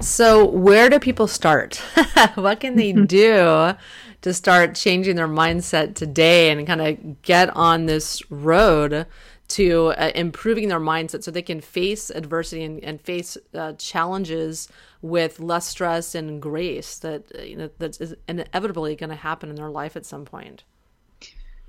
So, 0.00 0.46
where 0.46 0.88
do 0.88 0.98
people 0.98 1.26
start? 1.26 1.76
what 2.34 2.60
can 2.60 2.76
they 2.76 2.92
do 3.06 3.74
to 4.22 4.34
start 4.34 4.74
changing 4.74 5.16
their 5.16 5.28
mindset 5.28 5.94
today 5.94 6.50
and 6.50 6.66
kind 6.66 6.80
of 6.80 7.22
get 7.22 7.54
on 7.56 7.86
this 7.86 8.22
road 8.30 9.06
to 9.50 9.88
uh, 9.98 10.12
improving 10.14 10.68
their 10.68 10.80
mindset 10.80 11.24
so 11.24 11.30
they 11.30 11.42
can 11.42 11.60
face 11.60 12.08
adversity 12.10 12.62
and, 12.62 12.82
and 12.84 13.00
face 13.00 13.36
uh, 13.54 13.72
challenges 13.74 14.68
with 15.02 15.40
less 15.40 15.66
stress 15.66 16.14
and 16.14 16.40
grace 16.40 16.98
that 16.98 17.24
uh, 17.38 17.42
you 17.42 17.56
know 17.56 17.70
that's 17.78 18.00
inevitably 18.28 18.94
going 18.96 19.10
to 19.10 19.16
happen 19.16 19.50
in 19.50 19.56
their 19.56 19.70
life 19.70 19.96
at 19.96 20.06
some 20.06 20.24
point. 20.24 20.64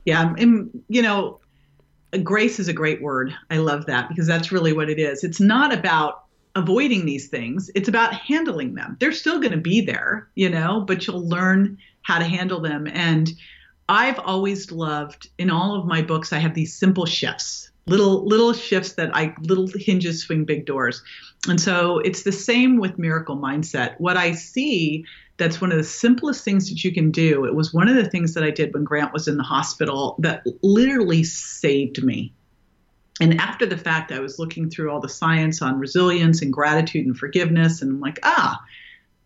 Yeah 0.06 0.34
and 0.38 0.84
you 0.88 1.02
know 1.02 1.40
grace 2.24 2.60
is 2.60 2.68
a 2.68 2.74
great 2.74 3.02
word. 3.02 3.34
I 3.50 3.58
love 3.58 3.88
that 3.88 4.10
because 4.10 4.28
that's 4.28 4.52
really 4.52 4.74
what 4.74 4.90
it 4.90 5.00
is. 5.00 5.24
It's 5.24 5.40
not 5.40 5.74
about 5.74 6.26
avoiding 6.56 7.06
these 7.06 7.30
things. 7.30 7.72
It's 7.74 7.88
about 7.88 8.14
handling 8.14 8.76
them. 8.76 8.98
They're 9.00 9.14
still 9.14 9.40
going 9.40 9.54
to 9.54 9.58
be 9.58 9.82
there 9.82 10.30
you 10.36 10.50
know 10.50 10.82
but 10.82 11.08
you'll 11.08 11.28
learn 11.28 11.78
how 12.04 12.20
to 12.20 12.26
handle 12.26 12.62
them. 12.62 12.88
And 12.88 13.32
I've 13.90 14.20
always 14.20 14.72
loved 14.72 15.30
in 15.38 15.50
all 15.50 15.76
of 15.76 15.86
my 15.86 16.02
books 16.02 16.32
I 16.32 16.38
have 16.38 16.54
these 16.54 16.74
simple 16.74 17.06
shifts 17.06 17.71
little 17.88 18.26
little 18.26 18.54
shifts 18.54 18.94
that 18.94 19.16
I 19.16 19.36
little 19.42 19.68
hinges 19.68 20.22
swing 20.22 20.46
big 20.46 20.66
doors. 20.66 21.04
And 21.48 21.60
so 21.60 22.00
it's 22.00 22.24
the 22.24 22.32
same 22.32 22.78
with 22.78 23.00
miracle 23.00 23.38
mindset. 23.38 23.96
What 24.00 24.18
I 24.18 24.34
see 24.34 25.06
that's 25.42 25.60
one 25.60 25.72
of 25.72 25.78
the 25.80 25.84
simplest 25.84 26.46
things 26.46 26.70
that 26.70 26.84
you 26.84 26.94
can 26.94 27.10
do. 27.10 27.46
It 27.46 27.56
was 27.56 27.74
one 27.74 27.88
of 27.88 27.96
the 27.96 28.08
things 28.08 28.36
that 28.36 28.44
I 28.44 28.52
did 28.52 28.76
when 28.76 28.84
Grant 28.84 29.12
was 29.12 29.28
in 29.28 29.38
the 29.38 29.44
hospital 29.44 30.16
that 30.20 30.46
literally 30.62 31.24
saved 31.24 32.04
me. 32.04 32.32
And 33.20 33.42
after 33.42 33.66
the 33.66 33.78
fact, 33.78 34.12
I 34.12 34.20
was 34.20 34.38
looking 34.38 34.70
through 34.70 34.92
all 34.92 35.00
the 35.00 35.10
science 35.10 35.62
on 35.62 35.80
resilience 35.80 36.44
and 36.44 36.54
gratitude 36.54 37.08
and 37.08 37.18
forgiveness, 37.18 37.82
and 37.82 37.92
I'm 37.92 38.00
like, 38.00 38.20
ah, 38.22 38.64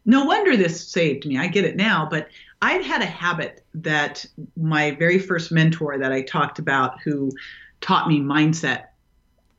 no 0.05 0.23
wonder 0.23 0.55
this 0.55 0.87
saved 0.87 1.25
me. 1.25 1.37
I 1.37 1.47
get 1.47 1.65
it 1.65 1.75
now. 1.75 2.07
But 2.09 2.29
I'd 2.61 2.83
had 2.83 3.01
a 3.01 3.05
habit 3.05 3.65
that 3.73 4.25
my 4.55 4.91
very 4.91 5.19
first 5.19 5.51
mentor 5.51 5.97
that 5.97 6.13
I 6.13 6.21
talked 6.21 6.59
about, 6.59 7.01
who 7.01 7.31
taught 7.81 8.07
me 8.07 8.19
mindset 8.19 8.85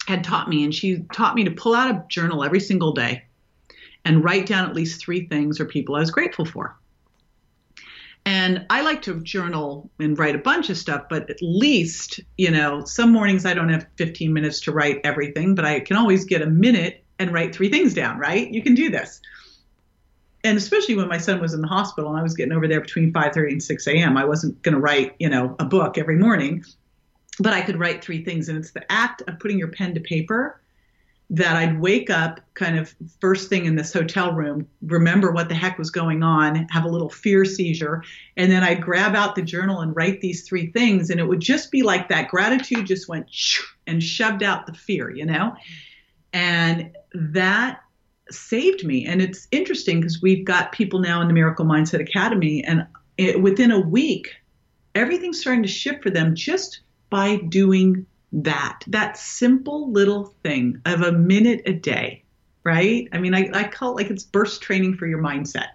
had 0.07 0.23
taught 0.25 0.49
me 0.49 0.65
and 0.65 0.75
she 0.75 1.05
taught 1.13 1.35
me 1.35 1.45
to 1.45 1.51
pull 1.51 1.75
out 1.75 1.91
a 1.91 2.05
journal 2.09 2.45
every 2.45 2.61
single 2.61 2.93
day 2.93 3.25
and 4.05 4.23
write 4.23 4.47
down 4.47 4.69
at 4.69 4.75
least 4.75 5.01
three 5.01 5.27
things 5.27 5.61
or 5.61 5.65
people 5.65 5.97
I 5.97 6.01
was 6.01 6.11
grateful 6.11 6.45
for. 6.45 6.77
And 8.25 8.67
I 8.71 8.83
like 8.83 9.03
to 9.03 9.21
journal 9.21 9.91
and 10.01 10.19
write 10.19 10.35
a 10.35 10.39
bunch 10.39 10.69
of 10.69 10.77
stuff, 10.77 11.05
but 11.09 11.31
at 11.31 11.39
least, 11.41 12.21
you 12.37 12.51
know, 12.51 12.85
some 12.85 13.13
mornings 13.13 13.47
I 13.47 13.55
don't 13.55 13.69
have 13.69 13.87
15 13.97 14.33
minutes 14.33 14.61
to 14.63 14.73
write 14.73 15.01
everything, 15.05 15.55
but 15.55 15.65
I 15.65 15.81
can 15.81 15.97
always 15.97 16.25
get 16.25 16.43
a 16.43 16.47
minute 16.47 17.05
and 17.19 17.33
write 17.33 17.55
three 17.55 17.69
things 17.69 17.95
down, 17.95 18.19
right? 18.19 18.53
You 18.53 18.63
can 18.63 18.75
do 18.75 18.91
this. 18.91 19.21
And 20.43 20.59
especially 20.59 20.97
when 20.97 21.09
my 21.09 21.19
son 21.19 21.41
was 21.41 21.55
in 21.55 21.61
the 21.61 21.69
hospital 21.69 22.11
and 22.11 22.19
I 22.19 22.23
was 22.23 22.35
getting 22.35 22.53
over 22.53 22.69
there 22.69 22.81
between 22.81 23.13
5:30 23.13 23.53
and 23.53 23.63
6 23.63 23.87
a.m., 23.89 24.17
I 24.17 24.25
wasn't 24.25 24.61
going 24.63 24.75
to 24.75 24.81
write, 24.81 25.15
you 25.19 25.29
know, 25.29 25.57
a 25.59 25.65
book 25.65 25.99
every 25.99 26.17
morning 26.17 26.65
but 27.39 27.53
I 27.53 27.63
could 27.63 27.79
write 27.79 28.05
three 28.05 28.25
things. 28.25 28.49
And 28.49 28.59
it's 28.59 28.71
the 28.71 28.91
act 28.91 29.23
of 29.27 29.39
putting 29.39 29.59
your 29.59 29.69
pen 29.69 29.95
to 29.95 30.01
paper 30.01 30.61
that 31.29 31.57
I'd 31.57 31.81
wake 31.81 32.09
up 32.09 32.41
kind 32.55 32.79
of 32.79 32.95
first 33.21 33.49
thing 33.49 33.65
in 33.65 33.75
this 33.75 33.93
hotel 33.93 34.33
room, 34.33 34.69
remember 34.83 35.33
what 35.33 35.49
the 35.49 35.57
heck 35.57 35.77
was 35.77 35.91
going 35.91 36.23
on, 36.23 36.69
have 36.71 36.85
a 36.85 36.89
little 36.89 37.09
fear 37.09 37.45
seizure, 37.45 38.05
and 38.37 38.51
then 38.51 38.63
I'd 38.63 38.81
grab 38.81 39.17
out 39.17 39.35
the 39.35 39.43
journal 39.43 39.81
and 39.81 39.95
write 39.97 40.21
these 40.21 40.47
three 40.47 40.71
things. 40.71 41.11
And 41.11 41.19
it 41.19 41.25
would 41.25 41.41
just 41.41 41.73
be 41.73 41.83
like 41.83 42.09
that 42.09 42.29
gratitude 42.29 42.87
just 42.87 43.09
went 43.09 43.27
and 43.89 44.01
shoved 44.01 44.45
out 44.45 44.67
the 44.67 44.75
fear, 44.75 45.11
you 45.11 45.27
know? 45.27 45.57
And 46.33 46.93
that 47.13 47.81
saved 48.31 48.85
me. 48.85 49.05
And 49.05 49.21
it's 49.21 49.49
interesting 49.51 50.01
because 50.01 50.23
we've 50.23 50.45
got 50.45 50.71
people 50.71 51.01
now 51.01 51.21
in 51.23 51.29
the 51.29 51.35
Miracle 51.35 51.65
Mindset 51.65 52.01
Academy, 52.01 52.63
and 52.63 52.87
it, 53.19 53.43
within 53.43 53.73
a 53.73 53.81
week, 53.81 54.33
everything's 54.95 55.41
starting 55.41 55.63
to 55.63 55.69
shift 55.69 56.05
for 56.05 56.11
them 56.11 56.37
just 56.37 56.83
by 57.11 57.37
doing 57.37 58.07
that, 58.33 58.81
that 58.89 59.17
simple 59.17 59.91
little 59.91 60.35
thing 60.43 60.81
of 60.85 61.03
a 61.03 61.13
minute 61.13 61.63
a 61.67 61.73
day, 61.73 62.23
right? 62.65 63.09
I 63.13 63.19
mean, 63.19 63.35
I, 63.35 63.51
I 63.53 63.65
call 63.65 63.93
it 63.93 64.03
like 64.03 64.11
it's 64.11 64.25
burst 64.25 64.63
training 64.63 64.97
for 64.97 65.07
your 65.07 65.21
mindset. 65.21 65.69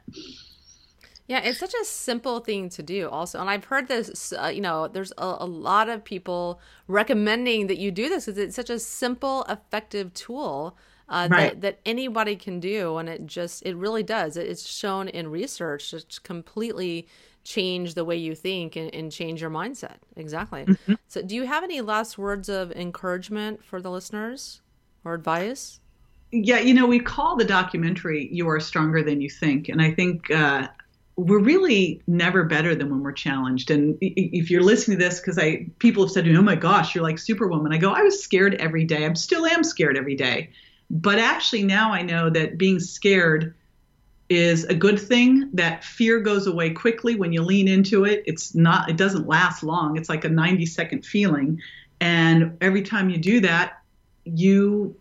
Yeah, 1.28 1.40
it's 1.40 1.60
such 1.60 1.74
a 1.74 1.86
simple 1.86 2.42
thing 2.42 2.68
to 2.72 2.84
do, 2.84 3.08
also. 3.08 3.40
And 3.40 3.50
I've 3.50 3.64
heard 3.64 3.88
this, 3.88 4.34
uh, 4.34 4.48
you 4.48 4.60
know, 4.60 4.90
there's 4.90 5.14
a, 5.18 5.38
a, 5.40 5.46
lot 5.46 5.88
of 5.88 6.04
people 6.04 6.60
recommending 6.90 7.68
that 7.68 7.78
you 7.78 7.90
do 7.90 8.10
this 8.10 8.26
because 8.26 8.38
it's 8.38 8.56
such 8.56 8.70
a 8.70 8.78
simple, 8.78 9.46
effective 9.48 10.14
tool 10.14 10.76
uh, 11.08 11.30
right. 11.32 11.52
that, 11.52 11.62
that 11.62 11.80
anybody 11.86 12.36
can 12.36 12.60
do. 12.60 12.98
And 12.98 13.08
it 13.08 13.26
just, 13.28 13.66
it 13.66 13.78
really 13.78 14.04
does. 14.04 14.36
It's 14.36 14.68
shown 14.68 15.08
in 15.08 15.32
research 15.32 15.94
it's 15.94 16.20
completely 16.20 17.08
change 17.44 17.94
the 17.94 18.06
way 18.06 18.16
you 18.16 18.36
think 18.36 18.76
and, 18.76 18.94
and 18.94 19.12
change 19.12 19.42
your 19.42 19.50
mindset. 19.50 19.98
Exactly. 20.16 20.66
Mm-hmm. 20.66 20.94
So, 21.08 21.22
do 21.22 21.36
you 21.36 21.46
have 21.46 21.64
any 21.64 21.82
last 21.82 22.18
words 22.18 22.50
of 22.50 22.72
encouragement 22.72 23.64
for 23.64 23.82
the 23.82 23.92
listeners 23.92 24.62
or 25.04 25.14
advice? 25.14 25.80
Yeah, 26.32 26.60
you 26.60 26.74
know, 26.74 26.86
we 26.86 27.00
call 27.00 27.36
the 27.36 27.46
documentary 27.46 28.30
"You 28.32 28.48
Are 28.50 28.60
Stronger 28.60 29.04
Than 29.04 29.22
You 29.22 29.30
Think," 29.30 29.70
and 29.70 29.82
I 29.82 29.92
think 29.92 30.32
uh, 30.32 30.68
we're 31.18 31.40
really 31.40 32.02
never 32.08 32.44
better 32.44 32.74
than 32.74 32.90
when 32.90 33.02
we're 33.02 33.12
challenged. 33.12 33.70
And 33.70 33.98
if 34.02 34.50
you're 34.50 34.64
listening 34.64 34.98
to 34.98 35.04
this, 35.04 35.20
because 35.20 35.38
I 35.38 35.68
people 35.80 36.04
have 36.04 36.12
said 36.12 36.26
to 36.26 36.32
me, 36.32 36.38
"Oh 36.38 36.42
my 36.42 36.56
gosh, 36.56 36.96
you're 36.96 37.04
like 37.04 37.20
Superwoman," 37.20 37.74
I 37.74 37.78
go, 37.78 37.92
"I 37.92 38.02
was 38.02 38.24
scared 38.24 38.56
every 38.56 38.86
day. 38.86 39.06
I 39.06 39.14
still 39.14 39.46
am 39.46 39.64
scared 39.64 39.98
every 39.98 40.16
day." 40.16 40.52
But 40.90 41.20
actually, 41.20 41.64
now 41.64 41.92
I 41.94 42.02
know 42.02 42.30
that 42.30 42.58
being 42.58 42.80
scared 42.80 43.54
is 44.32 44.64
a 44.64 44.74
good 44.74 44.98
thing. 44.98 45.50
That 45.54 45.84
fear 45.84 46.22
goes 46.22 46.48
away 46.48 46.70
quickly 46.70 47.16
when 47.16 47.34
you 47.34 47.42
lean 47.44 47.68
into 47.68 48.06
it. 48.06 48.24
It's 48.26 48.56
not. 48.56 48.90
It 48.90 48.96
doesn't 48.96 49.28
last 49.28 49.62
long. 49.62 49.98
It's 49.98 50.08
like 50.08 50.24
a 50.24 50.30
90 50.30 50.66
second 50.66 51.06
feeling, 51.06 51.62
and 52.00 52.58
every 52.62 52.82
time 52.82 53.10
you 53.10 53.18
do 53.18 53.42
that, 53.42 53.82
you 54.24 54.96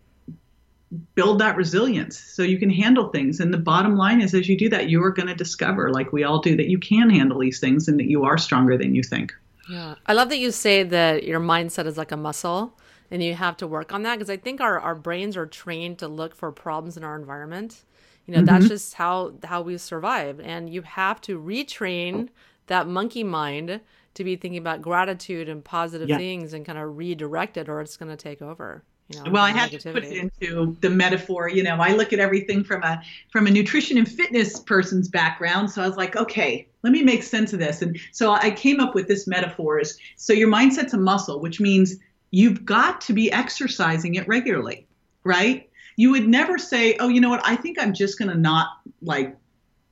build 1.15 1.39
that 1.39 1.55
resilience 1.55 2.19
so 2.19 2.43
you 2.43 2.59
can 2.59 2.69
handle 2.69 3.07
things. 3.07 3.39
And 3.39 3.53
the 3.53 3.57
bottom 3.57 3.95
line 3.95 4.19
is, 4.19 4.33
as 4.33 4.49
you 4.49 4.57
do 4.57 4.67
that, 4.69 4.89
you 4.89 5.01
are 5.03 5.11
going 5.11 5.29
to 5.29 5.35
discover, 5.35 5.89
like 5.89 6.11
we 6.11 6.25
all 6.25 6.39
do, 6.39 6.57
that 6.57 6.67
you 6.67 6.77
can 6.77 7.09
handle 7.09 7.39
these 7.39 7.61
things 7.61 7.87
and 7.87 7.97
that 7.99 8.09
you 8.09 8.25
are 8.25 8.37
stronger 8.37 8.77
than 8.77 8.93
you 8.93 9.01
think. 9.01 9.33
Yeah. 9.69 9.95
I 10.05 10.13
love 10.13 10.27
that 10.29 10.39
you 10.39 10.51
say 10.51 10.83
that 10.83 11.23
your 11.23 11.39
mindset 11.39 11.85
is 11.85 11.97
like 11.97 12.11
a 12.11 12.17
muscle 12.17 12.73
and 13.09 13.23
you 13.23 13.35
have 13.35 13.55
to 13.57 13.67
work 13.67 13.93
on 13.93 14.03
that 14.03 14.15
because 14.15 14.29
I 14.29 14.35
think 14.35 14.59
our, 14.59 14.77
our 14.79 14.95
brains 14.95 15.37
are 15.37 15.45
trained 15.45 15.99
to 15.99 16.09
look 16.09 16.35
for 16.35 16.51
problems 16.51 16.97
in 16.97 17.05
our 17.05 17.15
environment. 17.15 17.83
You 18.25 18.33
know, 18.33 18.39
mm-hmm. 18.39 18.45
that's 18.45 18.67
just 18.67 18.93
how 18.93 19.33
how 19.43 19.61
we 19.61 19.77
survive. 19.77 20.39
And 20.39 20.69
you 20.69 20.81
have 20.83 21.21
to 21.21 21.39
retrain 21.39 22.29
that 22.67 22.87
monkey 22.87 23.23
mind 23.23 23.81
to 24.13 24.23
be 24.23 24.35
thinking 24.35 24.59
about 24.59 24.81
gratitude 24.81 25.49
and 25.49 25.63
positive 25.63 26.09
yeah. 26.09 26.17
things 26.17 26.53
and 26.53 26.65
kind 26.65 26.77
of 26.77 26.97
redirect 26.97 27.57
it 27.57 27.69
or 27.69 27.81
it's 27.81 27.97
going 27.97 28.09
to 28.09 28.17
take 28.17 28.41
over. 28.41 28.83
You 29.09 29.23
know, 29.23 29.31
well, 29.31 29.43
I 29.43 29.51
had 29.51 29.71
to 29.71 29.91
put 29.91 30.03
it 30.03 30.13
into 30.13 30.77
the 30.79 30.89
metaphor. 30.89 31.49
You 31.49 31.63
know, 31.63 31.75
I 31.75 31.93
look 31.93 32.13
at 32.13 32.19
everything 32.19 32.63
from 32.63 32.81
a 32.83 33.01
from 33.29 33.47
a 33.47 33.51
nutrition 33.51 33.97
and 33.97 34.09
fitness 34.09 34.59
person's 34.59 35.09
background. 35.09 35.69
So 35.69 35.81
I 35.81 35.87
was 35.87 35.97
like, 35.97 36.15
okay, 36.15 36.67
let 36.83 36.93
me 36.93 37.03
make 37.03 37.23
sense 37.23 37.51
of 37.51 37.59
this. 37.59 37.81
And 37.81 37.99
so 38.13 38.31
I 38.31 38.51
came 38.51 38.79
up 38.79 38.95
with 38.95 39.07
this 39.07 39.27
metaphor: 39.27 39.79
is 39.79 39.97
so 40.15 40.31
your 40.31 40.49
mindset's 40.49 40.93
a 40.93 40.97
muscle, 40.97 41.41
which 41.41 41.59
means 41.59 41.95
you've 42.31 42.63
got 42.63 43.01
to 43.01 43.13
be 43.13 43.31
exercising 43.31 44.15
it 44.15 44.27
regularly, 44.27 44.87
right? 45.25 45.69
You 46.01 46.09
would 46.09 46.27
never 46.27 46.57
say, 46.57 46.95
oh, 46.99 47.09
you 47.09 47.21
know 47.21 47.29
what? 47.29 47.43
I 47.45 47.55
think 47.55 47.77
I'm 47.79 47.93
just 47.93 48.17
going 48.17 48.31
to 48.31 48.37
not 48.37 48.69
like 49.03 49.37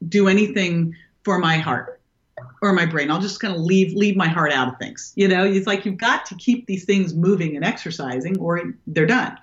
do 0.07 0.27
anything 0.27 0.95
for 1.23 1.37
my 1.37 1.57
heart 1.57 2.01
or 2.63 2.73
my 2.73 2.87
brain. 2.87 3.11
I'll 3.11 3.21
just 3.21 3.39
kind 3.39 3.53
of 3.53 3.61
leave 3.61 3.93
leave 3.93 4.15
my 4.15 4.27
heart 4.27 4.51
out 4.51 4.67
of 4.69 4.79
things. 4.79 5.13
You 5.15 5.27
know, 5.27 5.45
it's 5.45 5.67
like 5.67 5.85
you've 5.85 5.97
got 5.97 6.25
to 6.25 6.35
keep 6.35 6.65
these 6.65 6.83
things 6.83 7.13
moving 7.13 7.55
and 7.55 7.63
exercising, 7.63 8.39
or 8.39 8.73
they're 8.87 9.05
done. 9.05 9.37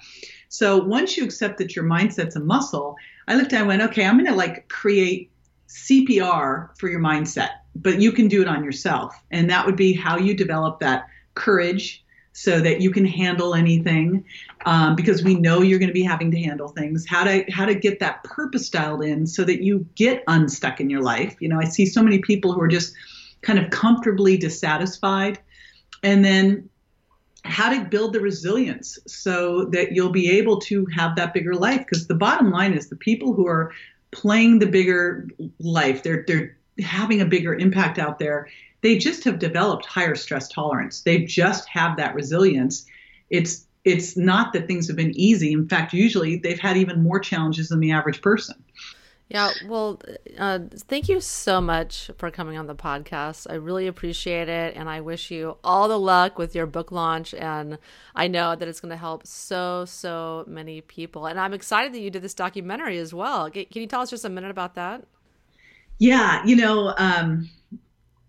So 0.49 0.79
once 0.83 1.17
you 1.17 1.23
accept 1.23 1.59
that 1.59 1.77
your 1.77 1.85
mindset's 1.85 2.35
a 2.35 2.41
muscle, 2.41 2.97
I 3.29 3.37
looked 3.37 3.53
at 3.53 3.61
I 3.61 3.63
went, 3.63 3.83
okay, 3.83 4.05
I'm 4.05 4.17
going 4.17 4.27
to 4.27 4.35
like 4.35 4.69
create 4.69 5.31
CPR 5.69 6.77
for 6.79 6.89
your 6.89 7.01
mindset, 7.01 7.51
but 7.77 8.01
you 8.01 8.11
can 8.11 8.27
do 8.27 8.43
it 8.43 8.49
on 8.49 8.65
yourself, 8.65 9.15
and 9.31 9.49
that 9.51 9.67
would 9.67 9.77
be 9.77 9.93
how 9.93 10.17
you 10.17 10.35
develop 10.35 10.81
that 10.81 11.07
courage 11.35 12.05
so 12.37 12.61
that 12.61 12.83
you 12.83 12.91
can 12.91 13.07
handle 13.07 13.55
anything 13.55 14.23
um, 14.67 14.95
because 14.95 15.25
we 15.25 15.35
know 15.35 15.63
you're 15.63 15.79
going 15.79 15.89
to 15.89 15.95
be 15.95 16.03
having 16.03 16.31
to 16.31 16.39
handle 16.39 16.69
things. 16.69 17.07
How 17.09 17.25
to 17.25 17.51
how 17.51 17.65
to 17.65 17.75
get 17.75 17.99
that 18.01 18.23
purpose 18.25 18.69
dialed 18.69 19.03
in 19.03 19.27
so 19.27 19.43
that 19.45 19.63
you 19.63 19.87
get 19.95 20.23
unstuck 20.27 20.79
in 20.79 20.91
your 20.91 21.01
life. 21.01 21.35
You 21.41 21.49
know 21.49 21.59
i 21.59 21.65
see 21.65 21.87
so 21.87 22.03
many 22.03 22.19
people 22.19 22.53
who 22.53 22.61
are 22.61 22.69
just 22.69 22.95
kind 23.41 23.59
of 23.59 23.71
comfortably 23.71 24.37
dissatisfied. 24.37 25.39
And 26.03 26.23
then 26.23 26.69
how 27.47 27.73
to 27.73 27.87
build 27.87 28.13
the 28.13 28.21
resilience 28.21 28.99
so 29.07 29.65
that 29.67 29.93
you'll 29.93 30.11
be 30.11 30.31
able 30.31 30.61
to 30.61 30.85
have 30.95 31.17
that 31.17 31.33
bigger 31.33 31.55
life. 31.55 31.79
Because 31.79 32.07
the 32.07 32.15
bottom 32.15 32.51
line 32.51 32.75
is 32.75 32.91
the 32.91 32.97
people 32.97 33.33
who 33.33 33.47
are 33.47 33.73
playing 34.11 34.59
the 34.59 34.67
bigger 34.67 35.29
life 35.59 36.03
they're 36.03 36.25
they're 36.27 36.57
having 36.81 37.23
a 37.23 37.27
bigger 37.27 37.55
impact 37.55 37.99
out 37.99 38.19
there 38.19 38.49
they 38.87 38.97
just 38.97 39.25
have 39.25 39.41
developed 39.41 39.85
higher 39.85 40.15
stress 40.15 40.47
tolerance. 40.47 41.01
They 41.01 41.25
just 41.25 41.69
have 41.69 41.97
that 41.97 42.15
resilience. 42.15 42.87
It's 43.31 43.67
it's 43.85 44.17
not 44.17 44.53
that 44.53 44.69
things 44.69 44.87
have 44.87 44.95
been 44.97 45.11
easy. 45.19 45.53
In 45.53 45.69
fact, 45.69 45.93
usually 45.93 46.37
they've 46.37 46.59
had 46.59 46.77
even 46.77 47.03
more 47.03 47.19
challenges 47.19 47.69
than 47.69 47.81
the 47.81 47.91
average 47.91 48.23
person. 48.23 48.63
Yeah, 49.29 49.51
well, 49.67 50.01
uh, 50.39 50.61
thank 50.87 51.09
you 51.09 51.21
so 51.21 51.61
much 51.61 52.13
for 52.17 52.31
coming 52.31 52.57
on 52.57 52.69
the 52.69 52.77
podcast. 52.77 53.49
I 53.51 53.55
really 53.55 53.89
appreciate 53.89 54.49
it. 54.49 54.77
And 54.77 54.89
I 54.89 55.01
wish 55.01 55.33
you 55.33 55.57
all 55.65 55.89
the 55.89 55.99
luck 55.99 56.39
with 56.39 56.55
your 56.55 56.67
book 56.67 56.93
launch. 56.93 57.35
And 57.35 57.79
I 58.15 58.29
know 58.29 58.55
that 58.55 58.69
it's 58.69 58.79
going 58.79 58.91
to 58.91 58.97
help 58.97 59.27
so, 59.27 59.85
so 59.85 60.45
many 60.47 60.81
people. 60.81 61.27
And 61.27 61.41
I'm 61.41 61.53
excited 61.53 61.93
that 61.93 62.01
you 62.01 62.11
did 62.11 62.23
this 62.23 62.35
documentary 62.35 62.99
as 62.99 63.13
well. 63.13 63.51
Can 63.51 63.67
you 63.73 63.89
tell 63.89 64.03
us 64.03 64.11
just 64.11 64.25
a 64.25 64.29
minute 64.29 64.53
about 64.53 64.77
that? 64.77 65.03
Yeah, 65.99 66.45
you 66.45 66.55
know, 66.55 66.95
um, 66.99 67.49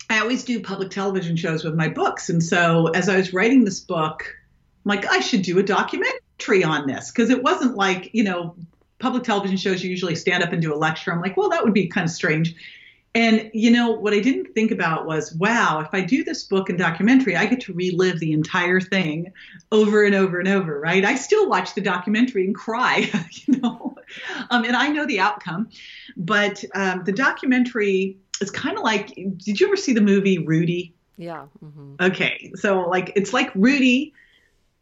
I 0.10 0.20
always 0.20 0.44
do 0.44 0.62
public 0.62 0.90
television 0.90 1.36
shows 1.36 1.64
with 1.64 1.76
my 1.76 1.90
books. 1.90 2.30
And 2.30 2.42
so 2.42 2.88
as 2.88 3.10
I 3.10 3.18
was 3.18 3.34
writing 3.34 3.66
this 3.66 3.80
book, 3.80 4.24
I'm 4.86 4.90
like, 4.90 5.06
I 5.06 5.20
should 5.20 5.42
do 5.42 5.60
a 5.60 5.64
documentary 5.64 6.64
on 6.64 6.88
this 6.88 7.12
because 7.12 7.30
it 7.30 7.44
wasn't 7.44 7.76
like, 7.76 8.10
you 8.14 8.24
know, 8.24 8.56
public 9.00 9.24
television 9.24 9.58
shows 9.58 9.84
you 9.84 9.90
usually 9.90 10.16
stand 10.16 10.44
up 10.44 10.54
and 10.54 10.62
do 10.62 10.74
a 10.74 10.78
lecture. 10.78 11.12
I'm 11.12 11.22
like, 11.22 11.36
well, 11.38 11.50
that 11.50 11.64
would 11.64 11.74
be 11.74 11.88
kind 11.88 12.06
of 12.06 12.12
strange. 12.12 12.56
And 13.16 13.50
you 13.54 13.72
know 13.72 13.92
what 13.92 14.14
I 14.14 14.20
didn't 14.20 14.54
think 14.54 14.70
about 14.70 15.08
was, 15.08 15.34
wow, 15.34 15.80
if 15.80 15.90
I 15.92 16.02
do 16.02 16.24
this 16.24 16.44
book 16.44 16.70
and 16.70 16.78
documentary, 16.78 17.36
I 17.36 17.48
get 17.48 17.62
to 17.62 17.74
relive 17.74 18.20
the 18.20 18.32
entire 18.32 18.80
thing 18.80 19.34
over 19.72 20.04
and 20.04 20.14
over 20.14 20.40
and 20.40 20.48
over, 20.48 20.80
right? 20.80 21.04
I 21.04 21.16
still 21.16 21.50
watch 21.50 21.74
the 21.74 21.82
documentary 21.82 22.46
and 22.46 22.54
cry, 22.54 23.10
you 23.32 23.60
know, 23.60 23.96
um, 24.52 24.66
and 24.66 24.76
I 24.76 24.90
know 24.90 25.08
the 25.08 25.20
outcome. 25.20 25.70
But 26.16 26.64
um, 26.76 27.04
the 27.06 27.12
documentary 27.12 28.18
it's 28.42 28.52
kind 28.52 28.78
of 28.78 28.84
like 28.84 29.16
did 29.16 29.60
you 29.60 29.68
ever 29.68 29.76
see 29.76 29.94
the 29.94 30.02
movie 30.02 30.40
Rudy? 30.40 30.94
Yeah. 31.18 31.46
Mm-hmm. 31.64 31.96
Okay. 32.00 32.52
So 32.56 32.82
like 32.82 33.14
it's 33.16 33.34
like 33.34 33.52
Rudy 33.56 34.14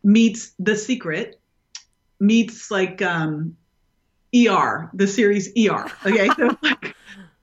meets 0.03 0.53
The 0.59 0.75
Secret 0.75 1.39
meets 2.19 2.69
like 2.71 3.01
um 3.01 3.57
ER, 4.35 4.89
the 4.93 5.07
series 5.07 5.49
ER. 5.57 5.91
Okay. 6.05 6.29
so 6.35 6.57
like 6.63 6.95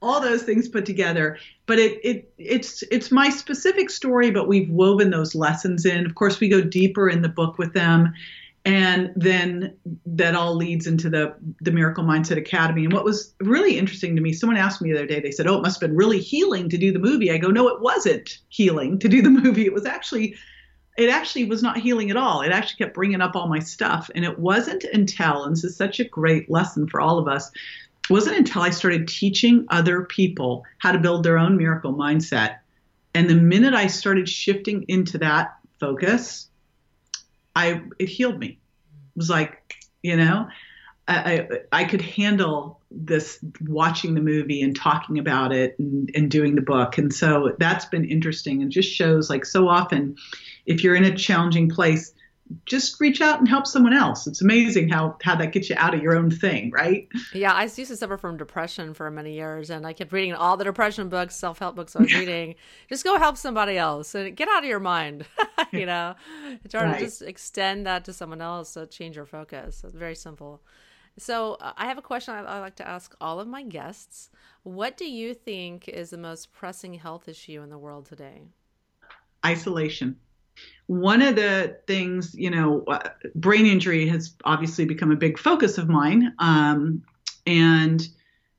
all 0.03 0.21
those 0.21 0.43
things 0.43 0.69
put 0.69 0.85
together. 0.85 1.39
But 1.67 1.79
it 1.79 2.01
it 2.05 2.35
it's 2.39 2.83
it's 2.91 3.11
my 3.11 3.31
specific 3.31 3.89
story, 3.89 4.31
but 4.31 4.49
we've 4.49 4.69
woven 4.69 5.11
those 5.11 5.35
lessons 5.35 5.87
in. 5.87 6.05
Of 6.05 6.15
course, 6.15 6.41
we 6.41 6.49
go 6.49 6.61
deeper 6.61 7.09
in 7.09 7.23
the 7.23 7.29
book 7.29 7.59
with 7.59 7.73
them 7.73 8.13
and 8.65 9.13
then 9.17 9.77
that 10.07 10.37
all 10.37 10.55
leads 10.55 10.87
into 10.87 11.11
the 11.11 11.35
the 11.61 11.73
miracle 11.73 12.05
mindset 12.05 12.37
academy. 12.37 12.85
And 12.85 12.93
what 12.93 13.05
was 13.05 13.35
really 13.41 13.77
interesting 13.77 14.15
to 14.15 14.23
me 14.23 14.33
someone 14.33 14.57
asked 14.57 14.81
me 14.81 14.93
the 14.93 14.99
other 14.99 15.07
day 15.07 15.21
they 15.21 15.33
said 15.33 15.47
oh 15.47 15.59
it 15.59 15.63
must 15.63 15.81
have 15.81 15.89
been 15.89 15.97
really 15.97 16.21
healing 16.21 16.69
to 16.69 16.79
do 16.79 16.93
the 16.93 16.99
movie. 16.99 17.31
I 17.31 17.39
go 17.39 17.49
no 17.49 17.69
it 17.69 17.81
wasn't 17.81 18.39
healing 18.49 18.99
to 19.01 19.09
do 19.09 19.21
the 19.23 19.31
movie. 19.43 19.67
It 19.67 19.73
was 19.73 19.87
actually 19.87 20.37
it 20.97 21.09
actually 21.09 21.47
was 21.47 21.63
not 21.63 21.79
healing 21.79 22.11
at 22.11 22.17
all. 22.17 22.43
It 22.43 22.53
actually 22.53 22.85
kept 22.85 22.95
bringing 22.95 23.21
up 23.21 23.35
all 23.35 23.49
my 23.49 23.59
stuff. 23.59 24.11
And 24.15 24.25
it 24.25 24.39
wasn't 24.39 24.85
until 24.85 25.45
and 25.45 25.57
this 25.57 25.65
is 25.65 25.77
such 25.77 25.99
a 25.99 26.05
great 26.05 26.51
lesson 26.51 26.87
for 26.87 27.01
all 27.01 27.19
of 27.19 27.29
us 27.29 27.51
wasn't 28.11 28.37
until 28.37 28.63
i 28.63 28.71
started 28.71 29.07
teaching 29.07 29.65
other 29.71 30.03
people 30.05 30.65
how 30.79 30.91
to 30.91 30.99
build 30.99 31.25
their 31.25 31.39
own 31.39 31.57
miracle 31.57 31.95
mindset. 31.95 32.59
And 33.15 33.29
the 33.29 33.35
minute 33.35 33.75
i 33.75 33.89
started 33.89 34.29
shifting 34.29 34.85
into 34.87 35.19
that 35.19 35.57
focus 35.81 36.49
I 37.55 37.83
it 37.99 38.09
healed 38.09 38.39
me. 38.39 38.49
It 38.49 38.59
was 39.17 39.31
like, 39.31 39.75
you 40.03 40.17
know, 40.17 40.49
I, 41.09 41.17
I, 41.17 41.49
I 41.81 41.85
could 41.85 42.01
handle 42.01 42.81
this 42.91 43.39
watching 43.63 44.15
the 44.15 44.21
movie 44.21 44.63
and 44.63 44.77
talking 44.77 45.19
about 45.19 45.53
it 45.53 45.79
and, 45.79 46.11
and 46.15 46.31
doing 46.31 46.55
the 46.55 46.63
book. 46.63 46.99
And 46.99 47.13
so 47.13 47.55
that's 47.59 47.85
been 47.87 48.05
interesting 48.05 48.63
and 48.63 48.71
just 48.71 48.91
shows 48.91 49.29
like 49.29 49.45
so 49.45 49.69
often 49.69 50.17
if 50.67 50.85
you're 50.85 50.95
in 50.95 51.05
a 51.05 51.15
challenging 51.15 51.69
place, 51.69 52.15
just 52.67 53.01
reach 53.01 53.21
out 53.21 53.39
and 53.39 53.49
help 53.49 53.67
someone 53.67 53.93
else. 53.93 54.27
It's 54.27 54.43
amazing 54.43 54.89
how 54.89 55.17
how 55.23 55.35
that 55.37 55.53
gets 55.53 55.71
you 55.71 55.77
out 55.79 55.95
of 55.95 56.03
your 56.03 56.17
own 56.17 56.31
thing, 56.31 56.71
right? 56.71 57.09
Yeah, 57.35 57.53
I 57.53 57.65
used 57.65 57.77
to 57.77 57.97
suffer 57.97 58.17
from 58.17 58.37
depression 58.37 58.95
for 58.95 59.11
many 59.11 59.35
years, 59.35 59.71
and 59.71 59.87
I 59.87 59.93
kept 59.93 60.13
reading 60.13 60.35
all 60.35 60.57
the 60.57 60.65
depression 60.65 61.09
books, 61.09 61.37
self 61.37 61.59
help 61.59 61.77
books 61.77 61.97
I 61.97 62.03
was 62.03 62.15
reading. 62.19 62.55
just 62.89 63.05
go 63.05 63.19
help 63.19 63.37
somebody 63.37 63.77
else 63.79 64.15
and 64.15 64.37
get 64.37 64.49
out 64.49 64.65
of 64.65 64.69
your 64.69 64.81
mind. 64.81 65.27
you 65.73 65.87
know, 65.87 66.15
try 66.69 66.85
right. 66.85 66.99
to 66.99 67.05
just 67.05 67.23
extend 67.23 67.87
that 67.87 68.05
to 68.05 68.13
someone 68.13 68.41
else 68.41 68.75
to 68.75 68.87
change 68.87 69.17
your 69.17 69.27
focus. 69.27 69.83
It's 69.85 69.95
very 69.95 70.15
simple. 70.15 70.63
So 71.19 71.55
uh, 71.55 71.73
I 71.77 71.87
have 71.87 71.99
a 71.99 72.03
question 72.03 72.35
I, 72.35 72.41
I 72.41 72.61
like 72.61 72.77
to 72.77 72.89
ask 72.89 73.15
all 73.21 73.41
of 73.41 73.47
my 73.47 73.63
guests. 73.63 74.31
What 74.63 74.97
do 74.97 75.05
you 75.05 75.35
think 75.35 75.89
is 75.89 76.11
the 76.11 76.19
most 76.19 76.53
pressing 76.53 76.95
health 76.95 77.29
issue 77.29 77.63
in 77.63 77.71
the 77.71 77.79
world 77.79 78.07
today? 78.07 78.43
Isolation. 79.45 80.17
One 80.87 81.23
of 81.23 81.37
the 81.37 81.79
things, 81.87 82.35
you 82.35 82.51
know, 82.51 82.85
uh, 82.87 83.09
brain 83.35 83.67
injury 83.67 84.09
has 84.09 84.35
obviously 84.45 84.85
become 84.85 85.11
a 85.11 85.17
big 85.17 85.39
focus 85.39 85.79
of 85.79 85.89
mine. 85.89 86.35
Um, 86.39 87.03
and 87.47 88.07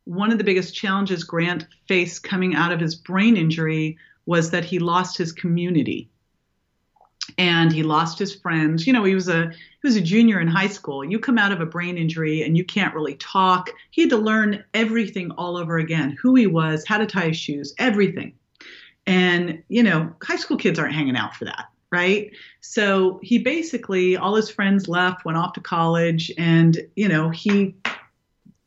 one 0.06 0.32
of 0.32 0.38
the 0.38 0.44
biggest 0.44 0.74
challenges 0.74 1.24
Grant 1.24 1.68
faced 1.88 2.24
coming 2.24 2.56
out 2.56 2.72
of 2.72 2.80
his 2.80 2.96
brain 2.96 3.38
injury 3.38 3.98
was 4.26 4.52
that 4.52 4.66
he 4.66 4.80
lost 4.80 5.18
his 5.18 5.32
community 5.32 6.10
and 7.38 7.72
he 7.72 7.84
lost 7.84 8.20
his 8.20 8.36
friends. 8.36 8.86
You 8.86 8.94
know, 8.94 9.04
he 9.04 9.16
was 9.16 9.30
a 9.30 9.50
he 9.50 9.88
was 9.88 9.96
a 9.96 10.02
junior 10.02 10.40
in 10.40 10.48
high 10.48 10.68
school. 10.68 11.04
You 11.04 11.20
come 11.20 11.38
out 11.38 11.52
of 11.52 11.62
a 11.62 11.66
brain 11.66 11.98
injury 11.98 12.44
and 12.44 12.58
you 12.58 12.66
can't 12.66 12.94
really 12.94 13.16
talk. 13.16 13.70
He 13.92 14.02
had 14.02 14.10
to 14.12 14.18
learn 14.18 14.64
everything 14.74 15.32
all 15.32 15.58
over 15.58 15.78
again, 15.78 16.18
who 16.22 16.36
he 16.36 16.48
was, 16.48 16.86
how 16.86 16.98
to 16.98 17.06
tie 17.06 17.28
his 17.28 17.38
shoes, 17.38 17.74
everything. 17.78 18.34
And, 19.06 19.62
you 19.68 19.84
know, 19.84 20.14
high 20.22 20.38
school 20.38 20.58
kids 20.58 20.80
aren't 20.80 20.94
hanging 20.94 21.18
out 21.18 21.36
for 21.36 21.46
that, 21.46 21.66
right? 21.94 22.32
So 22.60 23.20
he 23.22 23.38
basically 23.38 24.18
all 24.18 24.36
his 24.36 24.50
friends 24.50 24.88
left, 24.88 25.26
went 25.26 25.38
off 25.38 25.54
to 25.54 25.62
college 25.62 26.32
and, 26.38 26.76
you 26.96 27.08
know, 27.08 27.30
he 27.30 27.76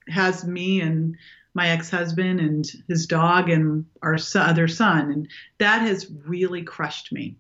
has 0.09 0.45
me 0.45 0.81
and 0.81 1.17
my 1.53 1.71
ex-husband 1.71 2.39
and 2.39 2.65
his 2.87 3.07
dog 3.07 3.51
and 3.51 3.85
our 4.03 4.17
other 4.37 4.69
son 4.69 5.11
and 5.11 5.29
that 5.59 5.81
has 5.83 6.07
really 6.25 6.63
crushed 6.63 7.11
me 7.11 7.37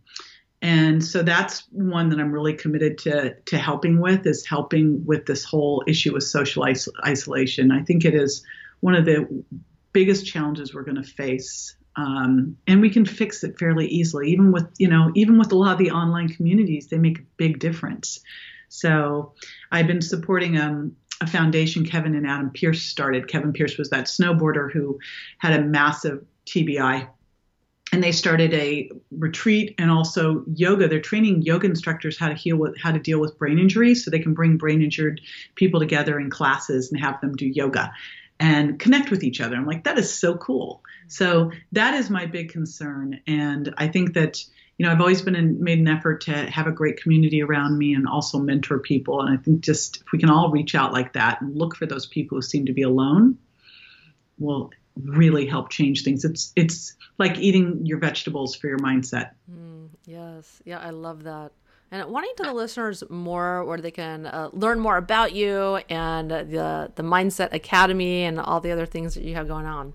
and 0.62 1.04
so 1.04 1.22
that's 1.22 1.64
one 1.70 2.08
that 2.08 2.18
I'm 2.18 2.32
really 2.32 2.54
committed 2.54 2.98
to 2.98 3.34
to 3.34 3.58
helping 3.58 4.00
with 4.00 4.26
is 4.26 4.44
helping 4.46 5.04
with 5.04 5.26
this 5.26 5.44
whole 5.44 5.84
issue 5.86 6.16
of 6.16 6.22
social 6.22 6.66
is- 6.66 6.88
isolation. 7.04 7.70
I 7.70 7.82
think 7.82 8.04
it 8.04 8.14
is 8.14 8.42
one 8.80 8.94
of 8.94 9.04
the 9.04 9.44
biggest 9.92 10.26
challenges 10.26 10.74
we're 10.74 10.82
going 10.82 11.02
to 11.02 11.02
face, 11.02 11.76
um, 11.96 12.56
and 12.66 12.80
we 12.80 12.90
can 12.90 13.04
fix 13.04 13.42
it 13.42 13.58
fairly 13.58 13.86
easily. 13.86 14.30
Even 14.30 14.52
with 14.52 14.66
you 14.78 14.88
know 14.88 15.10
even 15.14 15.38
with 15.38 15.52
a 15.52 15.56
lot 15.56 15.72
of 15.72 15.78
the 15.78 15.90
online 15.90 16.28
communities, 16.28 16.88
they 16.88 16.98
make 16.98 17.18
a 17.18 17.24
big 17.36 17.58
difference. 17.58 18.20
So 18.68 19.32
I've 19.70 19.86
been 19.86 20.02
supporting 20.02 20.58
um, 20.58 20.96
a 21.20 21.26
foundation 21.26 21.86
Kevin 21.86 22.14
and 22.14 22.26
Adam 22.26 22.50
Pearce 22.50 22.82
started. 22.82 23.28
Kevin 23.28 23.52
Pearce 23.52 23.78
was 23.78 23.90
that 23.90 24.06
snowboarder 24.06 24.70
who 24.70 24.98
had 25.38 25.58
a 25.58 25.64
massive 25.64 26.24
TBI 26.46 27.08
and 27.92 28.02
they 28.02 28.12
started 28.12 28.52
a 28.52 28.90
retreat 29.10 29.74
and 29.78 29.90
also 29.90 30.44
yoga. 30.52 30.88
They're 30.88 31.00
training 31.00 31.42
yoga 31.42 31.66
instructors 31.66 32.18
how 32.18 32.28
to 32.28 32.34
heal 32.34 32.56
with 32.56 32.76
how 32.78 32.92
to 32.92 32.98
deal 32.98 33.20
with 33.20 33.38
brain 33.38 33.58
injuries, 33.58 34.04
so 34.04 34.10
they 34.10 34.18
can 34.18 34.34
bring 34.34 34.56
brain 34.56 34.82
injured 34.82 35.20
people 35.54 35.80
together 35.80 36.18
in 36.18 36.28
classes 36.28 36.90
and 36.90 37.00
have 37.00 37.20
them 37.20 37.34
do 37.34 37.46
yoga 37.46 37.92
and 38.38 38.78
connect 38.78 39.10
with 39.10 39.22
each 39.22 39.40
other. 39.40 39.56
I'm 39.56 39.66
like, 39.66 39.84
that 39.84 39.98
is 39.98 40.12
so 40.12 40.36
cool. 40.36 40.82
So 41.08 41.52
that 41.72 41.94
is 41.94 42.10
my 42.10 42.26
big 42.26 42.50
concern, 42.50 43.20
and 43.26 43.72
I 43.76 43.88
think 43.88 44.14
that 44.14 44.44
you 44.76 44.84
know 44.84 44.92
I've 44.92 45.00
always 45.00 45.22
been 45.22 45.36
in, 45.36 45.62
made 45.62 45.78
an 45.78 45.88
effort 45.88 46.22
to 46.22 46.32
have 46.32 46.66
a 46.66 46.72
great 46.72 47.00
community 47.00 47.42
around 47.42 47.78
me 47.78 47.94
and 47.94 48.06
also 48.06 48.38
mentor 48.38 48.78
people. 48.78 49.20
And 49.20 49.32
I 49.32 49.40
think 49.40 49.60
just 49.60 49.98
if 49.98 50.12
we 50.12 50.18
can 50.18 50.30
all 50.30 50.50
reach 50.50 50.74
out 50.74 50.92
like 50.92 51.12
that 51.14 51.40
and 51.40 51.56
look 51.56 51.76
for 51.76 51.86
those 51.86 52.06
people 52.06 52.38
who 52.38 52.42
seem 52.42 52.66
to 52.66 52.72
be 52.72 52.82
alone, 52.82 53.38
will 54.38 54.70
really 54.96 55.46
help 55.46 55.70
change 55.70 56.02
things. 56.02 56.24
It's 56.24 56.52
it's 56.56 56.94
like 57.18 57.38
eating 57.38 57.86
your 57.86 57.98
vegetables 57.98 58.56
for 58.56 58.68
your 58.68 58.78
mindset. 58.78 59.30
Mm, 59.50 59.88
yes, 60.06 60.60
yeah, 60.64 60.78
I 60.78 60.90
love 60.90 61.24
that. 61.24 61.52
And 61.90 62.04
wanting 62.10 62.32
to 62.38 62.42
the 62.42 62.52
listeners 62.52 63.04
more 63.08 63.64
where 63.64 63.78
they 63.78 63.92
can 63.92 64.26
uh, 64.26 64.50
learn 64.52 64.80
more 64.80 64.96
about 64.96 65.34
you 65.34 65.76
and 65.88 66.30
the 66.30 66.90
the 66.94 67.02
Mindset 67.02 67.52
Academy 67.52 68.24
and 68.24 68.40
all 68.40 68.60
the 68.60 68.72
other 68.72 68.86
things 68.86 69.14
that 69.14 69.22
you 69.22 69.34
have 69.34 69.46
going 69.46 69.66
on. 69.66 69.92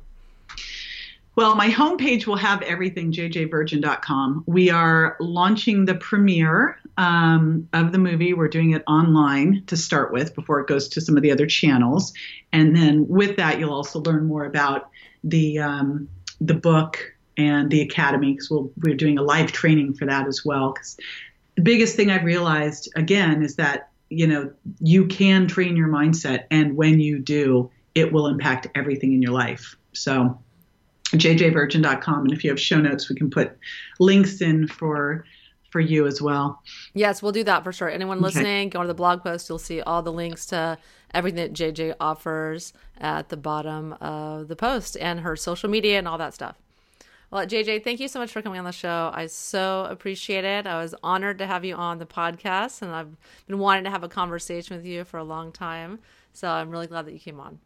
Well, 1.35 1.55
my 1.55 1.69
homepage 1.69 2.27
will 2.27 2.35
have 2.35 2.61
everything, 2.61 3.11
jjvirgin.com. 3.11 4.43
We 4.47 4.69
are 4.69 5.15
launching 5.21 5.85
the 5.85 5.95
premiere 5.95 6.77
um, 6.97 7.69
of 7.71 7.93
the 7.93 7.97
movie. 7.97 8.33
We're 8.33 8.49
doing 8.49 8.71
it 8.71 8.83
online 8.85 9.63
to 9.67 9.77
start 9.77 10.11
with 10.11 10.35
before 10.35 10.59
it 10.59 10.67
goes 10.67 10.89
to 10.89 11.01
some 11.01 11.15
of 11.15 11.23
the 11.23 11.31
other 11.31 11.45
channels. 11.45 12.13
And 12.51 12.75
then 12.75 13.07
with 13.07 13.37
that, 13.37 13.59
you'll 13.59 13.73
also 13.73 14.01
learn 14.01 14.25
more 14.25 14.43
about 14.43 14.89
the, 15.23 15.59
um, 15.59 16.09
the 16.41 16.53
book 16.53 16.99
and 17.37 17.71
the 17.71 17.81
academy 17.81 18.33
because 18.33 18.51
we'll, 18.51 18.69
we're 18.81 18.95
doing 18.95 19.17
a 19.17 19.23
live 19.23 19.53
training 19.53 19.93
for 19.93 20.05
that 20.05 20.27
as 20.27 20.43
well. 20.43 20.73
Because 20.73 20.97
the 21.61 21.71
biggest 21.71 21.95
thing 21.95 22.09
I've 22.09 22.23
realized, 22.23 22.91
again, 22.95 23.43
is 23.43 23.55
that, 23.57 23.91
you 24.09 24.25
know, 24.25 24.51
you 24.79 25.05
can 25.05 25.47
train 25.47 25.77
your 25.77 25.89
mindset. 25.89 26.45
And 26.49 26.75
when 26.75 26.99
you 26.99 27.19
do, 27.19 27.69
it 27.93 28.11
will 28.11 28.25
impact 28.25 28.67
everything 28.73 29.13
in 29.13 29.21
your 29.21 29.31
life. 29.31 29.75
So 29.93 30.39
jjvirgin.com. 31.11 32.23
And 32.23 32.33
if 32.33 32.43
you 32.43 32.49
have 32.49 32.59
show 32.59 32.79
notes, 32.79 33.09
we 33.09 33.15
can 33.15 33.29
put 33.29 33.55
links 33.99 34.41
in 34.41 34.67
for 34.67 35.23
for 35.69 35.79
you 35.79 36.05
as 36.07 36.21
well. 36.21 36.61
Yes, 36.93 37.21
we'll 37.21 37.31
do 37.31 37.45
that 37.45 37.63
for 37.63 37.71
sure. 37.71 37.89
Anyone 37.89 38.21
listening, 38.21 38.67
okay. 38.67 38.69
go 38.69 38.81
to 38.81 38.87
the 38.87 38.93
blog 38.93 39.23
post. 39.23 39.47
You'll 39.47 39.57
see 39.57 39.79
all 39.79 40.01
the 40.01 40.11
links 40.11 40.47
to 40.47 40.77
everything 41.13 41.37
that 41.37 41.53
JJ 41.53 41.95
offers 41.97 42.73
at 42.97 43.29
the 43.29 43.37
bottom 43.37 43.93
of 43.93 44.49
the 44.49 44.55
post 44.57 44.97
and 44.99 45.21
her 45.21 45.37
social 45.37 45.69
media 45.69 45.97
and 45.97 46.09
all 46.09 46.17
that 46.17 46.33
stuff. 46.33 46.57
Well, 47.31 47.45
JJ, 47.45 47.85
thank 47.85 48.01
you 48.01 48.09
so 48.09 48.19
much 48.19 48.31
for 48.31 48.41
coming 48.41 48.59
on 48.59 48.65
the 48.65 48.73
show. 48.73 49.09
I 49.13 49.27
so 49.27 49.87
appreciate 49.89 50.43
it. 50.43 50.67
I 50.67 50.81
was 50.81 50.93
honored 51.01 51.37
to 51.37 51.47
have 51.47 51.63
you 51.63 51.75
on 51.75 51.97
the 51.97 52.05
podcast, 52.05 52.81
and 52.81 52.91
I've 52.91 53.15
been 53.47 53.57
wanting 53.57 53.85
to 53.85 53.89
have 53.89 54.03
a 54.03 54.09
conversation 54.09 54.75
with 54.75 54.85
you 54.85 55.05
for 55.05 55.17
a 55.17 55.23
long 55.23 55.53
time. 55.53 55.99
So 56.33 56.49
I'm 56.49 56.69
really 56.69 56.87
glad 56.87 57.05
that 57.05 57.13
you 57.13 57.19
came 57.19 57.39
on. 57.39 57.59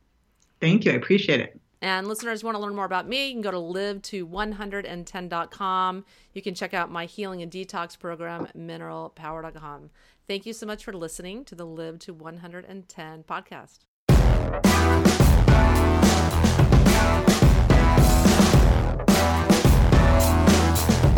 Thank 0.61 0.85
you. 0.85 0.91
I 0.91 0.95
appreciate 0.95 1.39
it. 1.41 1.59
And 1.81 2.07
listeners 2.07 2.43
want 2.43 2.55
to 2.55 2.61
learn 2.61 2.75
more 2.75 2.85
about 2.85 3.07
me, 3.07 3.27
you 3.27 3.33
can 3.33 3.41
go 3.41 3.51
to 3.51 3.59
live 3.59 4.01
to 4.03 4.25
110.com. 4.25 6.05
You 6.33 6.41
can 6.41 6.55
check 6.55 6.73
out 6.73 6.91
my 6.91 7.05
healing 7.05 7.41
and 7.41 7.51
detox 7.51 7.99
program, 7.99 8.47
mineralpower.com. 8.57 9.89
Thank 10.27 10.45
you 10.45 10.53
so 10.53 10.65
much 10.65 10.83
for 10.83 10.93
listening 10.93 11.43
to 11.45 11.55
the 11.55 11.65
Live 11.65 11.99
to 11.99 12.13
110 12.13 13.23
podcast. 13.23 13.79
Bye. 20.75 21.14